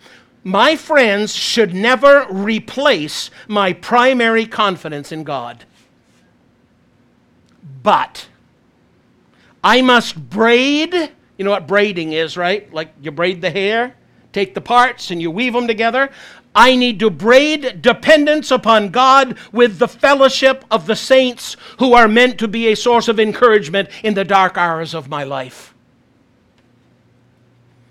my 0.44 0.76
friends 0.76 1.34
should 1.34 1.74
never 1.74 2.28
replace 2.30 3.32
my 3.48 3.74
primary 3.74 4.46
confidence 4.46 5.12
in 5.12 5.24
God. 5.24 5.66
But 7.82 8.28
I 9.64 9.82
must 9.82 10.30
braid, 10.30 10.94
you 10.94 11.46
know 11.46 11.52
what 11.52 11.68
braiding 11.68 12.14
is, 12.14 12.38
right? 12.38 12.72
Like 12.72 12.94
you 13.02 13.12
braid 13.12 13.42
the 13.42 13.50
hair, 13.50 13.96
take 14.32 14.54
the 14.54 14.62
parts 14.62 15.10
and 15.10 15.22
you 15.22 15.32
weave 15.32 15.54
them 15.54 15.68
together. 15.68 16.10
I 16.56 16.76
need 16.76 17.00
to 17.00 17.10
braid 17.10 17.82
dependence 17.82 18.52
upon 18.52 18.90
God 18.90 19.38
with 19.52 19.78
the 19.78 19.88
fellowship 19.88 20.66
of 20.72 20.88
the 20.88 20.96
saints 20.96 21.56
who 21.78 21.94
are 21.94 22.08
meant 22.08 22.40
to 22.40 22.48
be 22.48 22.68
a 22.68 22.76
source 22.76 23.08
of 23.08 23.20
encouragement 23.20 23.90
in 24.04 24.16
the 24.16 24.26
dark 24.26 24.58
hours 24.58 24.94
of 24.94 25.10
my 25.10 25.24
life. 25.24 25.74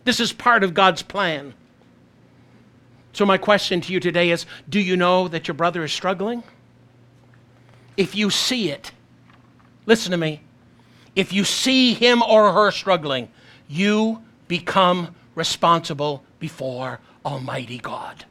This 0.05 0.21
is 0.21 0.33
part 0.33 0.65
of 0.65 0.75
God's 0.75 1.03
plan. 1.03 1.55
So, 3.13 3.27
my 3.27 3.39
question 3.39 3.81
to 3.83 3.93
you 3.93 4.01
today 4.01 4.31
is 4.31 4.47
Do 4.69 4.81
you 4.81 4.97
know 4.97 5.29
that 5.29 5.49
your 5.49 5.55
brother 5.55 5.85
is 5.85 5.93
struggling? 5.93 6.43
If 7.97 8.15
you 8.15 8.31
see 8.31 8.71
it, 8.71 8.93
listen 9.87 10.13
to 10.13 10.17
me. 10.17 10.43
If 11.17 11.33
you 11.33 11.45
see 11.45 11.95
him 11.95 12.23
or 12.23 12.53
her 12.53 12.71
struggling, 12.71 13.29
you 13.69 14.23
become 14.47 15.15
responsible 15.35 16.23
before 16.39 17.01
Almighty 17.25 17.79
God. 17.79 18.25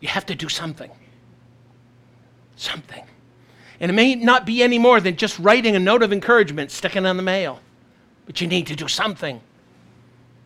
You 0.00 0.08
have 0.08 0.26
to 0.26 0.34
do 0.34 0.48
something. 0.48 0.90
Something. 2.56 3.04
And 3.80 3.90
it 3.90 3.94
may 3.94 4.14
not 4.14 4.44
be 4.44 4.62
any 4.62 4.78
more 4.78 5.00
than 5.00 5.16
just 5.16 5.38
writing 5.38 5.76
a 5.76 5.78
note 5.78 6.02
of 6.02 6.12
encouragement, 6.12 6.70
sticking 6.70 7.06
on 7.06 7.16
the 7.16 7.22
mail. 7.22 7.60
But 8.26 8.40
you 8.40 8.46
need 8.46 8.66
to 8.66 8.76
do 8.76 8.88
something. 8.88 9.40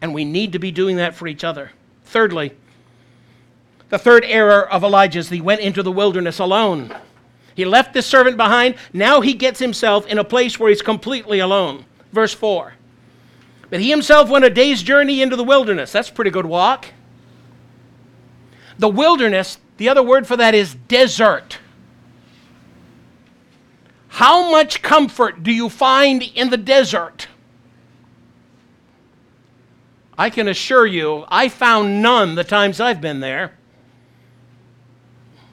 And 0.01 0.15
we 0.15 0.25
need 0.25 0.53
to 0.53 0.59
be 0.59 0.71
doing 0.71 0.97
that 0.97 1.15
for 1.15 1.27
each 1.27 1.45
other. 1.45 1.73
Thirdly, 2.05 2.53
the 3.89 3.99
third 3.99 4.25
error 4.25 4.71
of 4.71 4.85
Elijah 4.85 5.19
is 5.19 5.29
he 5.29 5.41
went 5.41 5.61
into 5.61 5.83
the 5.83 5.93
wilderness 5.93 6.39
alone. 6.39 6.95
He 7.55 7.65
left 7.65 7.95
this 7.95 8.07
servant 8.07 8.37
behind. 8.37 8.77
Now 8.93 9.21
he 9.21 9.35
gets 9.35 9.61
himself 9.61 10.07
in 10.07 10.19
a 10.19 10.25
place 10.25 10.59
where 10.59 10.71
he's 10.71 10.83
completely 10.83 11.39
alone. 11.39 11.85
Verse 12.13 12.35
4. 12.35 12.75
But 13.71 13.81
he 13.81 13.91
himself 13.91 14.29
went 14.29 14.45
a 14.45 14.51
day's 14.51 14.83
journey 14.83 15.23
into 15.23 15.37
the 15.37 15.45
wilderness. 15.45 15.93
That's 15.93 16.09
a 16.09 16.13
pretty 16.13 16.31
good 16.31 16.47
walk. 16.47 16.87
The 18.79 18.89
wilderness, 18.89 19.59
the 19.77 19.89
other 19.89 20.03
word 20.03 20.27
for 20.27 20.37
that 20.37 20.55
is 20.55 20.75
desert. 20.75 21.59
How 24.09 24.51
much 24.51 24.81
comfort 24.81 25.43
do 25.43 25.53
you 25.53 25.69
find 25.69 26.23
in 26.23 26.51
the 26.51 26.57
desert? 26.57 27.27
I 30.17 30.31
can 30.31 30.47
assure 30.47 30.87
you, 30.87 31.25
I 31.29 31.49
found 31.49 32.01
none 32.01 32.37
the 32.37 32.45
times 32.45 32.81
I've 32.81 33.01
been 33.01 33.19
there. 33.19 33.55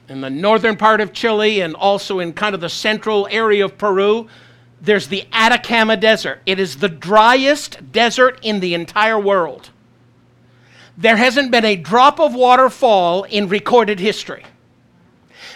In 0.08 0.20
the 0.20 0.30
northern 0.30 0.76
part 0.76 1.00
of 1.00 1.12
Chile 1.12 1.60
and 1.60 1.74
also 1.74 2.20
in 2.20 2.32
kind 2.32 2.54
of 2.54 2.60
the 2.60 2.68
central 2.68 3.26
area 3.32 3.64
of 3.64 3.76
Peru, 3.78 4.28
there's 4.80 5.08
the 5.08 5.26
Atacama 5.32 5.96
Desert. 5.96 6.40
It 6.46 6.60
is 6.60 6.76
the 6.76 6.88
driest 6.88 7.90
desert 7.90 8.38
in 8.42 8.60
the 8.60 8.74
entire 8.74 9.18
world. 9.18 9.70
There 10.96 11.16
hasn't 11.16 11.50
been 11.50 11.64
a 11.64 11.76
drop 11.76 12.20
of 12.20 12.34
water 12.34 12.68
fall 12.68 13.24
in 13.24 13.48
recorded 13.48 13.98
history. 14.00 14.44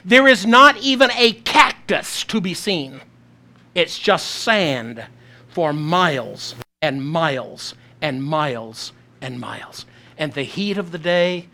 There 0.04 0.26
is 0.28 0.46
not 0.46 0.76
even 0.78 1.10
a 1.12 1.32
cactus 1.32 2.24
to 2.24 2.40
be 2.40 2.54
seen. 2.54 3.00
It's 3.74 3.98
just 3.98 4.26
sand 4.26 5.04
for 5.48 5.72
miles 5.72 6.54
and 6.80 7.04
miles 7.04 7.74
and 8.00 8.22
miles 8.22 8.92
and 9.20 9.40
miles. 9.40 9.84
And 10.16 10.32
the 10.32 10.42
heat 10.42 10.78
of 10.78 10.92
the 10.92 10.98
day 10.98 11.48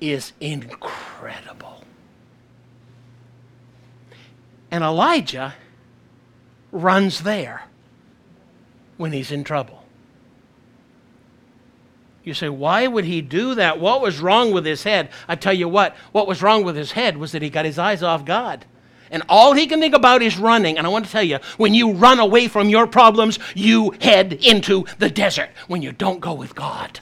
is 0.00 0.32
incredible. 0.40 1.84
And 4.70 4.82
Elijah 4.82 5.54
runs 6.72 7.20
there 7.20 7.64
when 8.96 9.12
he's 9.12 9.30
in 9.30 9.44
trouble. 9.44 9.75
You 12.26 12.34
say, 12.34 12.48
why 12.48 12.88
would 12.88 13.04
he 13.04 13.22
do 13.22 13.54
that? 13.54 13.78
What 13.78 14.00
was 14.00 14.18
wrong 14.18 14.50
with 14.50 14.66
his 14.66 14.82
head? 14.82 15.10
I 15.28 15.36
tell 15.36 15.52
you 15.52 15.68
what, 15.68 15.94
what 16.10 16.26
was 16.26 16.42
wrong 16.42 16.64
with 16.64 16.74
his 16.74 16.90
head 16.90 17.16
was 17.16 17.30
that 17.30 17.40
he 17.40 17.48
got 17.48 17.64
his 17.64 17.78
eyes 17.78 18.02
off 18.02 18.24
God. 18.24 18.64
And 19.12 19.22
all 19.28 19.52
he 19.52 19.68
can 19.68 19.78
think 19.78 19.94
about 19.94 20.22
is 20.22 20.36
running. 20.36 20.76
And 20.76 20.84
I 20.84 20.90
want 20.90 21.04
to 21.04 21.12
tell 21.12 21.22
you, 21.22 21.38
when 21.56 21.72
you 21.72 21.92
run 21.92 22.18
away 22.18 22.48
from 22.48 22.68
your 22.68 22.88
problems, 22.88 23.38
you 23.54 23.92
head 24.00 24.32
into 24.32 24.86
the 24.98 25.08
desert 25.08 25.50
when 25.68 25.82
you 25.82 25.92
don't 25.92 26.18
go 26.18 26.34
with 26.34 26.56
God. 26.56 26.98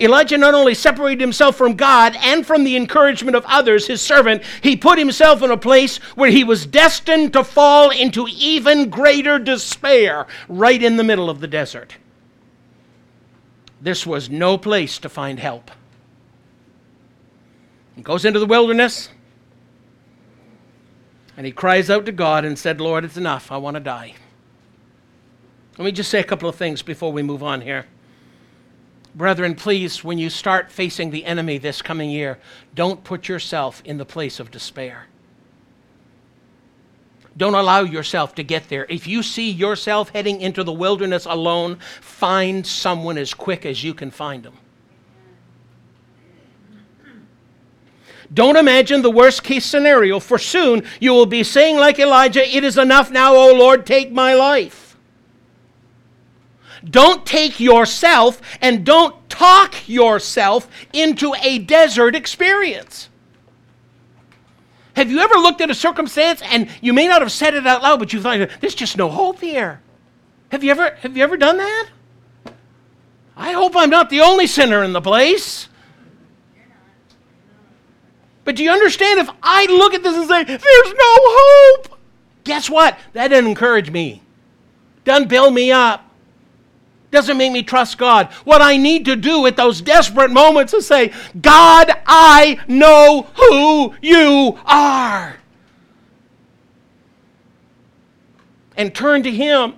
Elijah 0.00 0.38
not 0.38 0.54
only 0.54 0.74
separated 0.74 1.20
himself 1.20 1.56
from 1.56 1.74
God 1.74 2.16
and 2.20 2.46
from 2.46 2.64
the 2.64 2.76
encouragement 2.76 3.36
of 3.36 3.44
others, 3.46 3.86
his 3.86 4.00
servant, 4.00 4.42
he 4.62 4.76
put 4.76 4.98
himself 4.98 5.42
in 5.42 5.50
a 5.50 5.56
place 5.56 5.98
where 6.16 6.30
he 6.30 6.42
was 6.42 6.64
destined 6.64 7.34
to 7.34 7.44
fall 7.44 7.90
into 7.90 8.26
even 8.30 8.88
greater 8.88 9.38
despair 9.38 10.26
right 10.48 10.82
in 10.82 10.96
the 10.96 11.04
middle 11.04 11.28
of 11.28 11.40
the 11.40 11.46
desert. 11.46 11.96
This 13.80 14.06
was 14.06 14.30
no 14.30 14.56
place 14.56 14.98
to 14.98 15.08
find 15.08 15.38
help. 15.38 15.70
He 17.94 18.02
goes 18.02 18.24
into 18.24 18.38
the 18.38 18.46
wilderness 18.46 19.10
and 21.36 21.44
he 21.44 21.52
cries 21.52 21.90
out 21.90 22.06
to 22.06 22.12
God 22.12 22.44
and 22.46 22.58
said, 22.58 22.80
Lord, 22.80 23.04
it's 23.04 23.16
enough. 23.16 23.52
I 23.52 23.58
want 23.58 23.74
to 23.74 23.80
die. 23.80 24.14
Let 25.76 25.84
me 25.84 25.92
just 25.92 26.10
say 26.10 26.20
a 26.20 26.24
couple 26.24 26.48
of 26.48 26.56
things 26.56 26.82
before 26.82 27.12
we 27.12 27.22
move 27.22 27.42
on 27.42 27.60
here. 27.60 27.86
Brethren, 29.14 29.54
please, 29.54 30.04
when 30.04 30.18
you 30.18 30.30
start 30.30 30.70
facing 30.70 31.10
the 31.10 31.24
enemy 31.24 31.58
this 31.58 31.82
coming 31.82 32.10
year, 32.10 32.38
don't 32.74 33.02
put 33.02 33.28
yourself 33.28 33.82
in 33.84 33.98
the 33.98 34.04
place 34.04 34.38
of 34.38 34.50
despair. 34.50 35.06
Don't 37.36 37.54
allow 37.54 37.80
yourself 37.82 38.34
to 38.36 38.44
get 38.44 38.68
there. 38.68 38.86
If 38.88 39.06
you 39.06 39.22
see 39.22 39.50
yourself 39.50 40.10
heading 40.10 40.40
into 40.40 40.62
the 40.62 40.72
wilderness 40.72 41.26
alone, 41.26 41.76
find 42.00 42.66
someone 42.66 43.18
as 43.18 43.34
quick 43.34 43.64
as 43.64 43.82
you 43.82 43.94
can 43.94 44.10
find 44.10 44.42
them. 44.42 44.54
Don't 48.32 48.56
imagine 48.56 49.02
the 49.02 49.10
worst 49.10 49.42
case 49.42 49.66
scenario, 49.66 50.20
for 50.20 50.38
soon 50.38 50.84
you 51.00 51.12
will 51.12 51.26
be 51.26 51.42
saying, 51.42 51.76
like 51.76 51.98
Elijah, 51.98 52.46
It 52.46 52.62
is 52.62 52.78
enough 52.78 53.10
now, 53.10 53.34
O 53.34 53.52
Lord, 53.54 53.86
take 53.86 54.12
my 54.12 54.34
life. 54.34 54.89
Don't 56.88 57.26
take 57.26 57.60
yourself 57.60 58.40
and 58.60 58.84
don't 58.84 59.28
talk 59.28 59.88
yourself 59.88 60.68
into 60.92 61.34
a 61.42 61.58
desert 61.58 62.14
experience. 62.14 63.08
Have 64.96 65.10
you 65.10 65.20
ever 65.20 65.34
looked 65.34 65.60
at 65.60 65.70
a 65.70 65.74
circumstance 65.74 66.42
and 66.42 66.68
you 66.80 66.92
may 66.92 67.06
not 67.06 67.22
have 67.22 67.32
said 67.32 67.54
it 67.54 67.66
out 67.66 67.82
loud, 67.82 67.98
but 67.98 68.12
you 68.12 68.20
thought, 68.20 68.50
there's 68.60 68.74
just 68.74 68.96
no 68.96 69.08
hope 69.08 69.40
here? 69.40 69.80
Have 70.50 70.64
you 70.64 70.70
ever, 70.70 70.96
have 70.96 71.16
you 71.16 71.22
ever 71.22 71.36
done 71.36 71.58
that? 71.58 71.88
I 73.36 73.52
hope 73.52 73.74
I'm 73.76 73.90
not 73.90 74.10
the 74.10 74.20
only 74.20 74.46
sinner 74.46 74.82
in 74.82 74.92
the 74.92 75.00
place. 75.00 75.68
But 78.44 78.56
do 78.56 78.64
you 78.64 78.70
understand 78.70 79.20
if 79.20 79.30
I 79.42 79.66
look 79.66 79.94
at 79.94 80.02
this 80.02 80.16
and 80.16 80.28
say, 80.28 80.44
there's 80.44 80.60
no 80.60 80.96
hope? 80.98 81.98
Guess 82.44 82.68
what? 82.68 82.98
That 83.12 83.28
doesn't 83.28 83.46
encourage 83.46 83.90
me. 83.90 84.22
Doesn't 85.04 85.28
build 85.28 85.54
me 85.54 85.70
up 85.70 86.09
doesn't 87.10 87.36
make 87.36 87.52
me 87.52 87.62
trust 87.62 87.98
God. 87.98 88.32
What 88.44 88.62
I 88.62 88.76
need 88.76 89.04
to 89.06 89.16
do 89.16 89.46
at 89.46 89.56
those 89.56 89.80
desperate 89.80 90.30
moments 90.30 90.74
is 90.74 90.86
say, 90.86 91.12
God, 91.40 91.90
I 92.06 92.60
know 92.68 93.28
who 93.34 93.94
you 94.00 94.58
are. 94.64 95.36
And 98.76 98.94
turn 98.94 99.22
to 99.24 99.30
Him. 99.30 99.74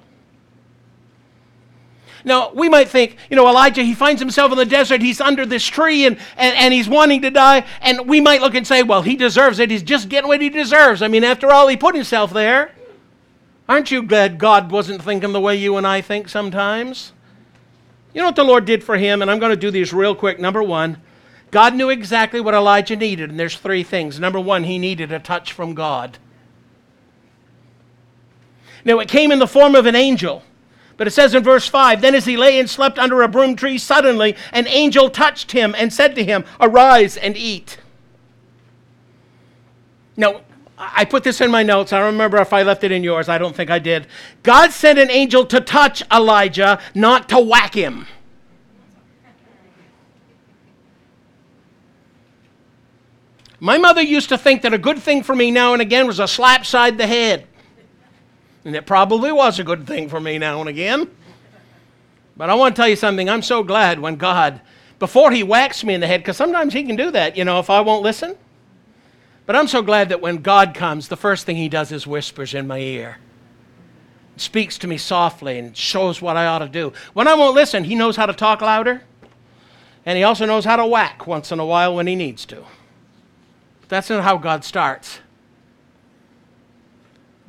Now, 2.24 2.52
we 2.52 2.68
might 2.68 2.88
think, 2.88 3.16
you 3.30 3.36
know, 3.36 3.48
Elijah, 3.48 3.82
he 3.82 3.94
finds 3.94 4.20
himself 4.20 4.52
in 4.52 4.58
the 4.58 4.64
desert, 4.64 5.02
he's 5.02 5.20
under 5.20 5.44
this 5.44 5.64
tree, 5.64 6.06
and, 6.06 6.16
and, 6.36 6.56
and 6.56 6.72
he's 6.72 6.88
wanting 6.88 7.22
to 7.22 7.30
die. 7.30 7.64
And 7.80 8.08
we 8.08 8.20
might 8.20 8.40
look 8.40 8.54
and 8.54 8.66
say, 8.66 8.84
well, 8.84 9.02
he 9.02 9.16
deserves 9.16 9.58
it. 9.58 9.70
He's 9.70 9.82
just 9.82 10.08
getting 10.08 10.28
what 10.28 10.40
he 10.40 10.48
deserves. 10.48 11.02
I 11.02 11.08
mean, 11.08 11.24
after 11.24 11.50
all, 11.50 11.66
he 11.66 11.76
put 11.76 11.94
himself 11.94 12.32
there. 12.32 12.72
Aren't 13.68 13.90
you 13.90 14.02
glad 14.02 14.38
God 14.38 14.70
wasn't 14.70 15.02
thinking 15.02 15.32
the 15.32 15.40
way 15.40 15.56
you 15.56 15.76
and 15.76 15.86
I 15.86 16.00
think 16.00 16.28
sometimes? 16.28 17.12
You 18.14 18.20
know 18.20 18.28
what 18.28 18.36
the 18.36 18.44
Lord 18.44 18.64
did 18.64 18.84
for 18.84 18.96
him? 18.96 19.22
And 19.22 19.30
I'm 19.30 19.38
going 19.38 19.50
to 19.50 19.56
do 19.56 19.70
these 19.70 19.92
real 19.92 20.14
quick. 20.14 20.38
Number 20.38 20.62
one, 20.62 21.00
God 21.50 21.74
knew 21.74 21.90
exactly 21.90 22.40
what 22.40 22.54
Elijah 22.54 22.96
needed, 22.96 23.30
and 23.30 23.38
there's 23.38 23.56
three 23.56 23.82
things. 23.82 24.18
Number 24.18 24.40
one, 24.40 24.64
he 24.64 24.78
needed 24.78 25.12
a 25.12 25.18
touch 25.18 25.52
from 25.52 25.74
God. 25.74 26.18
Now, 28.84 28.98
it 28.98 29.08
came 29.08 29.30
in 29.30 29.38
the 29.38 29.46
form 29.46 29.74
of 29.74 29.86
an 29.86 29.94
angel. 29.94 30.42
But 30.96 31.06
it 31.06 31.12
says 31.12 31.34
in 31.34 31.42
verse 31.42 31.66
5 31.66 32.00
Then 32.00 32.14
as 32.14 32.26
he 32.26 32.36
lay 32.36 32.58
and 32.58 32.68
slept 32.68 32.98
under 32.98 33.22
a 33.22 33.28
broom 33.28 33.56
tree, 33.56 33.78
suddenly 33.78 34.36
an 34.52 34.66
angel 34.66 35.10
touched 35.10 35.52
him 35.52 35.74
and 35.76 35.92
said 35.92 36.14
to 36.14 36.24
him, 36.24 36.44
Arise 36.60 37.16
and 37.16 37.36
eat. 37.36 37.78
Now, 40.16 40.42
I 40.84 41.04
put 41.04 41.22
this 41.22 41.40
in 41.40 41.50
my 41.50 41.62
notes. 41.62 41.92
I 41.92 41.98
don't 41.98 42.12
remember 42.12 42.38
if 42.38 42.52
I 42.52 42.62
left 42.62 42.82
it 42.82 42.90
in 42.90 43.04
yours. 43.04 43.28
I 43.28 43.38
don't 43.38 43.54
think 43.54 43.70
I 43.70 43.78
did. 43.78 44.06
God 44.42 44.72
sent 44.72 44.98
an 44.98 45.10
angel 45.10 45.46
to 45.46 45.60
touch 45.60 46.02
Elijah, 46.10 46.80
not 46.94 47.28
to 47.28 47.38
whack 47.38 47.74
him. 47.74 48.06
My 53.60 53.78
mother 53.78 54.02
used 54.02 54.28
to 54.30 54.38
think 54.38 54.62
that 54.62 54.74
a 54.74 54.78
good 54.78 54.98
thing 54.98 55.22
for 55.22 55.36
me 55.36 55.52
now 55.52 55.72
and 55.72 55.80
again 55.80 56.08
was 56.08 56.18
a 56.18 56.26
slap 56.26 56.66
side 56.66 56.98
the 56.98 57.06
head. 57.06 57.46
And 58.64 58.74
it 58.74 58.86
probably 58.86 59.30
was 59.30 59.60
a 59.60 59.64
good 59.64 59.86
thing 59.86 60.08
for 60.08 60.18
me 60.18 60.36
now 60.36 60.58
and 60.58 60.68
again. 60.68 61.08
But 62.36 62.50
I 62.50 62.54
want 62.54 62.74
to 62.74 62.80
tell 62.80 62.88
you 62.88 62.96
something. 62.96 63.28
I'm 63.28 63.42
so 63.42 63.62
glad 63.62 64.00
when 64.00 64.16
God, 64.16 64.60
before 64.98 65.30
He 65.30 65.44
whacks 65.44 65.84
me 65.84 65.94
in 65.94 66.00
the 66.00 66.08
head, 66.08 66.20
because 66.20 66.36
sometimes 66.36 66.72
He 66.72 66.82
can 66.82 66.96
do 66.96 67.12
that, 67.12 67.36
you 67.36 67.44
know, 67.44 67.60
if 67.60 67.70
I 67.70 67.80
won't 67.82 68.02
listen. 68.02 68.36
But 69.44 69.56
I'm 69.56 69.68
so 69.68 69.82
glad 69.82 70.08
that 70.10 70.20
when 70.20 70.38
God 70.38 70.74
comes, 70.74 71.08
the 71.08 71.16
first 71.16 71.46
thing 71.46 71.56
he 71.56 71.68
does 71.68 71.90
is 71.90 72.06
whispers 72.06 72.54
in 72.54 72.66
my 72.66 72.78
ear. 72.78 73.18
Speaks 74.36 74.78
to 74.78 74.86
me 74.86 74.96
softly 74.96 75.58
and 75.58 75.76
shows 75.76 76.22
what 76.22 76.36
I 76.36 76.46
ought 76.46 76.60
to 76.60 76.68
do. 76.68 76.92
When 77.12 77.28
I 77.28 77.34
won't 77.34 77.54
listen, 77.54 77.84
he 77.84 77.94
knows 77.94 78.16
how 78.16 78.26
to 78.26 78.32
talk 78.32 78.60
louder. 78.60 79.02
And 80.06 80.16
he 80.16 80.24
also 80.24 80.46
knows 80.46 80.64
how 80.64 80.76
to 80.76 80.86
whack 80.86 81.26
once 81.26 81.52
in 81.52 81.60
a 81.60 81.66
while 81.66 81.94
when 81.94 82.06
he 82.06 82.14
needs 82.14 82.44
to. 82.46 82.64
But 83.80 83.88
that's 83.88 84.10
not 84.10 84.24
how 84.24 84.36
God 84.38 84.64
starts. 84.64 85.20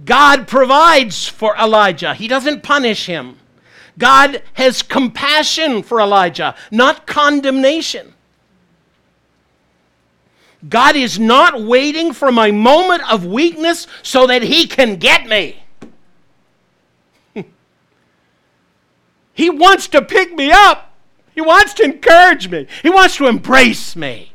God 0.03 0.47
provides 0.47 1.27
for 1.27 1.55
Elijah, 1.55 2.13
he 2.13 2.27
doesn't 2.27 2.63
punish 2.63 3.05
him. 3.05 3.39
God 3.97 4.41
has 4.53 4.81
compassion 4.81 5.83
for 5.83 5.99
Elijah, 5.99 6.55
not 6.71 7.05
condemnation. 7.05 8.13
God 10.69 10.95
is 10.95 11.19
not 11.19 11.61
waiting 11.61 12.13
for 12.13 12.31
my 12.31 12.51
moment 12.51 13.11
of 13.11 13.25
weakness 13.25 13.87
so 14.01 14.27
that 14.27 14.43
He 14.43 14.67
can 14.67 14.95
get 14.95 15.27
me. 15.27 15.61
he 19.33 19.49
wants 19.49 19.87
to 19.89 20.01
pick 20.01 20.33
me 20.33 20.51
up, 20.51 20.93
He 21.35 21.41
wants 21.41 21.73
to 21.75 21.83
encourage 21.83 22.49
me, 22.49 22.67
He 22.81 22.89
wants 22.89 23.17
to 23.17 23.27
embrace 23.27 23.95
me. 23.95 24.31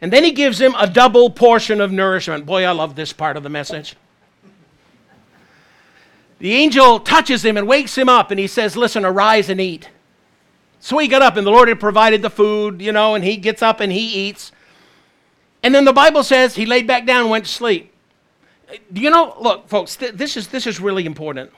And 0.00 0.12
then 0.12 0.22
He 0.22 0.30
gives 0.30 0.60
him 0.60 0.74
a 0.78 0.86
double 0.86 1.30
portion 1.30 1.80
of 1.80 1.90
nourishment. 1.90 2.46
Boy, 2.46 2.64
I 2.64 2.70
love 2.70 2.94
this 2.94 3.12
part 3.12 3.36
of 3.36 3.42
the 3.42 3.48
message. 3.48 3.96
The 6.38 6.52
angel 6.52 7.00
touches 7.00 7.44
him 7.44 7.56
and 7.56 7.66
wakes 7.66 7.98
him 7.98 8.08
up, 8.08 8.30
and 8.30 8.38
he 8.38 8.46
says, 8.46 8.76
Listen, 8.76 9.04
arise 9.04 9.48
and 9.48 9.60
eat. 9.60 9.88
So 10.80 10.98
he 10.98 11.08
got 11.08 11.22
up, 11.22 11.36
and 11.36 11.46
the 11.46 11.50
Lord 11.50 11.68
had 11.68 11.80
provided 11.80 12.22
the 12.22 12.30
food, 12.30 12.80
you 12.80 12.92
know, 12.92 13.14
and 13.14 13.24
he 13.24 13.36
gets 13.36 13.62
up 13.62 13.80
and 13.80 13.90
he 13.90 14.28
eats. 14.28 14.52
And 15.62 15.74
then 15.74 15.84
the 15.84 15.92
Bible 15.92 16.22
says 16.22 16.54
he 16.54 16.66
laid 16.66 16.86
back 16.86 17.04
down 17.04 17.22
and 17.22 17.30
went 17.30 17.46
to 17.46 17.50
sleep. 17.50 17.92
Do 18.92 19.00
you 19.00 19.10
know, 19.10 19.34
look, 19.40 19.68
folks, 19.68 19.96
th- 19.96 20.12
this, 20.12 20.36
is, 20.36 20.48
this 20.48 20.66
is 20.66 20.78
really 20.80 21.06
important. 21.06 21.50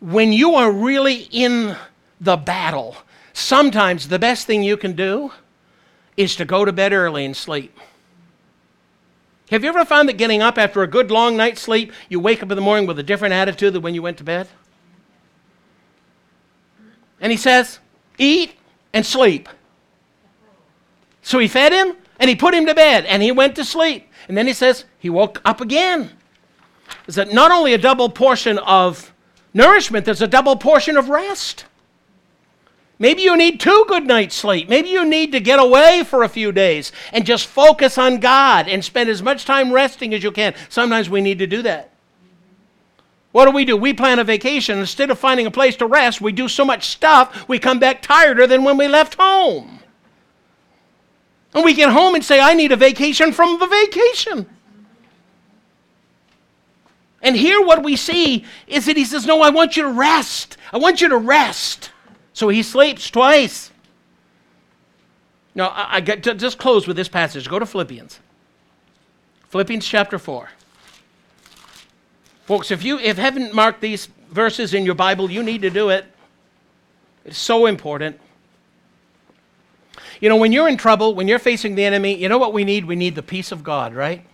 When 0.00 0.32
you 0.32 0.54
are 0.54 0.70
really 0.70 1.28
in 1.30 1.76
the 2.20 2.36
battle, 2.36 2.96
sometimes 3.32 4.08
the 4.08 4.18
best 4.18 4.46
thing 4.46 4.62
you 4.62 4.76
can 4.76 4.92
do 4.92 5.32
is 6.16 6.36
to 6.36 6.44
go 6.44 6.64
to 6.64 6.72
bed 6.72 6.92
early 6.92 7.24
and 7.24 7.36
sleep. 7.36 7.76
Have 9.50 9.62
you 9.62 9.68
ever 9.68 9.84
found 9.84 10.08
that 10.08 10.16
getting 10.16 10.40
up 10.40 10.56
after 10.56 10.82
a 10.82 10.86
good 10.86 11.10
long 11.10 11.36
night's 11.36 11.60
sleep, 11.60 11.92
you 12.08 12.18
wake 12.18 12.42
up 12.42 12.50
in 12.50 12.56
the 12.56 12.62
morning 12.62 12.86
with 12.86 12.98
a 12.98 13.02
different 13.02 13.34
attitude 13.34 13.74
than 13.74 13.82
when 13.82 13.94
you 13.94 14.02
went 14.02 14.16
to 14.18 14.24
bed? 14.24 14.48
And 17.20 17.30
he 17.30 17.36
says, 17.36 17.78
Eat 18.18 18.54
and 18.92 19.04
sleep. 19.04 19.48
So 21.22 21.38
he 21.38 21.48
fed 21.48 21.72
him 21.72 21.96
and 22.18 22.28
he 22.28 22.36
put 22.36 22.54
him 22.54 22.66
to 22.66 22.74
bed 22.74 23.04
and 23.06 23.22
he 23.22 23.32
went 23.32 23.56
to 23.56 23.64
sleep. 23.64 24.08
And 24.28 24.36
then 24.36 24.46
he 24.46 24.52
says, 24.52 24.84
He 24.98 25.10
woke 25.10 25.40
up 25.44 25.60
again. 25.60 26.12
Is 27.06 27.14
that 27.16 27.32
not 27.32 27.50
only 27.50 27.74
a 27.74 27.78
double 27.78 28.08
portion 28.08 28.58
of 28.58 29.12
nourishment, 29.52 30.04
there's 30.04 30.22
a 30.22 30.28
double 30.28 30.56
portion 30.56 30.96
of 30.96 31.08
rest. 31.08 31.64
Maybe 32.98 33.22
you 33.22 33.36
need 33.36 33.58
two 33.58 33.84
good 33.88 34.06
nights' 34.06 34.36
sleep. 34.36 34.68
Maybe 34.68 34.90
you 34.90 35.04
need 35.04 35.32
to 35.32 35.40
get 35.40 35.58
away 35.58 36.04
for 36.04 36.22
a 36.22 36.28
few 36.28 36.52
days 36.52 36.92
and 37.12 37.26
just 37.26 37.46
focus 37.46 37.98
on 37.98 38.20
God 38.20 38.68
and 38.68 38.84
spend 38.84 39.10
as 39.10 39.22
much 39.22 39.44
time 39.44 39.72
resting 39.72 40.14
as 40.14 40.22
you 40.22 40.30
can. 40.30 40.54
Sometimes 40.68 41.10
we 41.10 41.20
need 41.20 41.40
to 41.40 41.46
do 41.46 41.62
that. 41.62 41.90
What 43.34 43.46
do 43.46 43.50
we 43.50 43.64
do? 43.64 43.76
We 43.76 43.92
plan 43.92 44.20
a 44.20 44.24
vacation. 44.24 44.78
Instead 44.78 45.10
of 45.10 45.18
finding 45.18 45.44
a 45.44 45.50
place 45.50 45.74
to 45.78 45.86
rest, 45.86 46.20
we 46.20 46.30
do 46.30 46.46
so 46.46 46.64
much 46.64 46.86
stuff, 46.86 47.48
we 47.48 47.58
come 47.58 47.80
back 47.80 48.00
tireder 48.00 48.46
than 48.46 48.62
when 48.62 48.76
we 48.76 48.86
left 48.86 49.16
home. 49.18 49.80
And 51.52 51.64
we 51.64 51.74
get 51.74 51.90
home 51.90 52.14
and 52.14 52.24
say, 52.24 52.38
I 52.38 52.54
need 52.54 52.70
a 52.70 52.76
vacation 52.76 53.32
from 53.32 53.58
the 53.58 53.66
vacation. 53.66 54.46
And 57.22 57.34
here, 57.34 57.60
what 57.60 57.82
we 57.82 57.96
see 57.96 58.44
is 58.68 58.86
that 58.86 58.96
he 58.96 59.04
says, 59.04 59.26
No, 59.26 59.42
I 59.42 59.50
want 59.50 59.76
you 59.76 59.82
to 59.82 59.90
rest. 59.90 60.56
I 60.72 60.78
want 60.78 61.00
you 61.00 61.08
to 61.08 61.18
rest. 61.18 61.90
So 62.34 62.50
he 62.50 62.62
sleeps 62.62 63.10
twice. 63.10 63.72
Now, 65.56 65.70
I, 65.70 65.96
I 65.96 66.00
get 66.00 66.22
to 66.22 66.34
just 66.34 66.58
close 66.58 66.86
with 66.86 66.96
this 66.96 67.08
passage. 67.08 67.48
Go 67.48 67.58
to 67.58 67.66
Philippians. 67.66 68.20
Philippians 69.48 69.88
chapter 69.88 70.20
4. 70.20 70.50
Folks, 72.44 72.70
if 72.70 72.84
you 72.84 72.98
if 72.98 73.16
haven't 73.16 73.54
marked 73.54 73.80
these 73.80 74.08
verses 74.30 74.74
in 74.74 74.84
your 74.84 74.94
Bible, 74.94 75.30
you 75.30 75.42
need 75.42 75.62
to 75.62 75.70
do 75.70 75.88
it. 75.88 76.04
It's 77.24 77.38
so 77.38 77.66
important. 77.66 78.20
You 80.20 80.28
know, 80.28 80.36
when 80.36 80.52
you're 80.52 80.68
in 80.68 80.76
trouble, 80.76 81.14
when 81.14 81.26
you're 81.26 81.38
facing 81.38 81.74
the 81.74 81.84
enemy, 81.84 82.14
you 82.14 82.28
know 82.28 82.38
what 82.38 82.52
we 82.52 82.64
need? 82.64 82.84
We 82.84 82.96
need 82.96 83.14
the 83.14 83.22
peace 83.22 83.50
of 83.50 83.64
God, 83.64 83.94
right? 83.94 84.24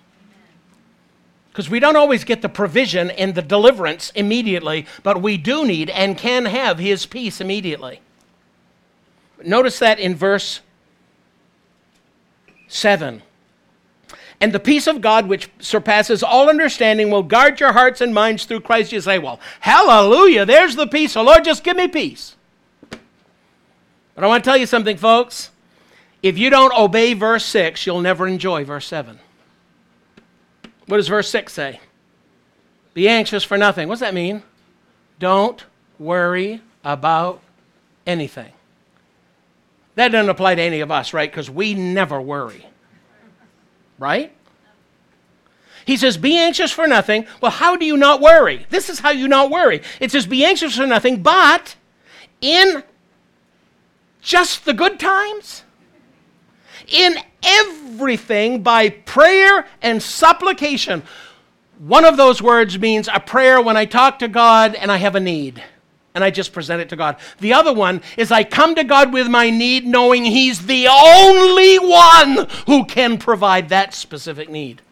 Because 1.50 1.70
we 1.70 1.80
don't 1.80 1.96
always 1.96 2.24
get 2.24 2.42
the 2.42 2.48
provision 2.48 3.10
and 3.10 3.34
the 3.34 3.42
deliverance 3.42 4.10
immediately, 4.14 4.86
but 5.02 5.22
we 5.22 5.36
do 5.36 5.66
need 5.66 5.90
and 5.90 6.16
can 6.16 6.46
have 6.46 6.78
His 6.78 7.06
peace 7.06 7.40
immediately. 7.40 8.00
Notice 9.44 9.78
that 9.78 9.98
in 9.98 10.14
verse 10.14 10.60
7. 12.68 13.22
And 14.40 14.52
the 14.52 14.60
peace 14.60 14.86
of 14.86 15.02
God, 15.02 15.28
which 15.28 15.50
surpasses 15.58 16.22
all 16.22 16.48
understanding, 16.48 17.10
will 17.10 17.22
guard 17.22 17.60
your 17.60 17.72
hearts 17.72 18.00
and 18.00 18.14
minds 18.14 18.46
through 18.46 18.60
Christ. 18.60 18.90
You 18.90 19.00
say, 19.00 19.18
Well, 19.18 19.38
hallelujah, 19.60 20.46
there's 20.46 20.76
the 20.76 20.86
peace. 20.86 21.14
The 21.14 21.22
Lord, 21.22 21.44
just 21.44 21.62
give 21.62 21.76
me 21.76 21.88
peace. 21.88 22.36
But 22.90 24.24
I 24.24 24.26
want 24.26 24.42
to 24.42 24.48
tell 24.48 24.56
you 24.56 24.66
something, 24.66 24.96
folks. 24.96 25.50
If 26.22 26.36
you 26.36 26.50
don't 26.50 26.76
obey 26.76 27.14
verse 27.14 27.44
6, 27.44 27.86
you'll 27.86 28.00
never 28.00 28.26
enjoy 28.26 28.64
verse 28.64 28.86
7. 28.86 29.18
What 30.86 30.98
does 30.98 31.08
verse 31.08 31.30
6 31.30 31.52
say? 31.52 31.80
Be 32.94 33.08
anxious 33.08 33.44
for 33.44 33.56
nothing. 33.56 33.88
What 33.88 33.94
does 33.94 34.00
that 34.00 34.14
mean? 34.14 34.42
Don't 35.18 35.64
worry 35.98 36.60
about 36.82 37.40
anything. 38.06 38.52
That 39.94 40.08
doesn't 40.08 40.30
apply 40.30 40.56
to 40.56 40.62
any 40.62 40.80
of 40.80 40.90
us, 40.90 41.14
right? 41.14 41.30
Because 41.30 41.50
we 41.50 41.74
never 41.74 42.20
worry. 42.20 42.66
Right? 44.00 44.32
He 45.84 45.96
says, 45.96 46.16
Be 46.16 46.36
anxious 46.36 46.72
for 46.72 46.88
nothing. 46.88 47.26
Well, 47.40 47.52
how 47.52 47.76
do 47.76 47.84
you 47.84 47.96
not 47.96 48.20
worry? 48.20 48.66
This 48.70 48.88
is 48.88 48.98
how 48.98 49.10
you 49.10 49.28
not 49.28 49.50
worry. 49.50 49.82
It 50.00 50.10
says, 50.10 50.26
Be 50.26 50.44
anxious 50.44 50.76
for 50.76 50.86
nothing, 50.86 51.22
but 51.22 51.76
in 52.40 52.82
just 54.22 54.64
the 54.64 54.74
good 54.74 54.98
times, 54.98 55.62
in 56.88 57.16
everything 57.44 58.62
by 58.62 58.88
prayer 58.88 59.66
and 59.82 60.02
supplication. 60.02 61.02
One 61.78 62.04
of 62.04 62.16
those 62.16 62.42
words 62.42 62.78
means 62.78 63.08
a 63.12 63.20
prayer 63.20 63.60
when 63.60 63.76
I 63.76 63.84
talk 63.84 64.18
to 64.20 64.28
God 64.28 64.74
and 64.74 64.90
I 64.90 64.96
have 64.96 65.14
a 65.14 65.20
need 65.20 65.62
and 66.14 66.24
I 66.24 66.30
just 66.30 66.52
present 66.52 66.80
it 66.80 66.88
to 66.88 66.96
God. 66.96 67.16
The 67.38 67.52
other 67.52 67.72
one 67.72 68.02
is 68.16 68.32
I 68.32 68.44
come 68.44 68.74
to 68.74 68.84
God 68.84 69.12
with 69.12 69.28
my 69.28 69.50
need 69.50 69.86
knowing 69.86 70.24
He's 70.24 70.66
the 70.66 70.88
only 70.88 71.78
one 71.78 72.48
who 72.66 72.84
can 72.84 73.18
provide 73.18 73.68
that 73.68 73.94
specific 73.94 74.48
need. 74.48 74.82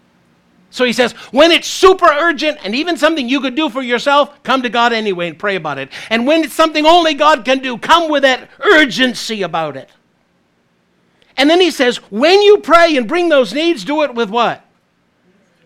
So 0.71 0.85
he 0.85 0.93
says, 0.93 1.13
when 1.33 1.51
it's 1.51 1.67
super 1.67 2.07
urgent 2.07 2.59
and 2.63 2.75
even 2.75 2.97
something 2.99 3.27
you 3.29 3.41
could 3.41 3.55
do 3.55 3.71
for 3.71 3.81
yourself, 3.81 4.43
come 4.43 4.63
to 4.63 4.69
God 4.69 4.93
anyway 4.93 5.29
and 5.29 5.39
pray 5.39 5.57
about 5.57 5.79
it. 5.79 5.91
And 6.11 6.27
when 6.27 6.45
it's 6.45 6.55
something 6.55 6.85
only 6.85 7.15
God 7.15 7.45
can 7.45 7.61
do, 7.61 7.79
come 7.79 8.11
with 8.11 8.23
that 8.23 8.51
urgency 8.61 9.43
about 9.43 9.77
it. 9.79 9.89
And 11.39 11.49
then 11.49 11.61
he 11.61 11.71
says, 11.71 11.97
when 12.11 12.43
you 12.43 12.59
pray 12.59 12.97
and 12.97 13.09
bring 13.09 13.29
those 13.29 13.55
needs, 13.55 13.83
do 13.83 14.03
it 14.03 14.15
with 14.15 14.29
what? 14.29 14.63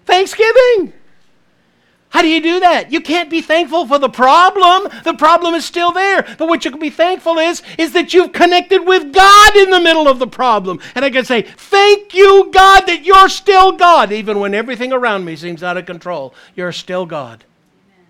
Thanksgiving. 0.04 0.92
How 2.12 2.20
do 2.20 2.28
you 2.28 2.42
do 2.42 2.60
that? 2.60 2.92
You 2.92 3.00
can't 3.00 3.30
be 3.30 3.40
thankful 3.40 3.86
for 3.86 3.98
the 3.98 4.10
problem. 4.10 4.92
The 5.02 5.14
problem 5.14 5.54
is 5.54 5.64
still 5.64 5.92
there. 5.92 6.22
But 6.36 6.46
what 6.46 6.62
you 6.62 6.70
can 6.70 6.78
be 6.78 6.90
thankful 6.90 7.38
is, 7.38 7.62
is 7.78 7.94
that 7.94 8.12
you've 8.12 8.32
connected 8.32 8.86
with 8.86 9.14
God 9.14 9.56
in 9.56 9.70
the 9.70 9.80
middle 9.80 10.06
of 10.06 10.18
the 10.18 10.26
problem. 10.26 10.78
And 10.94 11.06
I 11.06 11.10
can 11.10 11.24
say, 11.24 11.40
Thank 11.40 12.12
you, 12.12 12.50
God, 12.52 12.82
that 12.82 13.06
you're 13.06 13.30
still 13.30 13.72
God. 13.72 14.12
Even 14.12 14.40
when 14.40 14.52
everything 14.52 14.92
around 14.92 15.24
me 15.24 15.36
seems 15.36 15.62
out 15.62 15.78
of 15.78 15.86
control, 15.86 16.34
you're 16.54 16.70
still 16.70 17.06
God. 17.06 17.46
Amen. 17.94 18.06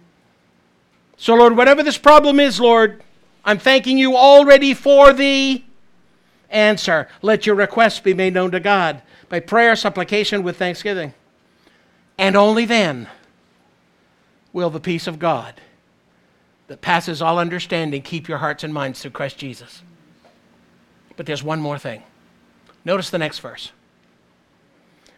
So, 1.16 1.36
Lord, 1.36 1.57
whatever 1.57 1.84
this 1.84 1.96
problem 1.96 2.40
is, 2.40 2.59
Lord, 2.59 3.05
I'm 3.44 3.61
thanking 3.61 3.98
you 3.98 4.16
already 4.16 4.74
for 4.74 5.12
the 5.12 5.62
answer. 6.50 7.07
Let 7.22 7.46
your 7.46 7.55
requests 7.55 8.00
be 8.00 8.14
made 8.14 8.34
known 8.34 8.50
to 8.50 8.59
God 8.59 9.00
by 9.28 9.38
prayer, 9.38 9.76
supplication, 9.76 10.42
with 10.42 10.57
thanksgiving. 10.57 11.14
And 12.18 12.36
only 12.36 12.64
then 12.64 13.07
will 14.53 14.70
the 14.70 14.80
peace 14.80 15.07
of 15.07 15.18
God 15.18 15.61
that 16.68 16.80
passes 16.80 17.20
all 17.20 17.38
understanding 17.38 18.03
keep 18.03 18.28
your 18.28 18.38
hearts 18.38 18.64
and 18.64 18.72
minds 18.72 19.00
through 19.00 19.11
Christ 19.11 19.38
Jesus. 19.38 19.82
But 21.16 21.26
there's 21.26 21.42
one 21.42 21.61
more 21.61 21.78
thing. 21.78 22.03
Notice 22.84 23.11
the 23.11 23.18
next 23.18 23.40
verse. 23.40 23.72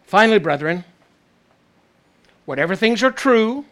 Finally, 0.04 0.38
brethren, 0.38 0.84
whatever 2.44 2.76
things 2.76 3.02
are 3.02 3.10
true, 3.10 3.64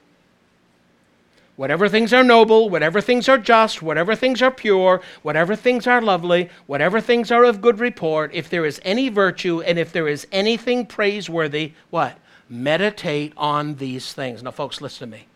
Whatever 1.57 1.89
things 1.89 2.13
are 2.15 2.25
noble, 2.25 2.71
whatever 2.71 3.01
things 3.01 3.29
are 3.29 3.37
just, 3.37 3.83
whatever 3.83 4.15
things 4.15 4.41
are 4.41 4.51
pure, 4.51 5.03
whatever 5.23 5.55
things 5.55 5.87
are 5.87 6.01
lovely, 6.01 6.49
whatever 6.67 7.01
things 7.01 7.31
are 7.31 7.45
of 7.45 7.61
good 7.61 7.79
report, 7.79 8.31
if 8.33 8.49
there 8.49 8.65
is 8.65 8.81
any 8.85 9.11
virtue 9.11 9.61
and 9.61 9.79
if 9.79 9.93
there 9.93 10.09
is 10.09 10.27
anything 10.33 10.87
praiseworthy, 10.87 11.75
what? 11.91 12.19
Meditate 12.49 13.35
on 13.37 13.75
these 13.75 14.15
things. 14.15 14.43
Now, 14.43 14.51
folks, 14.51 14.81
listen 14.81 15.11
to 15.11 15.17
me. 15.17 15.27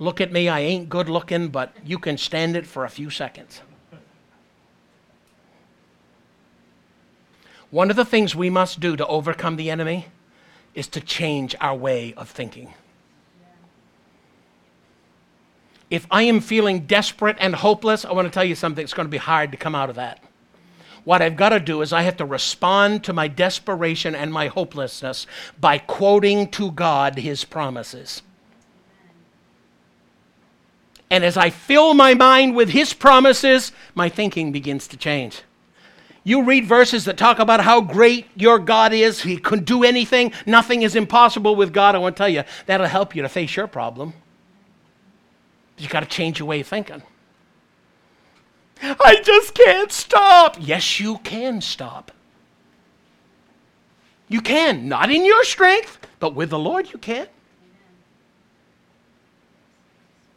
Look 0.00 0.20
at 0.20 0.32
me. 0.32 0.48
I 0.48 0.58
ain't 0.60 0.88
good 0.88 1.08
looking, 1.08 1.48
but 1.48 1.72
you 1.84 2.00
can 2.00 2.18
stand 2.18 2.56
it 2.56 2.66
for 2.66 2.84
a 2.84 2.90
few 2.90 3.08
seconds. 3.08 3.60
One 7.70 7.88
of 7.88 7.94
the 7.94 8.04
things 8.04 8.34
we 8.34 8.50
must 8.50 8.80
do 8.80 8.96
to 8.96 9.06
overcome 9.06 9.54
the 9.54 9.70
enemy 9.70 10.06
is 10.74 10.88
to 10.88 11.00
change 11.00 11.54
our 11.60 11.76
way 11.76 12.12
of 12.14 12.28
thinking 12.28 12.74
if 15.90 16.06
I 16.10 16.22
am 16.22 16.40
feeling 16.40 16.86
desperate 16.86 17.36
and 17.40 17.54
hopeless, 17.54 18.04
I 18.04 18.12
want 18.12 18.26
to 18.26 18.30
tell 18.30 18.44
you 18.44 18.54
something, 18.54 18.82
it's 18.82 18.94
going 18.94 19.08
to 19.08 19.10
be 19.10 19.18
hard 19.18 19.50
to 19.50 19.58
come 19.58 19.74
out 19.74 19.90
of 19.90 19.96
that. 19.96 20.22
What 21.02 21.20
I've 21.20 21.36
got 21.36 21.48
to 21.48 21.60
do 21.60 21.82
is 21.82 21.92
I 21.92 22.02
have 22.02 22.16
to 22.18 22.24
respond 22.24 23.02
to 23.04 23.12
my 23.12 23.26
desperation 23.26 24.14
and 24.14 24.32
my 24.32 24.46
hopelessness 24.46 25.26
by 25.58 25.78
quoting 25.78 26.48
to 26.52 26.70
God 26.70 27.18
his 27.18 27.44
promises. 27.44 28.22
And 31.10 31.24
as 31.24 31.36
I 31.36 31.50
fill 31.50 31.92
my 31.94 32.14
mind 32.14 32.54
with 32.54 32.70
his 32.70 32.94
promises, 32.94 33.72
my 33.94 34.08
thinking 34.08 34.52
begins 34.52 34.86
to 34.88 34.96
change. 34.96 35.42
You 36.22 36.44
read 36.44 36.66
verses 36.66 37.04
that 37.06 37.16
talk 37.16 37.38
about 37.38 37.60
how 37.60 37.80
great 37.80 38.26
your 38.36 38.58
God 38.58 38.92
is, 38.92 39.22
he 39.22 39.36
can 39.36 39.64
do 39.64 39.82
anything, 39.84 40.32
nothing 40.46 40.82
is 40.82 40.94
impossible 40.94 41.56
with 41.56 41.72
God. 41.72 41.94
I 41.94 41.98
want 41.98 42.16
to 42.16 42.20
tell 42.20 42.28
you, 42.28 42.44
that'll 42.66 42.86
help 42.86 43.16
you 43.16 43.22
to 43.22 43.28
face 43.28 43.56
your 43.56 43.66
problem. 43.66 44.12
You 45.78 45.88
got 45.88 46.00
to 46.00 46.06
change 46.06 46.38
your 46.38 46.46
way 46.46 46.60
of 46.60 46.66
thinking. 46.66 47.02
I 48.82 49.20
just 49.22 49.54
can't 49.54 49.90
stop. 49.90 50.56
Yes, 50.60 51.00
you 51.00 51.18
can 51.18 51.60
stop. 51.60 52.12
You 54.28 54.40
can, 54.40 54.88
not 54.88 55.10
in 55.10 55.24
your 55.24 55.42
strength, 55.44 55.98
but 56.20 56.34
with 56.34 56.50
the 56.50 56.58
Lord 56.58 56.92
you 56.92 56.98
can. 56.98 57.26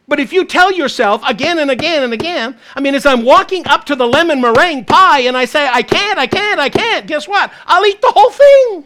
But 0.08 0.20
if 0.20 0.34
you 0.34 0.46
tell 0.46 0.72
yourself 0.72 1.22
again 1.28 1.60
and 1.60 1.72
again 1.72 2.04
and 2.04 2.14
again, 2.14 2.58
I 2.76 2.82
mean, 2.82 2.94
as 2.94 3.06
I'm 3.06 3.24
walking 3.24 3.66
up 3.68 3.86
to 3.86 3.96
the 3.96 4.06
lemon 4.06 4.42
meringue 4.42 4.86
pie 4.86 5.22
and 5.22 5.38
I 5.38 5.46
say, 5.46 5.68
I 5.68 5.82
can't, 5.82 6.20
I 6.20 6.28
can't, 6.28 6.60
I 6.60 6.70
can't, 6.70 7.08
guess 7.08 7.28
what? 7.28 7.52
I'll 7.66 7.86
eat 7.86 8.02
the 8.02 8.12
whole 8.14 8.30
thing. 8.30 8.86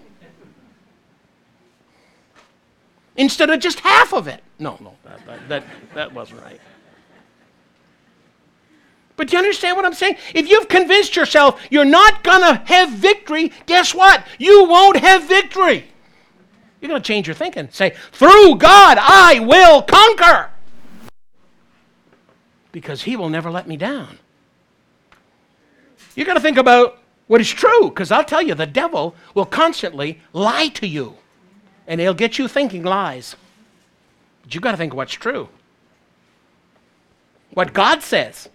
Instead 3.16 3.50
of 3.50 3.60
just 3.60 3.80
half 3.80 4.14
of 4.14 4.28
it. 4.28 4.44
No, 4.60 4.78
no, 4.80 4.94
that, 5.04 5.26
that, 5.26 5.50
that, 5.50 5.64
that 5.96 6.14
wasn't 6.14 6.42
right. 6.44 6.62
But 9.16 9.30
do 9.30 9.34
you 9.34 9.40
understand 9.40 9.76
what 9.76 9.86
I'm 9.86 9.96
saying? 9.96 10.18
If 10.36 10.48
you've 10.48 10.68
convinced 10.68 11.16
yourself 11.16 11.60
you're 11.72 11.84
not 11.84 12.24
going 12.24 12.42
to 12.42 12.62
have 12.66 12.92
victory, 12.92 13.52
guess 13.66 13.96
what? 13.96 14.24
You 14.38 14.66
won't 14.66 14.98
have 14.98 15.28
victory. 15.28 15.86
You're 16.80 16.90
going 16.90 17.02
to 17.02 17.08
change 17.08 17.26
your 17.26 17.34
thinking. 17.34 17.70
Say, 17.72 17.96
through 18.12 18.58
God, 18.58 19.00
I 19.02 19.40
will 19.40 19.82
conquer. 19.82 20.52
Because 22.72 23.04
He 23.04 23.16
will 23.16 23.30
never 23.30 23.50
let 23.50 23.68
me 23.68 23.78
down. 23.78 24.20
you 26.16 26.26
got 26.26 26.36
to 26.36 26.40
think 26.40 26.58
about 26.58 27.00
what 27.28 27.42
is 27.42 27.50
true, 27.50 27.90
because 27.90 28.12
I'll 28.12 28.24
tell 28.24 28.42
you, 28.42 28.56
the 28.56 28.66
devil 28.66 29.16
will 29.34 29.46
constantly 29.46 30.22
lie 30.34 30.70
to 30.70 30.88
you, 30.88 31.16
and 31.86 32.00
he'll 32.00 32.14
get 32.14 32.38
you 32.38 32.48
thinking 32.48 32.84
lies. 32.84 33.36
But 34.44 34.56
you 34.56 34.62
got 34.62 34.72
to 34.72 34.78
think 34.78 34.94
what's 34.94 35.14
true. 35.14 35.50
What 37.52 37.74
God 37.74 38.02
says, 38.02 38.50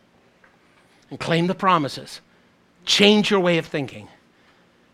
and 1.11 1.21
claim 1.21 1.47
the 1.47 1.55
promises. 1.55 2.23
Change 2.87 3.31
your 3.31 3.41
way 3.41 3.59
of 3.59 3.67
thinking. 3.67 4.09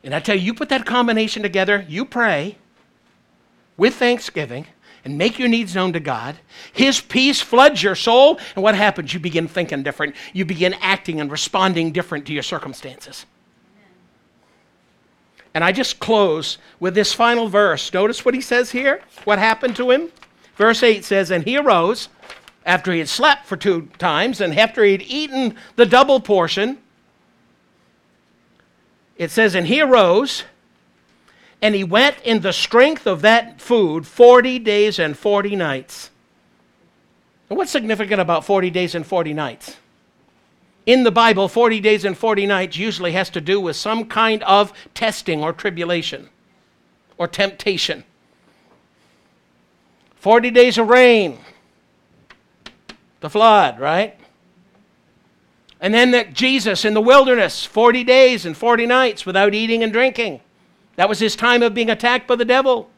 And 0.02 0.14
I 0.14 0.20
tell 0.20 0.34
you, 0.34 0.42
you 0.42 0.54
put 0.54 0.68
that 0.70 0.84
combination 0.84 1.42
together, 1.42 1.84
you 1.88 2.04
pray 2.04 2.58
with 3.76 3.94
thanksgiving 3.94 4.66
and 5.09 5.16
make 5.16 5.38
your 5.38 5.48
needs 5.48 5.74
known 5.74 5.92
to 5.94 6.00
God. 6.00 6.36
His 6.72 7.00
peace 7.00 7.40
floods 7.40 7.82
your 7.82 7.94
soul, 7.94 8.38
and 8.54 8.62
what 8.62 8.74
happens? 8.74 9.14
You 9.14 9.20
begin 9.20 9.48
thinking 9.48 9.82
different. 9.82 10.14
You 10.34 10.44
begin 10.44 10.74
acting 10.74 11.20
and 11.20 11.30
responding 11.30 11.92
different 11.92 12.26
to 12.26 12.34
your 12.34 12.42
circumstances. 12.42 13.24
And 15.54 15.64
I 15.64 15.72
just 15.72 15.98
close 15.98 16.59
with 16.78 16.94
this 16.94 17.12
final 17.12 17.48
verse. 17.48 17.92
Notice 17.92 18.24
what 18.24 18.34
he 18.34 18.40
says 18.40 18.70
here. 18.70 19.00
What 19.24 19.38
happened 19.38 19.76
to 19.76 19.90
him? 19.90 20.12
Verse 20.56 20.82
8 20.82 21.04
says, 21.04 21.30
And 21.30 21.44
he 21.44 21.56
arose 21.56 22.09
after 22.66 22.92
he 22.92 22.98
had 22.98 23.09
slept 23.09 23.46
for 23.46 23.56
two 23.56 23.88
times 23.98 24.40
and 24.40 24.56
after 24.59 24.84
he 24.84 24.92
had 24.92 25.02
eaten 25.02 25.56
the 25.76 25.86
double 25.86 26.20
portion. 26.20 26.78
It 29.16 29.30
says, 29.30 29.54
And 29.54 29.66
he 29.66 29.80
arose 29.80 30.44
and 31.61 31.74
he 31.74 31.84
went 31.84 32.16
in 32.24 32.40
the 32.40 32.52
strength 32.52 33.06
of 33.06 33.22
that 33.22 33.61
food 33.61 34.06
40 34.06 34.59
days 34.61 34.98
and 34.98 35.16
40 35.16 35.56
nights. 35.56 36.11
What's 37.48 37.70
significant 37.70 38.20
about 38.20 38.44
40 38.44 38.70
days 38.70 38.94
and 38.94 39.06
40 39.06 39.32
nights? 39.32 39.76
In 40.86 41.02
the 41.02 41.11
Bible, 41.11 41.48
40 41.48 41.80
days 41.80 42.04
and 42.04 42.16
40 42.16 42.46
nights 42.46 42.76
usually 42.76 43.12
has 43.12 43.28
to 43.30 43.40
do 43.40 43.61
with 43.61 43.76
some 43.76 44.04
kind 44.06 44.42
of 44.44 44.72
testing 44.94 45.42
or 45.42 45.52
tribulation 45.52 46.28
or 47.16 47.26
temptation. 47.26 48.04
40 50.16 50.50
days 50.50 50.78
of 50.78 50.88
rain, 50.88 51.38
the 53.20 53.30
flood, 53.30 53.78
right? 53.78 54.18
And 55.80 55.94
then 55.94 56.11
that 56.12 56.32
Jesus 56.32 56.84
in 56.84 56.94
the 56.94 57.00
wilderness, 57.00 57.64
40 57.64 58.04
days 58.04 58.44
and 58.46 58.56
40 58.56 58.86
nights 58.86 59.26
without 59.26 59.54
eating 59.54 59.82
and 59.82 59.92
drinking. 59.92 60.40
That 60.99 61.09
was 61.09 61.20
his 61.20 61.36
time 61.36 61.62
of 61.62 61.74
being 61.74 61.90
attacked 61.90 62.26
by 62.26 62.34
the 62.34 62.44
devil. 62.44 62.90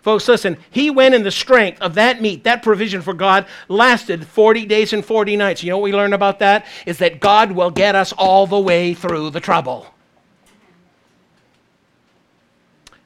Folks, 0.00 0.28
listen, 0.28 0.56
he 0.70 0.90
went 0.90 1.12
in 1.12 1.24
the 1.24 1.32
strength 1.32 1.82
of 1.82 1.94
that 1.94 2.22
meat, 2.22 2.44
that 2.44 2.62
provision 2.62 3.02
for 3.02 3.12
God 3.12 3.46
lasted 3.66 4.28
40 4.28 4.64
days 4.64 4.92
and 4.92 5.04
40 5.04 5.36
nights. 5.36 5.64
You 5.64 5.70
know 5.70 5.78
what 5.78 5.82
we 5.82 5.92
learn 5.92 6.12
about 6.12 6.38
that? 6.38 6.66
Is 6.86 6.98
that 6.98 7.18
God 7.18 7.50
will 7.50 7.72
get 7.72 7.96
us 7.96 8.12
all 8.12 8.46
the 8.46 8.60
way 8.60 8.94
through 8.94 9.30
the 9.30 9.40
trouble. 9.40 9.88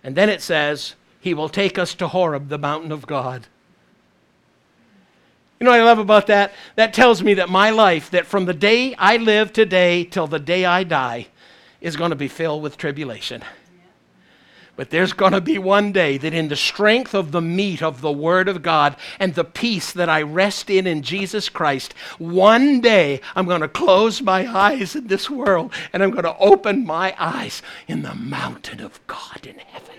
And 0.03 0.15
then 0.15 0.29
it 0.29 0.43
says, 0.43 0.97
He 1.19 1.33
will 1.33 1.49
take 1.49 1.79
us 1.79 1.95
to 1.95 2.07
Horeb, 2.07 2.51
the 2.51 2.59
mountain 2.59 2.93
of 2.93 3.07
God. 3.07 3.47
You 5.59 5.65
know 5.65 5.71
what 5.71 5.81
I 5.81 5.85
love 5.85 5.99
about 5.99 6.27
that? 6.27 6.53
That 6.77 6.93
tells 6.93 7.23
me 7.23 7.33
that 7.35 7.49
my 7.49 7.71
life, 7.71 8.11
that 8.11 8.27
from 8.27 8.45
the 8.45 8.53
day 8.53 8.95
I 8.99 9.17
live 9.17 9.51
today 9.51 10.05
till 10.05 10.27
the 10.27 10.39
day 10.39 10.67
I 10.67 10.85
die, 10.85 11.29
is 11.81 11.97
going 11.97 12.11
to 12.11 12.17
be 12.17 12.29
filled 12.29 12.63
with 12.63 12.77
tribulation. 12.77 13.43
But 14.77 14.91
there's 14.91 15.13
going 15.13 15.33
to 15.33 15.41
be 15.41 15.57
one 15.57 15.93
day 15.93 16.19
that, 16.19 16.35
in 16.35 16.49
the 16.49 16.57
strength 16.57 17.15
of 17.15 17.31
the 17.31 17.41
meat 17.41 17.81
of 17.81 18.01
the 18.01 18.11
Word 18.11 18.49
of 18.49 18.63
God 18.63 18.97
and 19.21 19.35
the 19.35 19.45
peace 19.45 19.93
that 19.93 20.09
I 20.09 20.23
rest 20.23 20.69
in 20.69 20.87
in 20.87 21.03
Jesus 21.03 21.49
Christ, 21.49 21.95
one 22.19 22.81
day 22.81 23.21
I'm 23.37 23.47
going 23.47 23.61
to 23.61 23.69
close 23.69 24.21
my 24.21 24.47
eyes 24.47 24.97
in 24.97 25.07
this 25.07 25.31
world 25.31 25.73
and 25.93 26.03
I'm 26.03 26.11
going 26.11 26.25
to 26.25 26.37
open 26.39 26.85
my 26.85 27.15
eyes 27.19 27.63
in 27.87 28.03
the 28.03 28.17
mountain 28.17 28.81
of 28.81 29.05
God 29.07 29.47
in 29.47 29.59
heaven. 29.59 29.95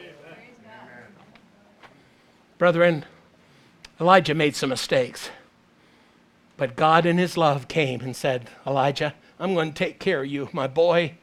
Brethren, 2.57 3.05
Elijah 3.99 4.33
made 4.33 4.55
some 4.55 4.69
mistakes. 4.69 5.29
But 6.57 6.75
God, 6.75 7.05
in 7.05 7.17
His 7.17 7.37
love, 7.37 7.67
came 7.67 8.01
and 8.01 8.15
said, 8.15 8.49
Elijah, 8.65 9.13
I'm 9.39 9.53
going 9.53 9.73
to 9.73 9.77
take 9.77 9.99
care 9.99 10.21
of 10.23 10.27
you, 10.27 10.49
my 10.53 10.67
boy. 10.67 11.15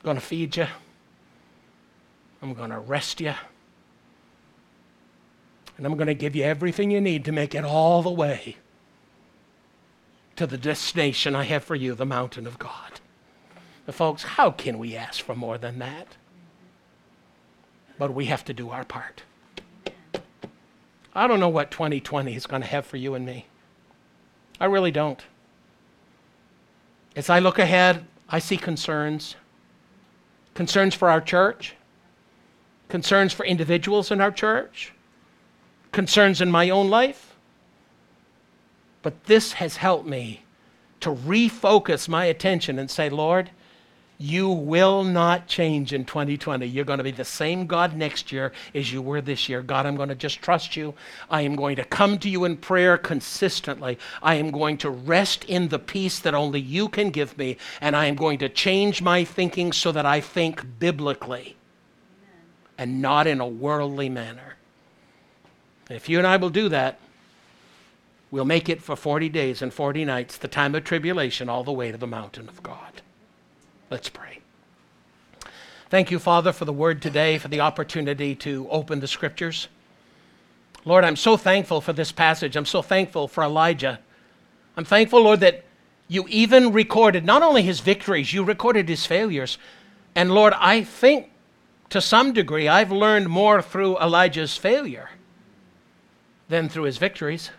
I'm 0.00 0.04
going 0.04 0.16
to 0.16 0.20
feed 0.20 0.56
you. 0.56 0.66
I'm 2.42 2.54
going 2.54 2.70
to 2.70 2.80
rest 2.80 3.20
you. 3.20 3.34
And 5.76 5.86
I'm 5.86 5.96
going 5.96 6.08
to 6.08 6.14
give 6.14 6.36
you 6.36 6.42
everything 6.42 6.90
you 6.90 7.00
need 7.00 7.24
to 7.24 7.32
make 7.32 7.54
it 7.54 7.64
all 7.64 8.02
the 8.02 8.10
way 8.10 8.56
to 10.36 10.46
the 10.46 10.58
destination 10.58 11.34
I 11.34 11.44
have 11.44 11.64
for 11.64 11.74
you, 11.74 11.94
the 11.94 12.04
mountain 12.04 12.46
of 12.46 12.58
God. 12.58 13.00
But 13.86 13.94
folks, 13.94 14.22
how 14.22 14.50
can 14.50 14.78
we 14.78 14.96
ask 14.96 15.22
for 15.22 15.34
more 15.34 15.58
than 15.58 15.78
that? 15.78 16.16
But 17.98 18.14
we 18.14 18.26
have 18.26 18.44
to 18.46 18.54
do 18.54 18.70
our 18.70 18.84
part. 18.84 19.22
I 21.14 21.26
don't 21.26 21.40
know 21.40 21.48
what 21.48 21.70
2020 21.70 22.34
is 22.34 22.46
going 22.46 22.62
to 22.62 22.68
have 22.68 22.86
for 22.86 22.96
you 22.96 23.14
and 23.14 23.26
me. 23.26 23.46
I 24.60 24.64
really 24.64 24.90
don't. 24.90 25.22
As 27.14 27.28
I 27.28 27.38
look 27.38 27.58
ahead, 27.58 28.06
I 28.28 28.38
see 28.38 28.56
concerns. 28.56 29.36
Concerns 30.54 30.94
for 30.94 31.10
our 31.10 31.20
church, 31.20 31.74
concerns 32.92 33.32
for 33.32 33.46
individuals 33.46 34.10
in 34.10 34.20
our 34.20 34.30
church, 34.30 34.92
concerns 35.92 36.42
in 36.42 36.50
my 36.50 36.68
own 36.68 36.90
life. 36.90 37.34
But 39.00 39.24
this 39.24 39.54
has 39.54 39.78
helped 39.78 40.06
me 40.06 40.42
to 41.00 41.08
refocus 41.08 42.06
my 42.06 42.26
attention 42.26 42.78
and 42.78 42.90
say, 42.90 43.08
Lord, 43.08 43.48
you 44.18 44.50
will 44.50 45.04
not 45.04 45.46
change 45.46 45.94
in 45.94 46.04
2020. 46.04 46.66
You're 46.66 46.84
going 46.84 46.98
to 46.98 47.02
be 47.02 47.10
the 47.10 47.24
same 47.24 47.66
God 47.66 47.96
next 47.96 48.30
year 48.30 48.52
as 48.74 48.92
you 48.92 49.00
were 49.00 49.22
this 49.22 49.48
year. 49.48 49.62
God, 49.62 49.86
I'm 49.86 49.96
going 49.96 50.10
to 50.10 50.14
just 50.14 50.42
trust 50.42 50.76
you. 50.76 50.92
I 51.30 51.40
am 51.40 51.56
going 51.56 51.76
to 51.76 51.84
come 51.86 52.18
to 52.18 52.28
you 52.28 52.44
in 52.44 52.58
prayer 52.58 52.98
consistently. 52.98 53.98
I 54.22 54.34
am 54.34 54.50
going 54.50 54.76
to 54.76 54.90
rest 54.90 55.44
in 55.46 55.68
the 55.68 55.78
peace 55.78 56.18
that 56.18 56.34
only 56.34 56.60
you 56.60 56.90
can 56.90 57.08
give 57.08 57.38
me. 57.38 57.56
And 57.80 57.96
I 57.96 58.04
am 58.04 58.16
going 58.16 58.36
to 58.40 58.50
change 58.50 59.00
my 59.00 59.24
thinking 59.24 59.72
so 59.72 59.92
that 59.92 60.04
I 60.04 60.20
think 60.20 60.78
biblically 60.78 61.56
and 62.82 63.00
not 63.00 63.28
in 63.28 63.40
a 63.40 63.46
worldly 63.46 64.08
manner. 64.08 64.56
if 65.88 66.08
you 66.08 66.18
and 66.18 66.26
I 66.26 66.36
will 66.36 66.50
do 66.50 66.68
that, 66.70 66.98
we'll 68.32 68.44
make 68.44 68.68
it 68.68 68.82
for 68.82 68.96
40 68.96 69.28
days 69.28 69.62
and 69.62 69.72
40 69.72 70.04
nights, 70.04 70.36
the 70.36 70.48
time 70.48 70.74
of 70.74 70.82
tribulation, 70.82 71.48
all 71.48 71.62
the 71.62 71.70
way 71.72 71.92
to 71.92 71.96
the 71.96 72.08
mountain 72.08 72.48
of 72.48 72.60
God. 72.60 73.00
Let's 73.88 74.08
pray. 74.08 74.40
Thank 75.90 76.10
you, 76.10 76.18
Father, 76.18 76.52
for 76.52 76.64
the 76.64 76.72
word 76.72 77.00
today, 77.00 77.38
for 77.38 77.46
the 77.46 77.60
opportunity 77.60 78.34
to 78.36 78.66
open 78.68 78.98
the 78.98 79.06
scriptures. 79.06 79.68
Lord, 80.84 81.04
I'm 81.04 81.14
so 81.14 81.36
thankful 81.36 81.80
for 81.80 81.92
this 81.92 82.10
passage. 82.10 82.56
I'm 82.56 82.66
so 82.66 82.82
thankful 82.82 83.28
for 83.28 83.44
Elijah. 83.44 84.00
I'm 84.76 84.84
thankful, 84.84 85.22
Lord, 85.22 85.38
that 85.38 85.62
you 86.08 86.26
even 86.28 86.72
recorded 86.72 87.24
not 87.24 87.44
only 87.44 87.62
his 87.62 87.78
victories, 87.78 88.32
you 88.32 88.42
recorded 88.42 88.88
his 88.88 89.06
failures. 89.06 89.56
And 90.16 90.34
Lord, 90.34 90.52
I 90.56 90.82
think 90.82 91.28
to 91.92 92.00
some 92.00 92.32
degree, 92.32 92.68
I've 92.68 92.90
learned 92.90 93.28
more 93.28 93.60
through 93.60 93.98
Elijah's 93.98 94.56
failure 94.56 95.10
than 96.48 96.70
through 96.70 96.84
his 96.84 96.96
victories. 96.96 97.50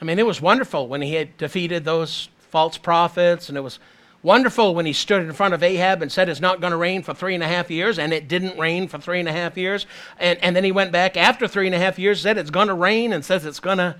I 0.00 0.04
mean, 0.04 0.18
it 0.18 0.26
was 0.26 0.42
wonderful 0.42 0.88
when 0.88 1.00
he 1.00 1.14
had 1.14 1.36
defeated 1.36 1.84
those 1.84 2.28
false 2.50 2.76
prophets, 2.76 3.48
and 3.48 3.56
it 3.56 3.60
was 3.60 3.78
wonderful 4.20 4.74
when 4.74 4.84
he 4.84 4.92
stood 4.92 5.22
in 5.22 5.32
front 5.32 5.54
of 5.54 5.62
Ahab 5.62 6.02
and 6.02 6.10
said 6.10 6.28
it's 6.28 6.40
not 6.40 6.60
going 6.60 6.72
to 6.72 6.76
rain 6.76 7.04
for 7.04 7.14
three 7.14 7.34
and 7.34 7.42
a 7.44 7.48
half 7.48 7.70
years, 7.70 8.00
and 8.00 8.12
it 8.12 8.26
didn't 8.26 8.58
rain 8.58 8.88
for 8.88 8.98
three 8.98 9.20
and 9.20 9.28
a 9.28 9.32
half 9.32 9.56
years. 9.56 9.86
And, 10.18 10.36
and 10.42 10.56
then 10.56 10.64
he 10.64 10.72
went 10.72 10.90
back 10.90 11.16
after 11.16 11.46
three 11.46 11.66
and 11.66 11.74
a 11.74 11.78
half 11.78 12.00
years, 12.00 12.20
said 12.20 12.36
it's 12.36 12.50
going 12.50 12.68
to 12.68 12.74
rain, 12.74 13.12
and 13.12 13.24
says 13.24 13.46
it's 13.46 13.60
going 13.60 13.78
to, 13.78 13.94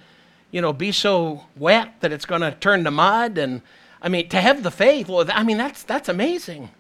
you 0.51 0.61
know, 0.61 0.73
be 0.73 0.91
so 0.91 1.45
wet 1.57 2.01
that 2.01 2.13
it's 2.13 2.27
going 2.27 2.41
to 2.41 2.51
turn 2.51 2.83
to 2.83 2.91
mud. 2.91 3.39
And 3.39 3.63
I 4.03 4.09
mean, 4.09 4.29
to 4.31 4.41
have 4.41 4.65
the 4.65 4.73
faith, 4.73 5.09
well, 5.09 5.25
I 5.33 5.45
mean, 5.45 5.57
that's, 5.57 5.85
that's 5.85 6.09
amazing. 6.09 6.71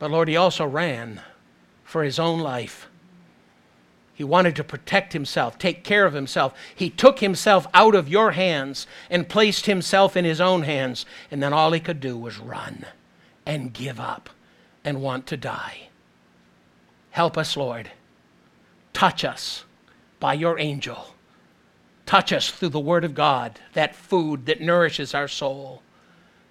But 0.00 0.10
Lord, 0.10 0.26
he 0.26 0.36
also 0.36 0.66
ran 0.66 1.20
for 1.84 2.02
his 2.02 2.18
own 2.18 2.40
life. 2.40 2.88
He 4.12 4.24
wanted 4.24 4.56
to 4.56 4.64
protect 4.64 5.12
himself, 5.12 5.56
take 5.56 5.84
care 5.84 6.04
of 6.04 6.12
himself. 6.12 6.52
He 6.74 6.90
took 6.90 7.20
himself 7.20 7.68
out 7.72 7.94
of 7.94 8.08
your 8.08 8.32
hands 8.32 8.88
and 9.08 9.28
placed 9.28 9.66
himself 9.66 10.16
in 10.16 10.24
his 10.24 10.40
own 10.40 10.62
hands. 10.62 11.06
And 11.30 11.40
then 11.40 11.52
all 11.52 11.70
he 11.70 11.78
could 11.78 12.00
do 12.00 12.18
was 12.18 12.40
run 12.40 12.84
and 13.46 13.72
give 13.72 14.00
up 14.00 14.28
and 14.84 15.00
want 15.00 15.28
to 15.28 15.36
die. 15.36 15.90
Help 17.12 17.38
us, 17.38 17.56
Lord. 17.56 17.92
Touch 18.92 19.24
us 19.24 19.64
by 20.18 20.34
your 20.34 20.58
angel 20.58 21.14
Touch 22.10 22.32
us 22.32 22.50
through 22.50 22.70
the 22.70 22.80
Word 22.80 23.04
of 23.04 23.14
God, 23.14 23.60
that 23.74 23.94
food 23.94 24.46
that 24.46 24.60
nourishes 24.60 25.14
our 25.14 25.28
soul. 25.28 25.80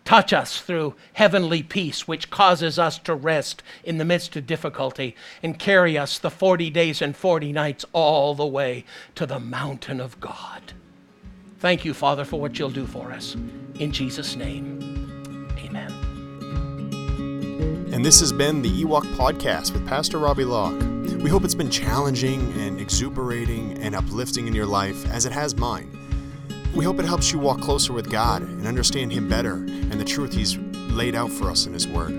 Touch 0.10 0.34
us 0.34 0.60
through 0.60 0.96
heavenly 1.14 1.62
peace, 1.62 2.08
which 2.08 2.32
causes 2.32 2.80
us 2.80 2.98
to 2.98 3.14
rest 3.14 3.62
in 3.84 4.00
the 4.00 4.04
midst 4.04 4.36
of 4.36 4.48
difficulty, 4.48 5.16
and 5.44 5.60
carry 5.60 6.00
us 6.00 6.18
the 6.18 6.32
40 6.32 6.72
days 6.72 7.00
and 7.00 7.16
40 7.16 7.54
nights 7.54 7.86
all 7.94 8.34
the 8.34 8.44
way 8.44 8.86
to 9.14 9.28
the 9.28 9.40
mountain 9.40 10.02
of 10.02 10.20
God. 10.20 10.74
Thank 11.60 11.86
you, 11.86 11.94
Father, 11.94 12.26
for 12.26 12.42
what 12.42 12.58
you'll 12.58 12.72
do 12.72 12.88
for 12.88 13.12
us. 13.12 13.36
In 13.76 13.92
Jesus' 13.92 14.36
name, 14.36 15.48
amen. 15.60 15.92
And 17.94 18.04
this 18.04 18.20
has 18.20 18.34
been 18.34 18.64
the 18.64 18.84
Ewok 18.84 19.04
Podcast 19.14 19.74
with 19.74 19.88
Pastor 19.88 20.18
Robbie 20.18 20.44
Locke. 20.44 20.82
We 21.22 21.30
hope 21.30 21.44
it's 21.44 21.54
been 21.54 21.70
challenging 21.70 22.52
and 22.54 22.82
exuberating 22.82 23.78
and 23.78 23.94
uplifting 23.94 24.48
in 24.48 24.56
your 24.56 24.66
life 24.66 25.08
as 25.12 25.28
it 25.28 25.34
has 25.34 25.56
mine. 25.56 26.09
We 26.76 26.86
hope 26.86 27.00
it 27.00 27.06
helps 27.06 27.32
you 27.32 27.40
walk 27.40 27.62
closer 27.62 27.94
with 27.94 28.10
God 28.12 28.42
and 28.42 28.68
understand 28.68 29.12
Him 29.12 29.28
better 29.28 29.54
and 29.54 30.00
the 30.00 30.06
truth 30.06 30.34
He's 30.34 30.58
laid 30.58 31.16
out 31.16 31.32
for 31.32 31.50
us 31.50 31.66
in 31.66 31.74
His 31.74 31.88
Word. 31.88 32.12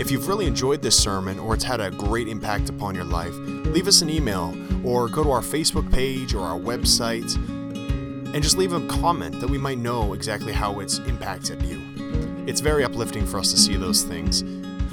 If 0.00 0.10
you've 0.10 0.28
really 0.28 0.46
enjoyed 0.46 0.80
this 0.80 0.96
sermon 0.96 1.38
or 1.38 1.54
it's 1.54 1.64
had 1.64 1.80
a 1.80 1.90
great 1.90 2.26
impact 2.26 2.70
upon 2.70 2.94
your 2.94 3.04
life, 3.04 3.34
leave 3.34 3.86
us 3.86 4.00
an 4.00 4.08
email 4.08 4.56
or 4.82 5.08
go 5.08 5.22
to 5.22 5.30
our 5.30 5.42
Facebook 5.42 5.92
page 5.92 6.34
or 6.34 6.40
our 6.40 6.58
website 6.58 7.34
and 8.32 8.42
just 8.42 8.56
leave 8.56 8.72
a 8.72 8.86
comment 8.86 9.40
that 9.40 9.50
we 9.50 9.58
might 9.58 9.78
know 9.78 10.14
exactly 10.14 10.52
how 10.52 10.80
it's 10.80 10.98
impacted 11.00 11.60
you. 11.62 11.82
It's 12.46 12.60
very 12.60 12.82
uplifting 12.82 13.26
for 13.26 13.38
us 13.38 13.50
to 13.52 13.58
see 13.58 13.76
those 13.76 14.02
things, 14.02 14.42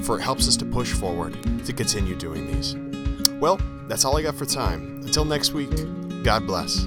for 0.04 0.18
it 0.18 0.22
helps 0.22 0.46
us 0.46 0.56
to 0.58 0.64
push 0.66 0.92
forward 0.92 1.36
to 1.64 1.72
continue 1.72 2.14
doing 2.14 2.46
these. 2.46 2.76
Well, 3.40 3.58
that's 3.86 4.04
all 4.04 4.18
I 4.18 4.22
got 4.22 4.34
for 4.34 4.44
time. 4.44 5.00
Until 5.04 5.24
next 5.24 5.54
week, 5.54 5.70
God 6.22 6.46
bless. 6.46 6.86